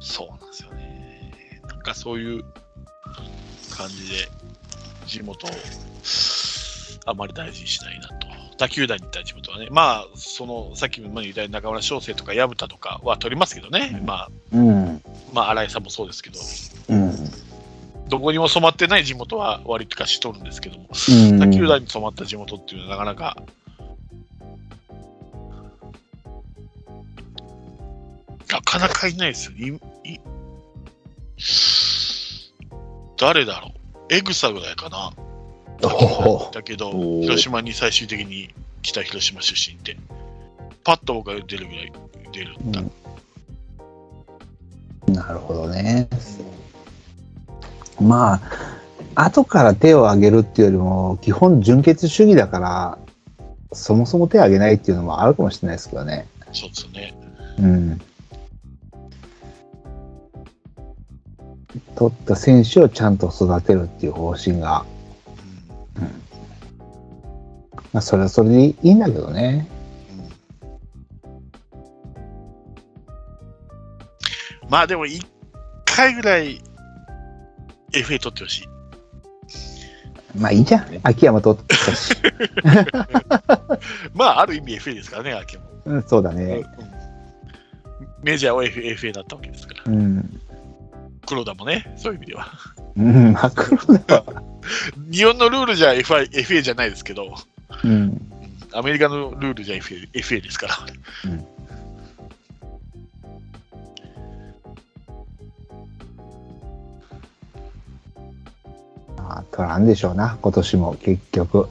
[0.00, 1.32] そうなんですよね。
[1.68, 2.44] なんかそういう
[3.70, 4.28] 感じで、
[5.08, 5.50] 地元を
[7.06, 8.28] あまり大事にしないなと。
[8.58, 15.02] 他球団に行った地元はね、まあ、その、さっきも言ったように中村翔成とか薮田とかは取りますけどね、まあ、うん。
[15.32, 16.40] まあ、新井さんもそうですけど、
[16.88, 17.14] うん。
[18.08, 21.38] どこにも染まってない地元は割とかしとるんですけども、うん。
[21.38, 23.36] 他球団に染まった地元っていうのはなかなか、
[28.50, 29.52] なかなかいないですよ。
[29.56, 30.20] いい
[33.18, 33.77] 誰だろう
[34.10, 35.12] エグサぐらいかな。
[35.82, 38.50] おだけど、広島に最終的に
[38.82, 39.96] 来た広島出身で、
[40.84, 41.92] パッと僕が出るぐらい
[42.32, 42.80] 出るんだ。
[42.80, 42.92] うん
[45.12, 46.08] なるほどね。
[48.00, 48.34] ま
[49.14, 52.98] あ、後から手を挙げるっていうよりも、基本純潔主義だから、
[53.72, 56.26] そもそも手を挙げないっていうのもあるかもしれないですけどね。
[56.52, 57.14] そうですよね。
[57.58, 58.00] うん。
[61.98, 64.86] 取った選手をちゃんと育てるっていう方針が、
[65.96, 66.02] うん
[67.92, 69.66] まあ、それはそれでいいんだけどね。
[74.68, 75.26] まあでも1
[75.86, 76.60] 回ぐらい
[77.90, 78.68] FA 取ってほしい。
[80.38, 81.00] まあいいじゃん。
[81.02, 82.14] 秋山取ったし。
[84.14, 85.64] まあある意味 FA ですからね、秋も。
[85.86, 86.62] うん、そうだうんね。
[88.22, 89.82] メジャーは FA だったわけですから。
[89.86, 90.40] うん。
[91.28, 92.48] 黒田もね、そういう意味では。
[92.96, 94.42] うん、まあ、黒田は。
[95.10, 97.34] 日本のルールじゃ FI FA じゃないですけど、
[97.84, 98.18] うん。
[98.72, 100.74] アメリカのルールじゃ FA, FA ですから。
[101.26, 101.46] うん
[109.18, 111.68] まあ、取らんでしょうな、今年も結局。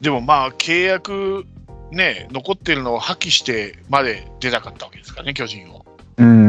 [0.00, 1.44] でもまあ、契約
[1.90, 5.84] ね、残ってるのを破棄してまで出なかったわけですからね、巨人を。
[6.16, 6.45] うん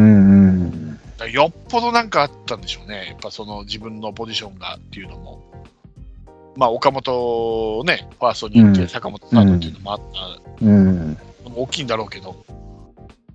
[1.25, 5.43] よっぽどなんかあったんでしょうね、やっぱその自分のポジションがっていうのも。
[6.55, 11.13] まあ、岡本をね、ファーストに行って、うん坂本さんっていうのもあったうん。
[11.43, 12.35] のも大きいんだろうけど、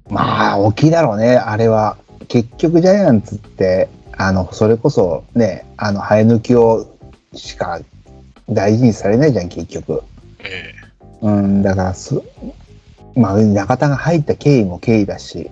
[0.09, 1.97] まあ、大きいだろうね、あれは。
[2.29, 6.87] 結局、ジャイアンツって、あの、それこそね、あの、生え抜きを
[7.35, 7.81] しか
[8.49, 10.03] 大事にされないじゃん、結局。
[10.41, 10.75] え
[11.21, 12.21] うん、だからす、
[13.15, 15.49] まあ、中田が入った経緯も経緯だし、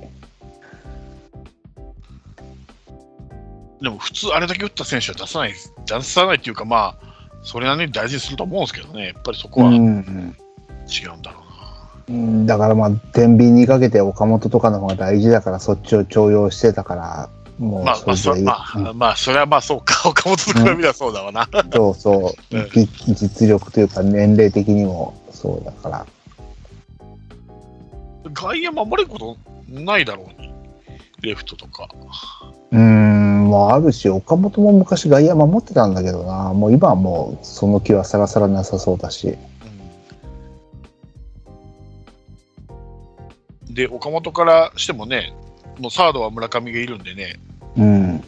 [3.80, 5.54] でも普通、あれだけ打った選手は出さない、
[5.86, 7.10] 出さないっていうか、まあ、
[7.42, 10.34] それなりに大事にすると思うんですけどね、やっぱりそこは違うん、うん
[11.22, 11.40] だろ
[12.08, 12.10] うな。
[12.10, 12.46] うん。
[12.46, 21.48] だからまあ、天秤にかけて岡本とかの方が大事だから、そっちを重用してたから、もうまあ、まあ、そまあ、まあ、それはまあそうか、岡本と比べればそうだわな。
[21.52, 21.70] うん。
[21.70, 22.70] そうそう、うん。
[22.70, 26.06] じ実力というか、年齢的にもそうだから。
[28.32, 29.36] 外野守れること
[29.68, 30.52] ないだろうに、
[31.20, 31.88] レフトとか。
[32.70, 39.28] うーん、もうあるし、岡本も昔外野守ってたんだけどな、もう今はもうその気はさらさらなさそうだし。
[39.28, 39.50] うん
[43.74, 45.32] で、岡本からしてもね、
[45.78, 47.38] もうサードは村上がいるんでね、
[47.76, 47.84] うん。
[47.84, 48.24] うん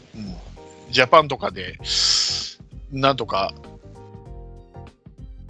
[0.91, 1.79] ジャパンとかで、
[2.91, 3.55] なんとか、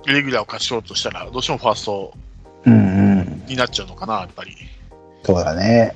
[0.07, 2.15] レギュラーを勝ち取ろうとしたら、どうしてもファースト。
[2.65, 4.55] になっちゃうのかな、やっぱり。
[5.25, 5.95] そうだね。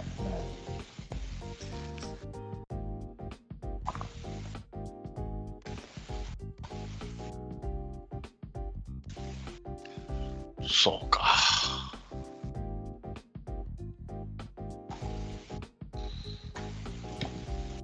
[10.68, 11.22] そうか。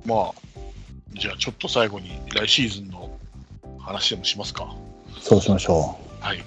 [0.04, 0.32] まあ、
[1.14, 3.08] じゃあちょっと最後に来シーズンの
[3.78, 4.74] 話でもしますか。
[5.20, 6.44] そうしましょはい。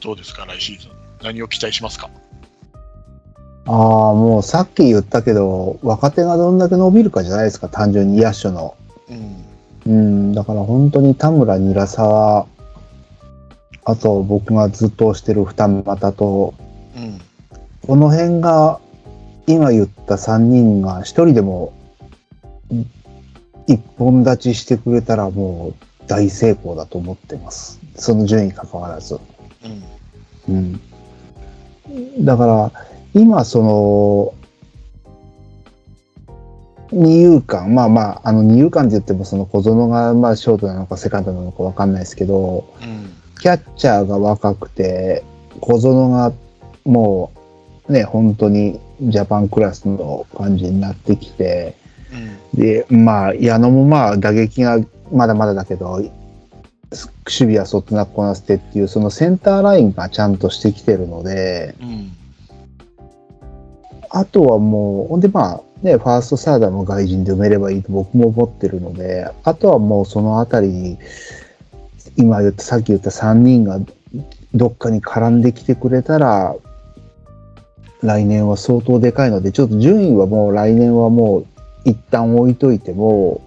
[0.00, 0.90] どうですか、来シーズン。
[1.22, 2.10] 何を期待しますか？
[3.66, 3.70] う。
[3.70, 8.76] ああ、もうさっき言ったけど、若手がどんだけ伸びるかじゃないですか、単純に野手の。
[9.08, 9.44] うん。
[9.86, 12.46] うん、だから本当に田村、韮沢、
[13.88, 16.54] あと僕がずっと推してる二股と、
[16.96, 17.20] うん。
[17.86, 18.80] この辺が
[19.46, 21.72] 今言った3人が一人でも
[23.68, 25.74] 一本立ちしてくれたらもう
[26.08, 27.78] 大成功だと思ってます。
[27.94, 29.20] その順位関わらず。
[30.48, 30.52] うん。
[30.52, 32.24] うん。
[32.24, 32.72] だから
[33.14, 34.34] 今その
[36.90, 43.15] 二遊間、まあまあ、あの二遊間って言ってもその小園がまあショートなのかセカンドなのかわかんないですけど、うん。
[43.40, 45.24] キャッチャーが若くて、
[45.60, 46.32] 小園が
[46.84, 47.32] も
[47.88, 51.74] うね、本当にジャパンクラスの感じになってきて、
[52.54, 54.78] で、まあ、矢野もまあ打撃が
[55.12, 56.10] まだまだだけど、守
[57.24, 61.74] 備はそっとなくこなしてっていう、そのセンターラインがちゃんとしてきてるので、
[64.10, 70.98] あとはもう、ほんでまあ、ね、ファーストサーダーも外人で埋めればいいと僕も思ってるので、あとはもうそのあたり、
[72.16, 73.78] 今言った、さっき言った3人が
[74.54, 76.54] どっかに絡んできてくれたら、
[78.02, 81.46] 来年は相当でかいので、ちょっと順位はもう来年はもう
[81.84, 83.40] 一旦置いといても、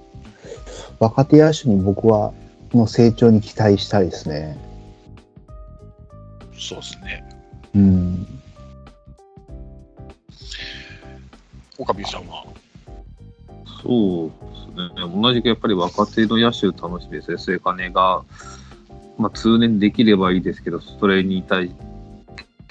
[0.99, 2.33] 若手野手に僕は
[2.73, 4.57] の成長に期待したいですね。
[6.57, 7.23] そうですね。
[7.75, 8.27] うん。
[11.77, 12.45] 岡部さんは？
[13.81, 14.31] そう
[14.75, 15.21] ですね。
[15.21, 17.37] 同じくやっぱり若手の野手楽しみですね。
[17.37, 18.23] 末金が、
[19.19, 21.75] まあ、通年できればいいですけど、それに対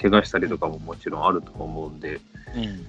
[0.00, 2.20] 怪我したりとかももちろんあると思うんで、
[2.56, 2.86] うん。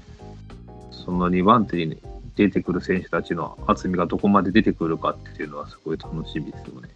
[0.91, 1.97] その2番手に
[2.35, 6.89] 出てくる選手たちの厚みがどこまで出てくるかっていうのはすごい楽しみですよね。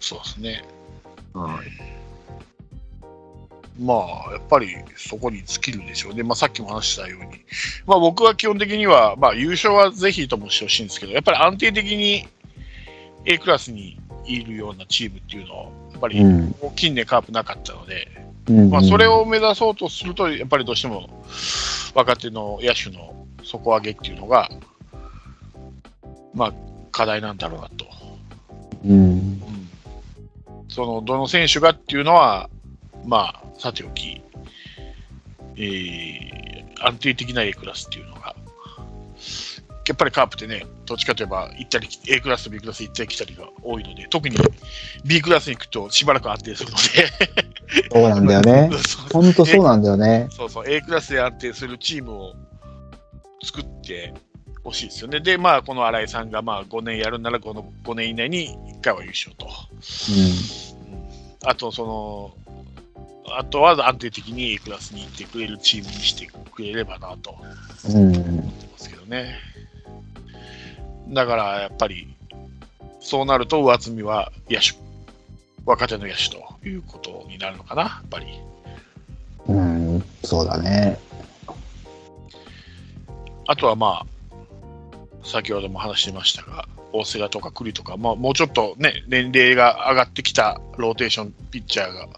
[0.00, 0.64] そうですね。
[1.32, 2.02] はい。
[3.80, 6.24] まあ、やっぱりそこに尽きるでしょうね。
[6.24, 7.40] まあ、さっきも話したように。
[7.86, 12.26] まあ、僕は基本的には、まあ、優勝はぜひともしてほしいんですけど、やっぱり安定的に
[13.24, 16.54] A クラスにいるようなチームっていうのを、やっぱりうん。
[16.76, 18.08] 近年カープなかったので、
[18.48, 21.08] うんまあ、それを目指そうとすると、やっぱりどうしても
[21.94, 24.48] 若手の野手の底上げっていうのが、
[26.34, 26.54] まあ、
[26.90, 27.86] 課題なんだろうなと。
[28.84, 28.92] うん。
[28.92, 29.42] うん
[30.68, 32.48] そのどの選手がっていうのは、
[33.04, 34.22] まあ、さておき、
[35.56, 36.42] えー
[36.84, 38.34] 安定的な A クラスっていうのが、
[39.88, 44.36] やっぱりカープってね、どっちかといえば行ったり来 A クラスと B クラス行ったり来たりが多いので、特に
[45.04, 48.70] B クラスに行くとしばらく安定するので、そうなんだよね。
[49.12, 50.28] 本当そうなんだよね。
[50.30, 52.34] そうそう、A クラスで安定するチームを
[53.42, 54.14] 作って
[54.62, 55.20] ほしいですよね。
[55.20, 59.48] で、まあ、この新井さんがまあ5年やるなら、この5年以内に1回は優勝と。
[61.44, 62.30] あと、その、
[63.34, 67.36] あとは安定的に A クラスに行ってくれるチームにしてくれればなと
[67.88, 67.94] うん。
[67.94, 68.16] うん。
[68.16, 69.34] 思ってますけどね。
[71.08, 72.14] だから、やっぱり、
[73.00, 74.74] そうなると上積みは野手、
[75.64, 78.26] 若手の野手ということになるのかな、やっぱり。
[79.46, 80.04] うん。
[80.22, 80.98] そうだね。
[83.46, 84.06] あとはまあ、
[85.24, 92.08] 先ほども話してましたが、大瀬良とか栗とか、まあ、もうちょっとね、年齢が上がってきたローテーションピッチャーが、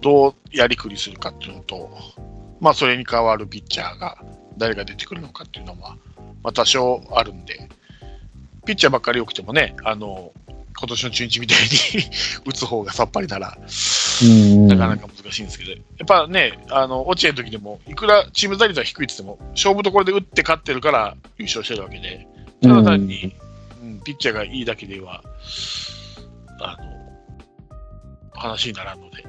[0.00, 1.90] どうやりくりするかっていうのと、
[2.60, 4.18] まあ、それに代わるピッチャーが
[4.58, 5.96] 誰が出てくるのかっていうのは、
[6.44, 7.68] まあ、多少あるんで、
[8.66, 10.32] ピッチャーばっかり良くてもね、あの、
[10.76, 11.68] 今年の中日みたいに
[12.44, 13.56] 打つ方がさっぱりなら、
[14.22, 14.68] うん。
[14.68, 22.28] なかなか難しいんですけど、やっぱね、あの落合の時でも、いくらチーム打率は低いって言っても、勝負どころで打って勝ってるから優勝してるわけで、
[22.62, 23.34] ただ単に、
[23.82, 25.22] うんピッチャーがいいだけでは、
[26.60, 29.24] あの、話にならんので、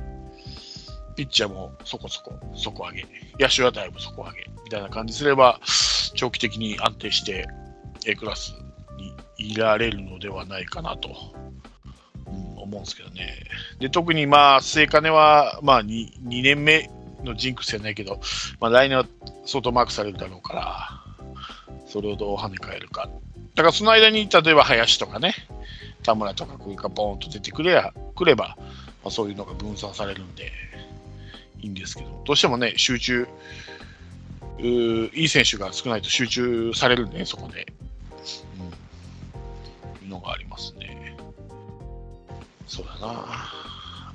[1.16, 3.06] ピッチャーもそこそこ底上げ、
[3.40, 5.60] 野手はだいぶ底上げ、みたいな感じすれば、
[6.16, 7.48] 長期的に安定して
[8.06, 8.56] A クラス
[8.98, 9.14] に
[9.52, 13.44] いられるのではないかなと、うん思うんですけどね。
[13.80, 16.90] で、特にまあ、末金は、まあ2、2年目
[17.24, 18.20] のジンクスじゃないけど、
[18.60, 19.06] まあ、来年は
[19.46, 21.02] 相当マークされるだろうから、
[21.88, 23.10] それをどう跳ね返るか。
[23.56, 25.34] だからその間に、例えば林とかね、
[26.04, 28.66] 田村とかこういうかポーンと出てくれやくれば、ま
[29.06, 30.52] あ、そういうのが分散されるんで、
[31.62, 33.28] いいんですけど、どうしてもね、集中、
[34.60, 37.68] いい選手が少ないと集中されるんでね、そこで。
[38.60, 38.64] う
[40.04, 40.06] ん。
[40.06, 41.18] いうのがありますね。
[42.68, 43.26] そうだな。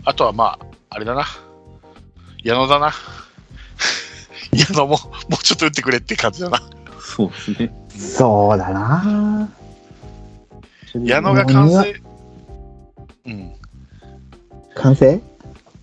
[0.05, 1.27] あとはまあ、あれだな。
[2.43, 2.93] 矢野だな。
[4.53, 4.99] 矢野も、も
[5.33, 6.61] うちょっと打ってくれって感じだな。
[7.01, 7.73] そうですね。
[7.91, 9.49] そうだな。
[10.95, 11.95] 矢野が完成、
[13.27, 13.53] うん。
[14.75, 15.21] 完成？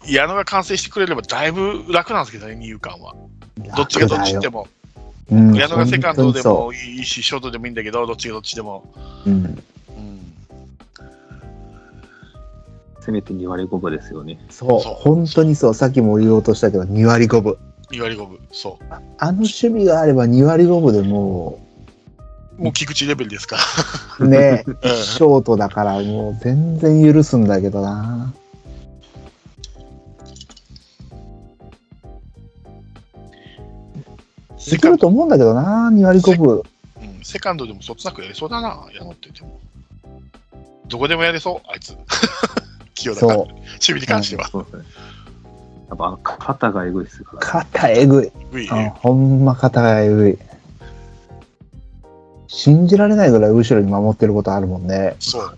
[0.06, 3.16] 矢野が完成してくれればだいぶ楽なんですけどね、二遊間は。
[3.58, 4.60] どっちがどっちでも。
[4.60, 4.68] も。
[5.30, 8.84] うん矢野がセカンドで本もいいし、ショートでもいいんだけど、どっちがどっちでも。
[9.26, 9.64] ううんうん。
[13.02, 14.40] せめて2割5分ですよね。
[14.50, 17.58] そう、そう本当にそう、さっきも言おうとしたけど、2割5分。
[17.92, 18.40] 2割5分。
[18.52, 18.80] そ
[19.18, 21.60] あの守備があれば2割5分でも
[22.60, 22.64] う。
[22.64, 23.58] もう菊池レベルですか
[24.20, 28.34] う、ね、 うんショートだからもう全然許すんだけどな。
[34.70, 36.56] できると思うんだけどな、2割5分。
[36.58, 39.60] うん、セカンドでもそつなくやりそうだな、矢野って言っても。
[40.88, 41.96] どこでもやれそう、あいつ。
[42.96, 43.48] 清田そう守
[43.80, 44.48] 備に関しては。
[44.50, 44.84] そうですね。
[45.90, 47.40] やっぱ肩がえぐいですから。
[47.40, 48.32] 肩えぐい。
[48.52, 50.38] ういあほんま肩がえぐい。
[52.48, 55.16] 信じられないぐらい後ろに守ってることあるもんね。
[55.20, 55.56] そう。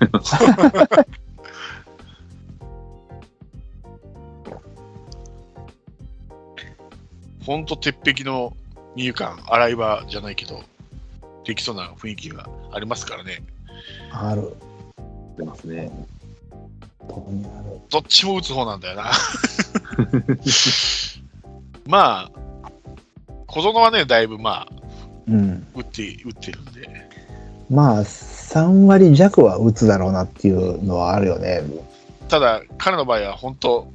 [7.45, 8.53] ほんと鉄壁の
[8.95, 10.63] 二遊間、洗い場じゃないけど、
[11.45, 13.43] できそうな雰囲気がありますからね。
[14.11, 14.55] ある。
[15.37, 15.91] 出ますね。
[16.99, 17.79] 本当にある。
[17.89, 19.11] どっちも打つ方なんだよな。
[21.87, 22.71] まあ、
[23.47, 24.67] 小園はね、だいぶまあ、
[25.27, 25.65] うん。
[25.75, 27.09] 打って、打ってるんで。
[27.69, 31.61] まあ、3割弱は打つだろうなっていうのはあるよね。
[32.27, 33.87] ただ、彼の場合は本当、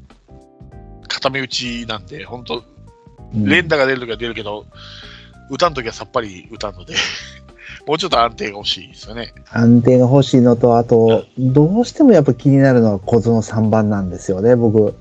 [1.09, 2.74] 固め打ちなんで、本当、うん
[3.35, 4.67] 連打が出るときは出るけど、
[5.51, 6.95] 打たんときはさっぱり打たんので、
[7.87, 9.35] もうちょっと安定が欲しいですよね。
[9.51, 14.95] 安定が欲しいのと、あと、どうしてもやっぱ気になるのは小園3番なんですよね、僕。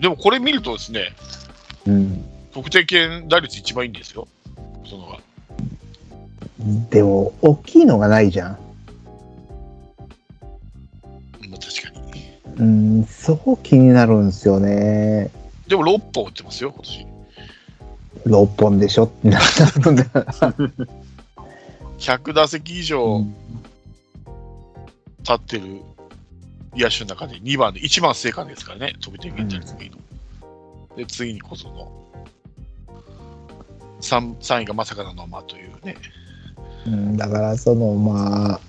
[0.00, 1.12] でもこれ見るとですね、
[1.86, 2.24] うん。
[2.52, 4.26] 得点圏打率一番いいんですよ、
[4.88, 5.18] そのが。
[6.90, 8.58] でも、大きいのがないじゃん。
[11.42, 12.00] うん確か
[12.56, 12.56] に。
[12.58, 15.30] うん、そこ気になるんですよね。
[15.68, 17.06] でも6本打ってますよ、今年。
[18.26, 19.04] 6本でしょ？
[19.04, 19.38] ってな
[19.84, 20.10] るんだよ
[21.98, 23.26] 100打席以上な。
[25.22, 25.82] 立ってる
[26.74, 29.90] 野手の中で2番で、1番正解ですからね、飛び点圏打率がい。
[30.96, 31.70] で、次に小園。
[34.00, 35.96] 3, 3位がまさかのままというね。
[36.86, 38.60] うん、だからそのまあ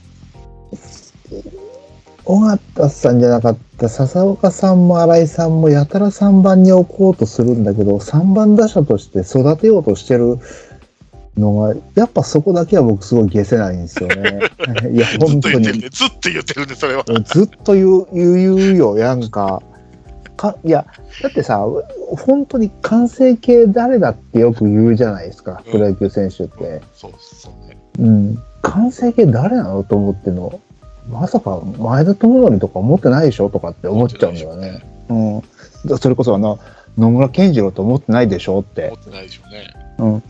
[2.26, 10.38] 尾形さんじゃなかった笹岡さんも新井さんもやたら3番に置こうとするんだけど3番打者として育てようとしてる
[11.38, 14.42] のがやっぱそこだけは僕すごい消せないんですよね。
[14.92, 15.64] いや本当に。
[15.90, 17.06] ずっと言ってるね、それは。
[17.24, 19.62] ずっと言う言うよなんか
[20.42, 20.86] かいや
[21.22, 21.66] だってさ
[22.26, 26.82] 本当に完成形誰だってよく言うじゃないですかプロ野球選手って。
[26.94, 27.78] そうそうね。
[28.00, 30.60] うん、完成形誰なのと思ってんの
[31.10, 34.84] まさか前田智則とか思ってないでしょとかって思っちゃうんだよね。
[35.10, 35.42] うん、
[35.86, 36.60] だそれこそあの
[36.98, 38.88] 野村健次郎と思ってないでしょって。
[38.88, 39.74] 思、ってないでしょうね。
[39.98, 40.24] うん、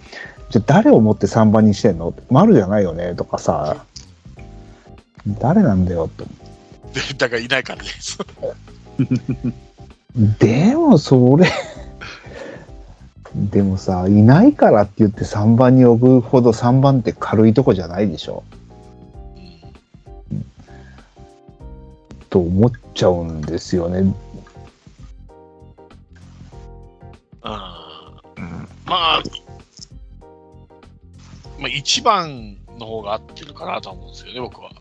[0.49, 2.14] じゃあ誰を思って3番にしてんの？
[2.30, 3.85] 丸じゃないよねとかさ。
[5.27, 6.26] 誰なんだよと。
[6.93, 7.89] でだからいないからね。
[10.39, 11.48] でもそれ
[13.35, 18.43] でもさいないからって言って3番に置くほど3番って軽いとこじゃないでしょ
[22.32, 24.16] と思っちゃうんですよね。
[27.41, 28.41] あー
[28.86, 29.24] まあ、
[31.60, 34.72] まあ、1番の方が合ってるかなとは思うんですよね、僕は。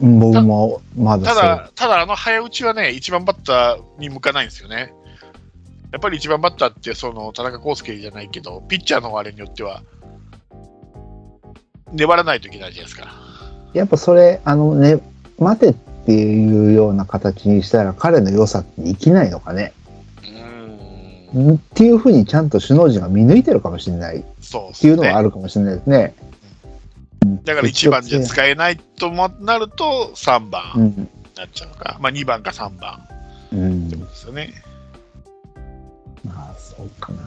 [0.00, 4.92] うん僕もまだただ、ただあの早打ちはね、1番バッターに向かないんですよね。
[5.92, 9.82] やっぱり1番バッターって、その田中康介じゃないけど、ピッチャーのあれによっては、
[11.92, 13.12] 粘らないといけないじゃないですか。
[13.72, 15.00] やっぱそれあのね
[15.38, 19.72] 待てっていうような形にしたら彼の良さって生きないのかね
[21.34, 25.22] うーん、っていうふうにちゃんと首脳陣が見抜いてるかもしれないっていうのはあね。
[25.24, 26.14] るかもしれないですね。
[27.44, 33.00] だから1番じゃ使えないともなると、3番にうんなっちゃうのか、まあ2番か3番
[33.52, 34.54] うんってことですよね。
[36.24, 37.22] まあそうかな。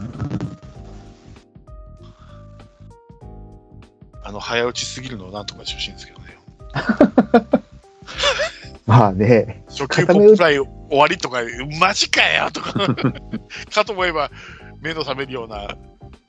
[4.24, 6.38] あの早打ちすぎるのをなんとかしてほしいんですけどね。
[8.92, 11.40] まあね初球ポップフライ終わりとか、
[11.80, 12.74] マジかよとか、
[13.74, 14.30] かと思えば、
[14.82, 15.78] 目の覚めるような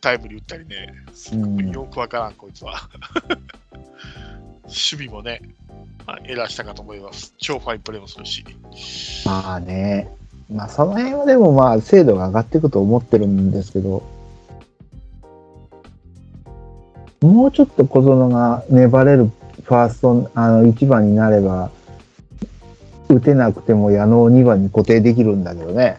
[0.00, 2.88] タイムに打ったりね、すごいよくわからん、こいつは。
[4.62, 5.42] 守備もね、
[6.06, 7.34] まあ、エラーしたかと思います。
[7.38, 8.44] 超ファインプレーもするし。
[9.26, 10.08] まあね
[10.48, 14.04] まあ、その辺はでもまあ、精度が上がっていくと思ってるんですけど、
[17.20, 19.24] もうちょっと小園が粘れる
[19.64, 21.70] ファースト、あの、1番になれば、
[23.08, 25.98] 打てなくても矢野を2番に固定できるんだけどね。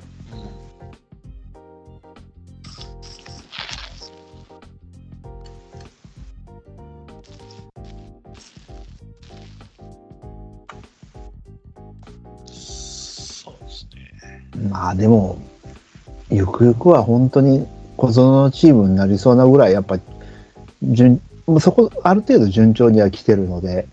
[12.47, 13.87] そうです
[14.57, 14.69] ね。
[14.69, 15.37] まあでも、
[16.29, 17.67] ゆくゆくは本当に
[17.97, 19.99] 小園のチームになりそうなぐらい、やっぱ、
[20.81, 21.21] 順
[21.59, 23.85] そこ、ある程度順調には来てるので、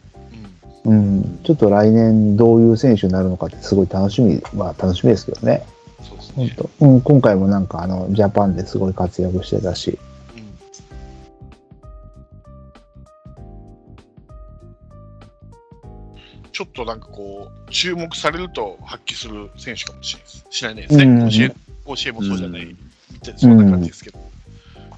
[0.85, 0.93] うん。
[0.93, 5.66] うん、ちょっと来年どういう選手になるのかってすごい楽しみ、まあ楽しみですけどね。
[6.02, 6.55] そうですね。
[6.57, 9.98] 本当、うん、今回もなんかあの、ジャパンですごい活躍してたし、
[10.36, 10.55] うん。
[16.52, 20.47] ちょっとなんかこう、注目されると発揮する選手かもしれないです。
[20.51, 21.05] しないですね。
[21.05, 21.48] うん教え、
[21.97, 22.62] 教えもそうじゃない。
[22.62, 24.19] うんみたいなそんな感じですけど、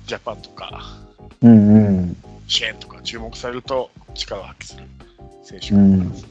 [0.07, 0.83] ジャパンとか、
[1.41, 4.85] うんうん、支援とか注目されると力を発揮する
[5.43, 6.27] 選手かもしれないです。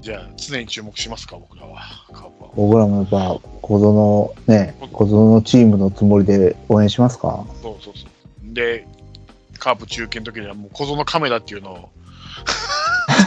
[0.00, 1.80] じゃあ、常に注目しますか、僕らは。
[2.12, 2.50] カープは。
[2.56, 7.44] 僕らもやっぱ小園ね、小園のチームのつもりで応援しますか？
[7.62, 8.54] そうそうそう。
[8.54, 8.86] で、
[9.58, 11.90] カープ中継の時にはもう小園カメラっていうのを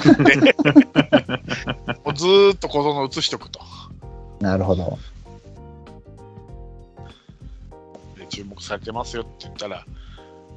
[2.16, 3.60] ずーっと小園を映しとくと。
[4.40, 4.98] なるほど。
[8.18, 9.86] で、注目されてますよって言ったら、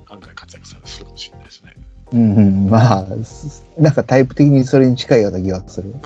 [0.08, 1.74] 案外活躍するかもしれないですね。
[2.12, 5.92] うん、うん、まあ、すなんかタイプ的にそれに近いような気がする。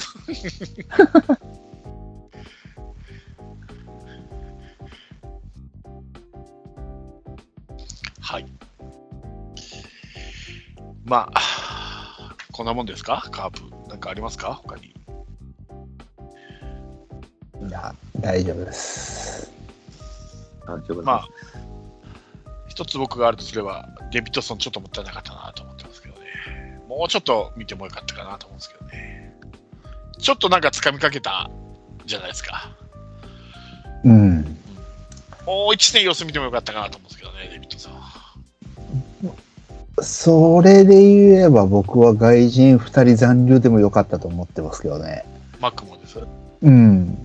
[8.21, 8.47] はい。
[11.05, 11.41] まあ、
[12.53, 13.29] こんなもんですか？
[13.31, 13.89] カープ。
[13.89, 14.55] なんかありますか？
[14.55, 14.95] 他に。
[17.69, 19.51] いや、大丈夫です。
[20.67, 21.07] 大丈夫です。
[21.07, 21.29] まあ、
[22.69, 25.80] 一つ僕があるとすれば、デビッドソンちょっともったいなかったなと思って。
[26.91, 29.33] もうちょっと見てもよかったかなと思うんですけどね。
[30.19, 31.49] ちょっとなんか掴みかけた
[32.05, 32.73] じゃないですか。
[34.03, 34.59] うん。
[35.47, 37.93] もう一年様子見てもよかったかなと思うんですけどね、デビッドソン。
[40.03, 45.25] それで言えば僕は外人2人残留でもよかったと思ってますけどね。
[45.61, 46.19] マックもです。
[46.63, 47.25] うん。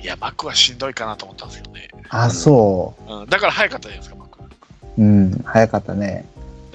[0.00, 1.88] いや、マックはしんどいかなと思ったんですけどね。
[2.08, 4.38] あ、そうん、だから早かったじゃないですか、マック。
[4.98, 5.02] う。
[5.02, 5.42] うん。
[5.44, 6.24] 早かったね。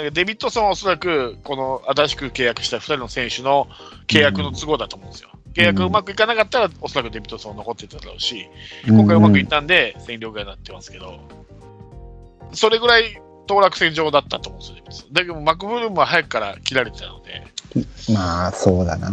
[0.02, 3.68] だからデビッドソンはおそらく、この新しく契約した2人の選手の
[4.08, 5.30] 契約の都合だと思うんですよ。
[5.54, 8.48] 契約がうまくいかなかったら、おそらくデビッドソン残ってただろうし、
[8.88, 11.20] 今回うまくいったんで、戦力外になってますけど、
[12.54, 17.44] それぐらい当落線上だったと思うんですよ、だけど、マクブルームは早くから切られてたので、
[18.12, 19.10] まあ、そうだな。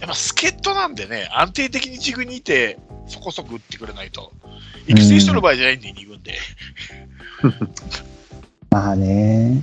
[0.00, 2.78] やっぱ助っ人なんでね、安定的に自分にいて、
[3.08, 4.32] そこそこ打ってくれないと、
[4.86, 6.38] 育成しとる場合じゃないんで、2軍で。
[8.72, 9.62] まあね。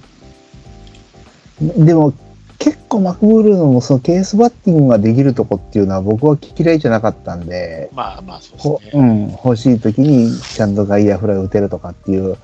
[1.60, 2.14] でも、
[2.60, 9.04] 結構マクブルーのもそのケースバッティングができるとこっていうのは僕は嫌いじゃなかったんで、まあまあ、そうほですね。
[9.04, 12.38] うん、欲しい時にちゃんと外野フライを打てるとかっていう、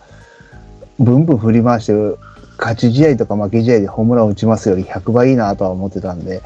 [0.98, 2.18] ブンブン振り回してる
[2.58, 6.42] 勝ち試合とか負け試合でホームランを打ちますより100倍いいなとは思ってたんで、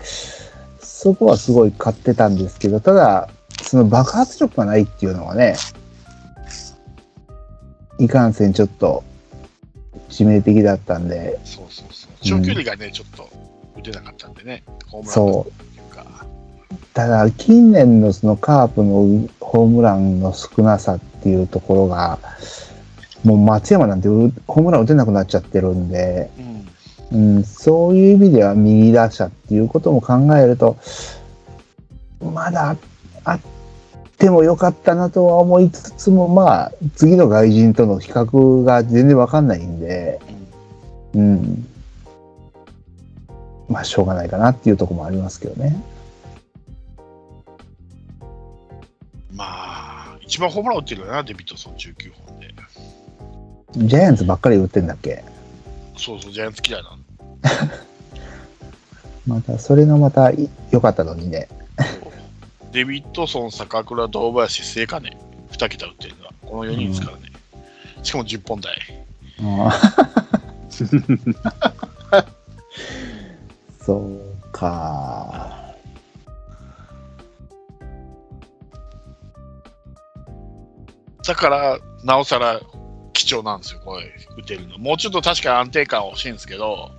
[0.82, 3.30] そこはすごい買ってたんですけど、ただ、
[3.64, 5.56] その爆発力がないっていうのはね、
[8.00, 9.04] いかんせんちょっと
[10.10, 12.12] 致命的だったんで、そうそうそう。
[12.22, 13.30] 長距離がね、ちょっと
[13.78, 16.26] 打てなかったんでね、ホームランそうっていうか。
[16.94, 22.20] ただ近年のそのカープのホームランの少なさっていうところが、
[23.24, 26.30] もう松山なんてうホームラン打てなくなっちゃってるんで、
[27.12, 27.36] うん。
[27.36, 30.78] うん、そういう意味では右打者っていうことも考えると、
[32.22, 32.76] まだ
[33.24, 33.59] あって
[34.30, 40.20] もよかったなとは思いつつも、まあ、次の外人との比較が全然わかんないんで、
[41.14, 41.66] うん。
[43.70, 45.82] まあ、しょうがないかなっていうところもありますけどね。
[49.32, 52.50] まあ、一番ホームラン打ってるよな、デビッドソン19本で。
[53.78, 55.24] ジャイアンツばっかり打ってんだっけ？
[55.96, 57.00] そうそう、ジャイアンツ嫌いなん
[59.28, 61.48] また、それがまたい良かったのにね。
[62.72, 65.18] デビッドソン、坂倉、堂林、聖火ね、
[65.52, 67.24] 2桁打ってるのは、この4人ですからね。
[68.04, 68.78] しかも10本台。
[73.82, 74.20] そう
[74.52, 75.74] か。
[81.26, 82.60] だから、なおさら
[83.14, 84.78] 貴重なんですよ、これ、打てるの。
[84.78, 86.92] もうちょっと確かに安定感欲しいんですけど、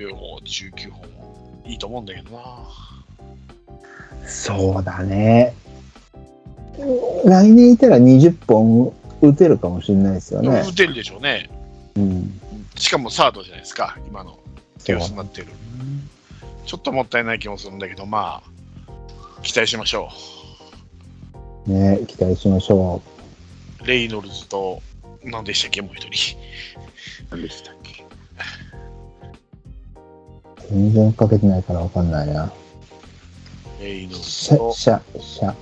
[0.00, 0.10] 秒
[0.44, 1.04] 19本
[1.66, 2.42] いいと思うんだけどな。
[4.26, 5.54] そうだね。
[7.24, 10.62] 来年いたら20本打てるかもしれないですよね。
[10.66, 11.50] 打てるでしょうね。
[11.96, 12.40] うん。
[12.76, 14.38] しかもサードじゃないですか、今の
[14.82, 15.48] 手薄になってる。
[16.64, 20.08] ちょっともったいない気もするんだけど、まあ、期待しましょ
[21.66, 23.02] ね、期待しましょ
[23.82, 23.86] う。
[23.86, 24.80] レイノルズと、
[25.24, 26.38] 何でしたっけ、もう一人。
[27.30, 28.02] 何でしたっけ？
[28.02, 28.06] う。
[30.70, 32.52] 全然かけてないからわかんないな。
[33.80, 35.54] レイノルズシャ、と、シャ、シャ、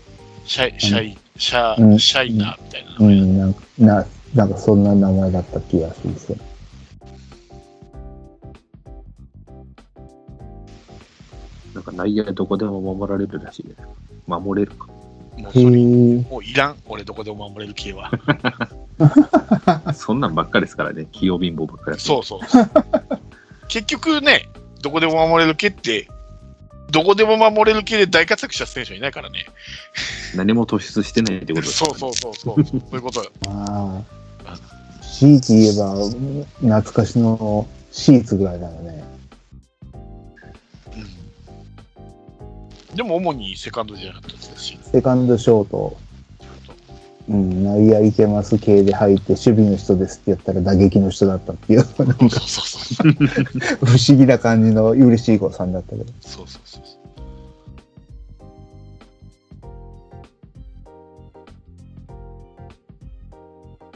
[0.44, 3.14] シャイ、シャイ、シャ、うんシャイナーみたいなう名前。
[3.16, 6.36] ん、なんか、な、なんかそんな名前だった気がするんですよ。
[11.74, 13.74] なんか内野どこでも守られるらしいね。
[14.26, 14.88] 守れるか。
[15.38, 15.60] もう
[16.28, 18.10] もういらん、俺どこでも守れる系は。
[19.94, 21.06] そんなんばっかりですからね。
[21.12, 22.40] 器用貧乏ばっかりやそうそう。
[23.68, 24.48] 結局ね、
[24.80, 26.08] どこでも守れる系って、
[26.90, 29.46] どこでも守れる系で大活躍した選手はいないからね。
[30.34, 32.64] 何も突出してないってことですそうそうそうそう。
[32.64, 33.30] そういうことよ。
[33.48, 34.02] あ
[34.46, 34.58] あ。
[35.02, 35.94] 強いて言えば、
[36.60, 39.04] 懐かしのシーツぐらいだよね。
[39.92, 41.18] うん
[42.94, 45.96] でも主にセカンドじゃなかったですし、セカンドショート、
[47.28, 53.12] うん、内野いけます系で入って、守備の人ですって言ったら打撃の人だったっていう、なんかそうそうそう。
[53.86, 56.04] 不思議な感じの嬉しい子さんだったけど。
[56.20, 56.98] そうそうそうそう。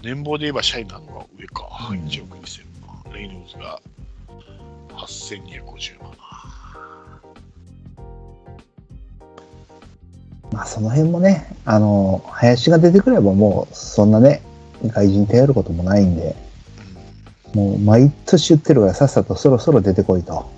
[0.03, 1.89] 年俸で言えばシャイナーのが上か。
[1.91, 3.15] うん1億2000万。
[3.15, 3.81] レイノルズが
[4.91, 6.13] 8250万。
[10.53, 14.43] まあその辺もね、あの、林が出てくればもうそんなね、
[14.85, 16.37] 外人頼ることもないんで、
[17.55, 20.51] もう毎年言ってるからさっさとそろそろ出てこいと。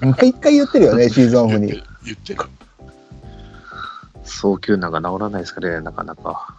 [0.00, 1.68] 毎回言ってるよね、 シーズンオフに。
[2.04, 2.40] 言ってる。
[4.24, 6.54] 早急なんか治らないですかね、なかなか。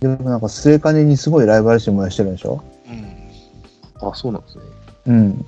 [0.00, 2.62] でもなんか末金にすごいライバル心燃やしてるんでしょ？
[4.02, 4.08] うん。
[4.08, 4.62] あ、そうなんですね。
[5.06, 5.46] うん。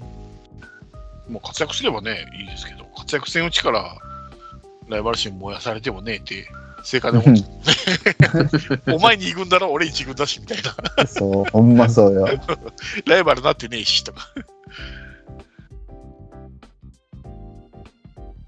[1.29, 3.97] もう活躍すればね、いいですけど、活躍せんうちから
[4.89, 6.49] ライバル心燃やされてもねえって、
[6.83, 7.25] 成果でも、
[8.95, 11.07] お前に行くんだろ、俺一軍だし、みたいな。
[11.07, 12.27] そう、ほんまそうよ。
[13.07, 14.29] ライバルなってねえし、とか。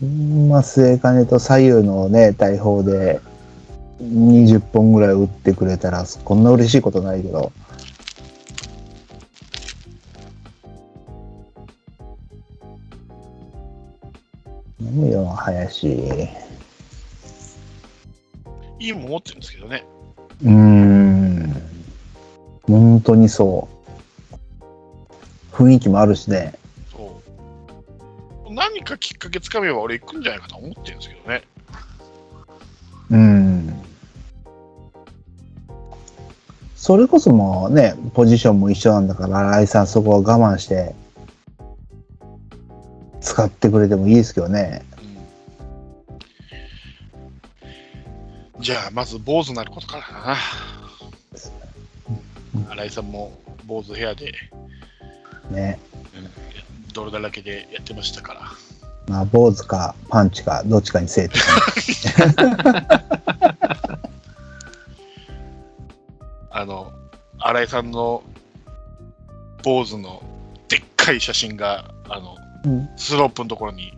[0.00, 3.20] ほんま末金と左右のね、大砲で
[4.02, 7.52] 20本ぐらい打ってくれたら、こんな嬉しいことないけど。
[14.80, 15.88] 飲むよ、林。
[18.80, 19.84] いいもん持ってるんですけどね。
[20.42, 21.62] うーん。
[22.62, 25.54] 本当にそう。
[25.54, 26.54] 雰囲気もあるしね。
[26.92, 27.20] そ
[28.48, 28.54] う。
[28.54, 31.42] 何かきっかけつかめば俺行くんじゃないかと思ってるんですけどね。
[33.10, 33.82] うん。
[36.76, 40.94] それこそもうね、ポジションも一緒なんだから、新井さんそこは我慢して、
[43.20, 44.82] 使ってくれてもいいですけどね。
[48.56, 50.36] うん、じゃあ、まず坊主になることからだな。
[52.70, 54.32] 新井さんも坊主ヘアで、
[55.50, 55.78] ね。
[56.92, 58.40] 泥だらけでやってましたから。
[59.06, 61.28] まあ、坊主かパンチか、どっちかにせえ
[66.50, 66.92] あの、
[67.38, 68.22] 新井さんの
[69.62, 70.22] 坊主の
[70.68, 72.37] でっかい写真が、あの、うん
[72.96, 73.92] スロープのところに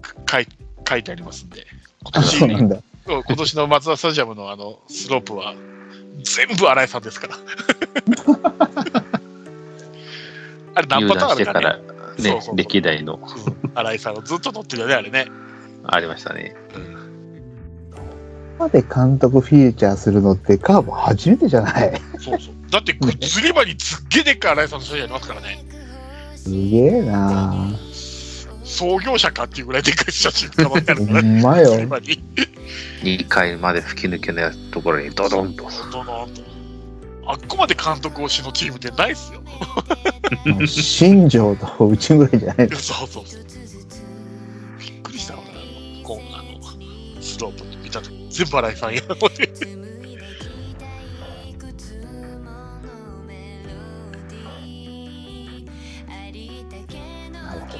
[0.00, 0.46] か書い
[0.88, 1.66] 書いてありますんで、
[2.04, 2.82] 今あそうなん年だ。
[3.06, 5.54] 今年の松田スタジアムのあのスロープは
[6.22, 7.36] 全部新井さんですから。
[10.74, 11.66] あれ何入パターンあるかね。
[12.22, 13.18] ねそうそう歴代のう
[13.50, 15.26] ん新井さんをずっと乗ってるよね、あれね。
[15.84, 16.54] ありましたね。
[16.74, 16.92] うん
[18.58, 22.54] まで監督フィーチャーするのってカーブ初めてじゃないそうそう。
[22.70, 22.94] だって、
[23.26, 25.64] 釣り場にすっげえでっかい新井さんの写真ありますからね。
[26.42, 27.70] すげえな
[28.64, 31.40] 創業者かっていうぐらいでっかい写真が載ってあるほからね。
[31.40, 31.86] んまよ釣り。
[31.86, 32.22] 場に。
[33.02, 35.68] 2回まで吹き抜けのところにドドンと。
[35.92, 36.42] ドドンと。
[37.26, 39.42] あっこまで監督推しのチームってないっすよ。
[40.66, 43.44] 新庄とうちぐらいじゃないそうそうそう。
[44.80, 49.02] びっくりしたわ、あの、こうあの、スロープ見たとき、全部新井さんや。
[49.08, 49.30] 思っ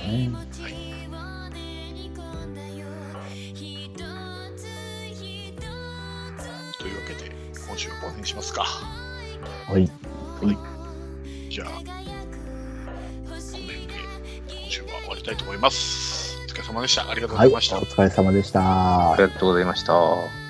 [0.03, 0.73] てなるほどね。
[6.79, 7.31] というわけで、
[7.67, 8.63] 今週はこの辺にしますか。
[8.65, 9.89] はい。
[11.51, 12.07] じゃあ、この辺
[13.87, 13.95] で
[14.49, 16.39] 今週は終わりたいと思います。
[16.45, 17.09] お疲れ様でした。
[17.09, 17.77] ありがとうごはい、おざいました。
[17.79, 19.17] 疲れ様でしたあ。
[19.17, 20.42] りがとうございました。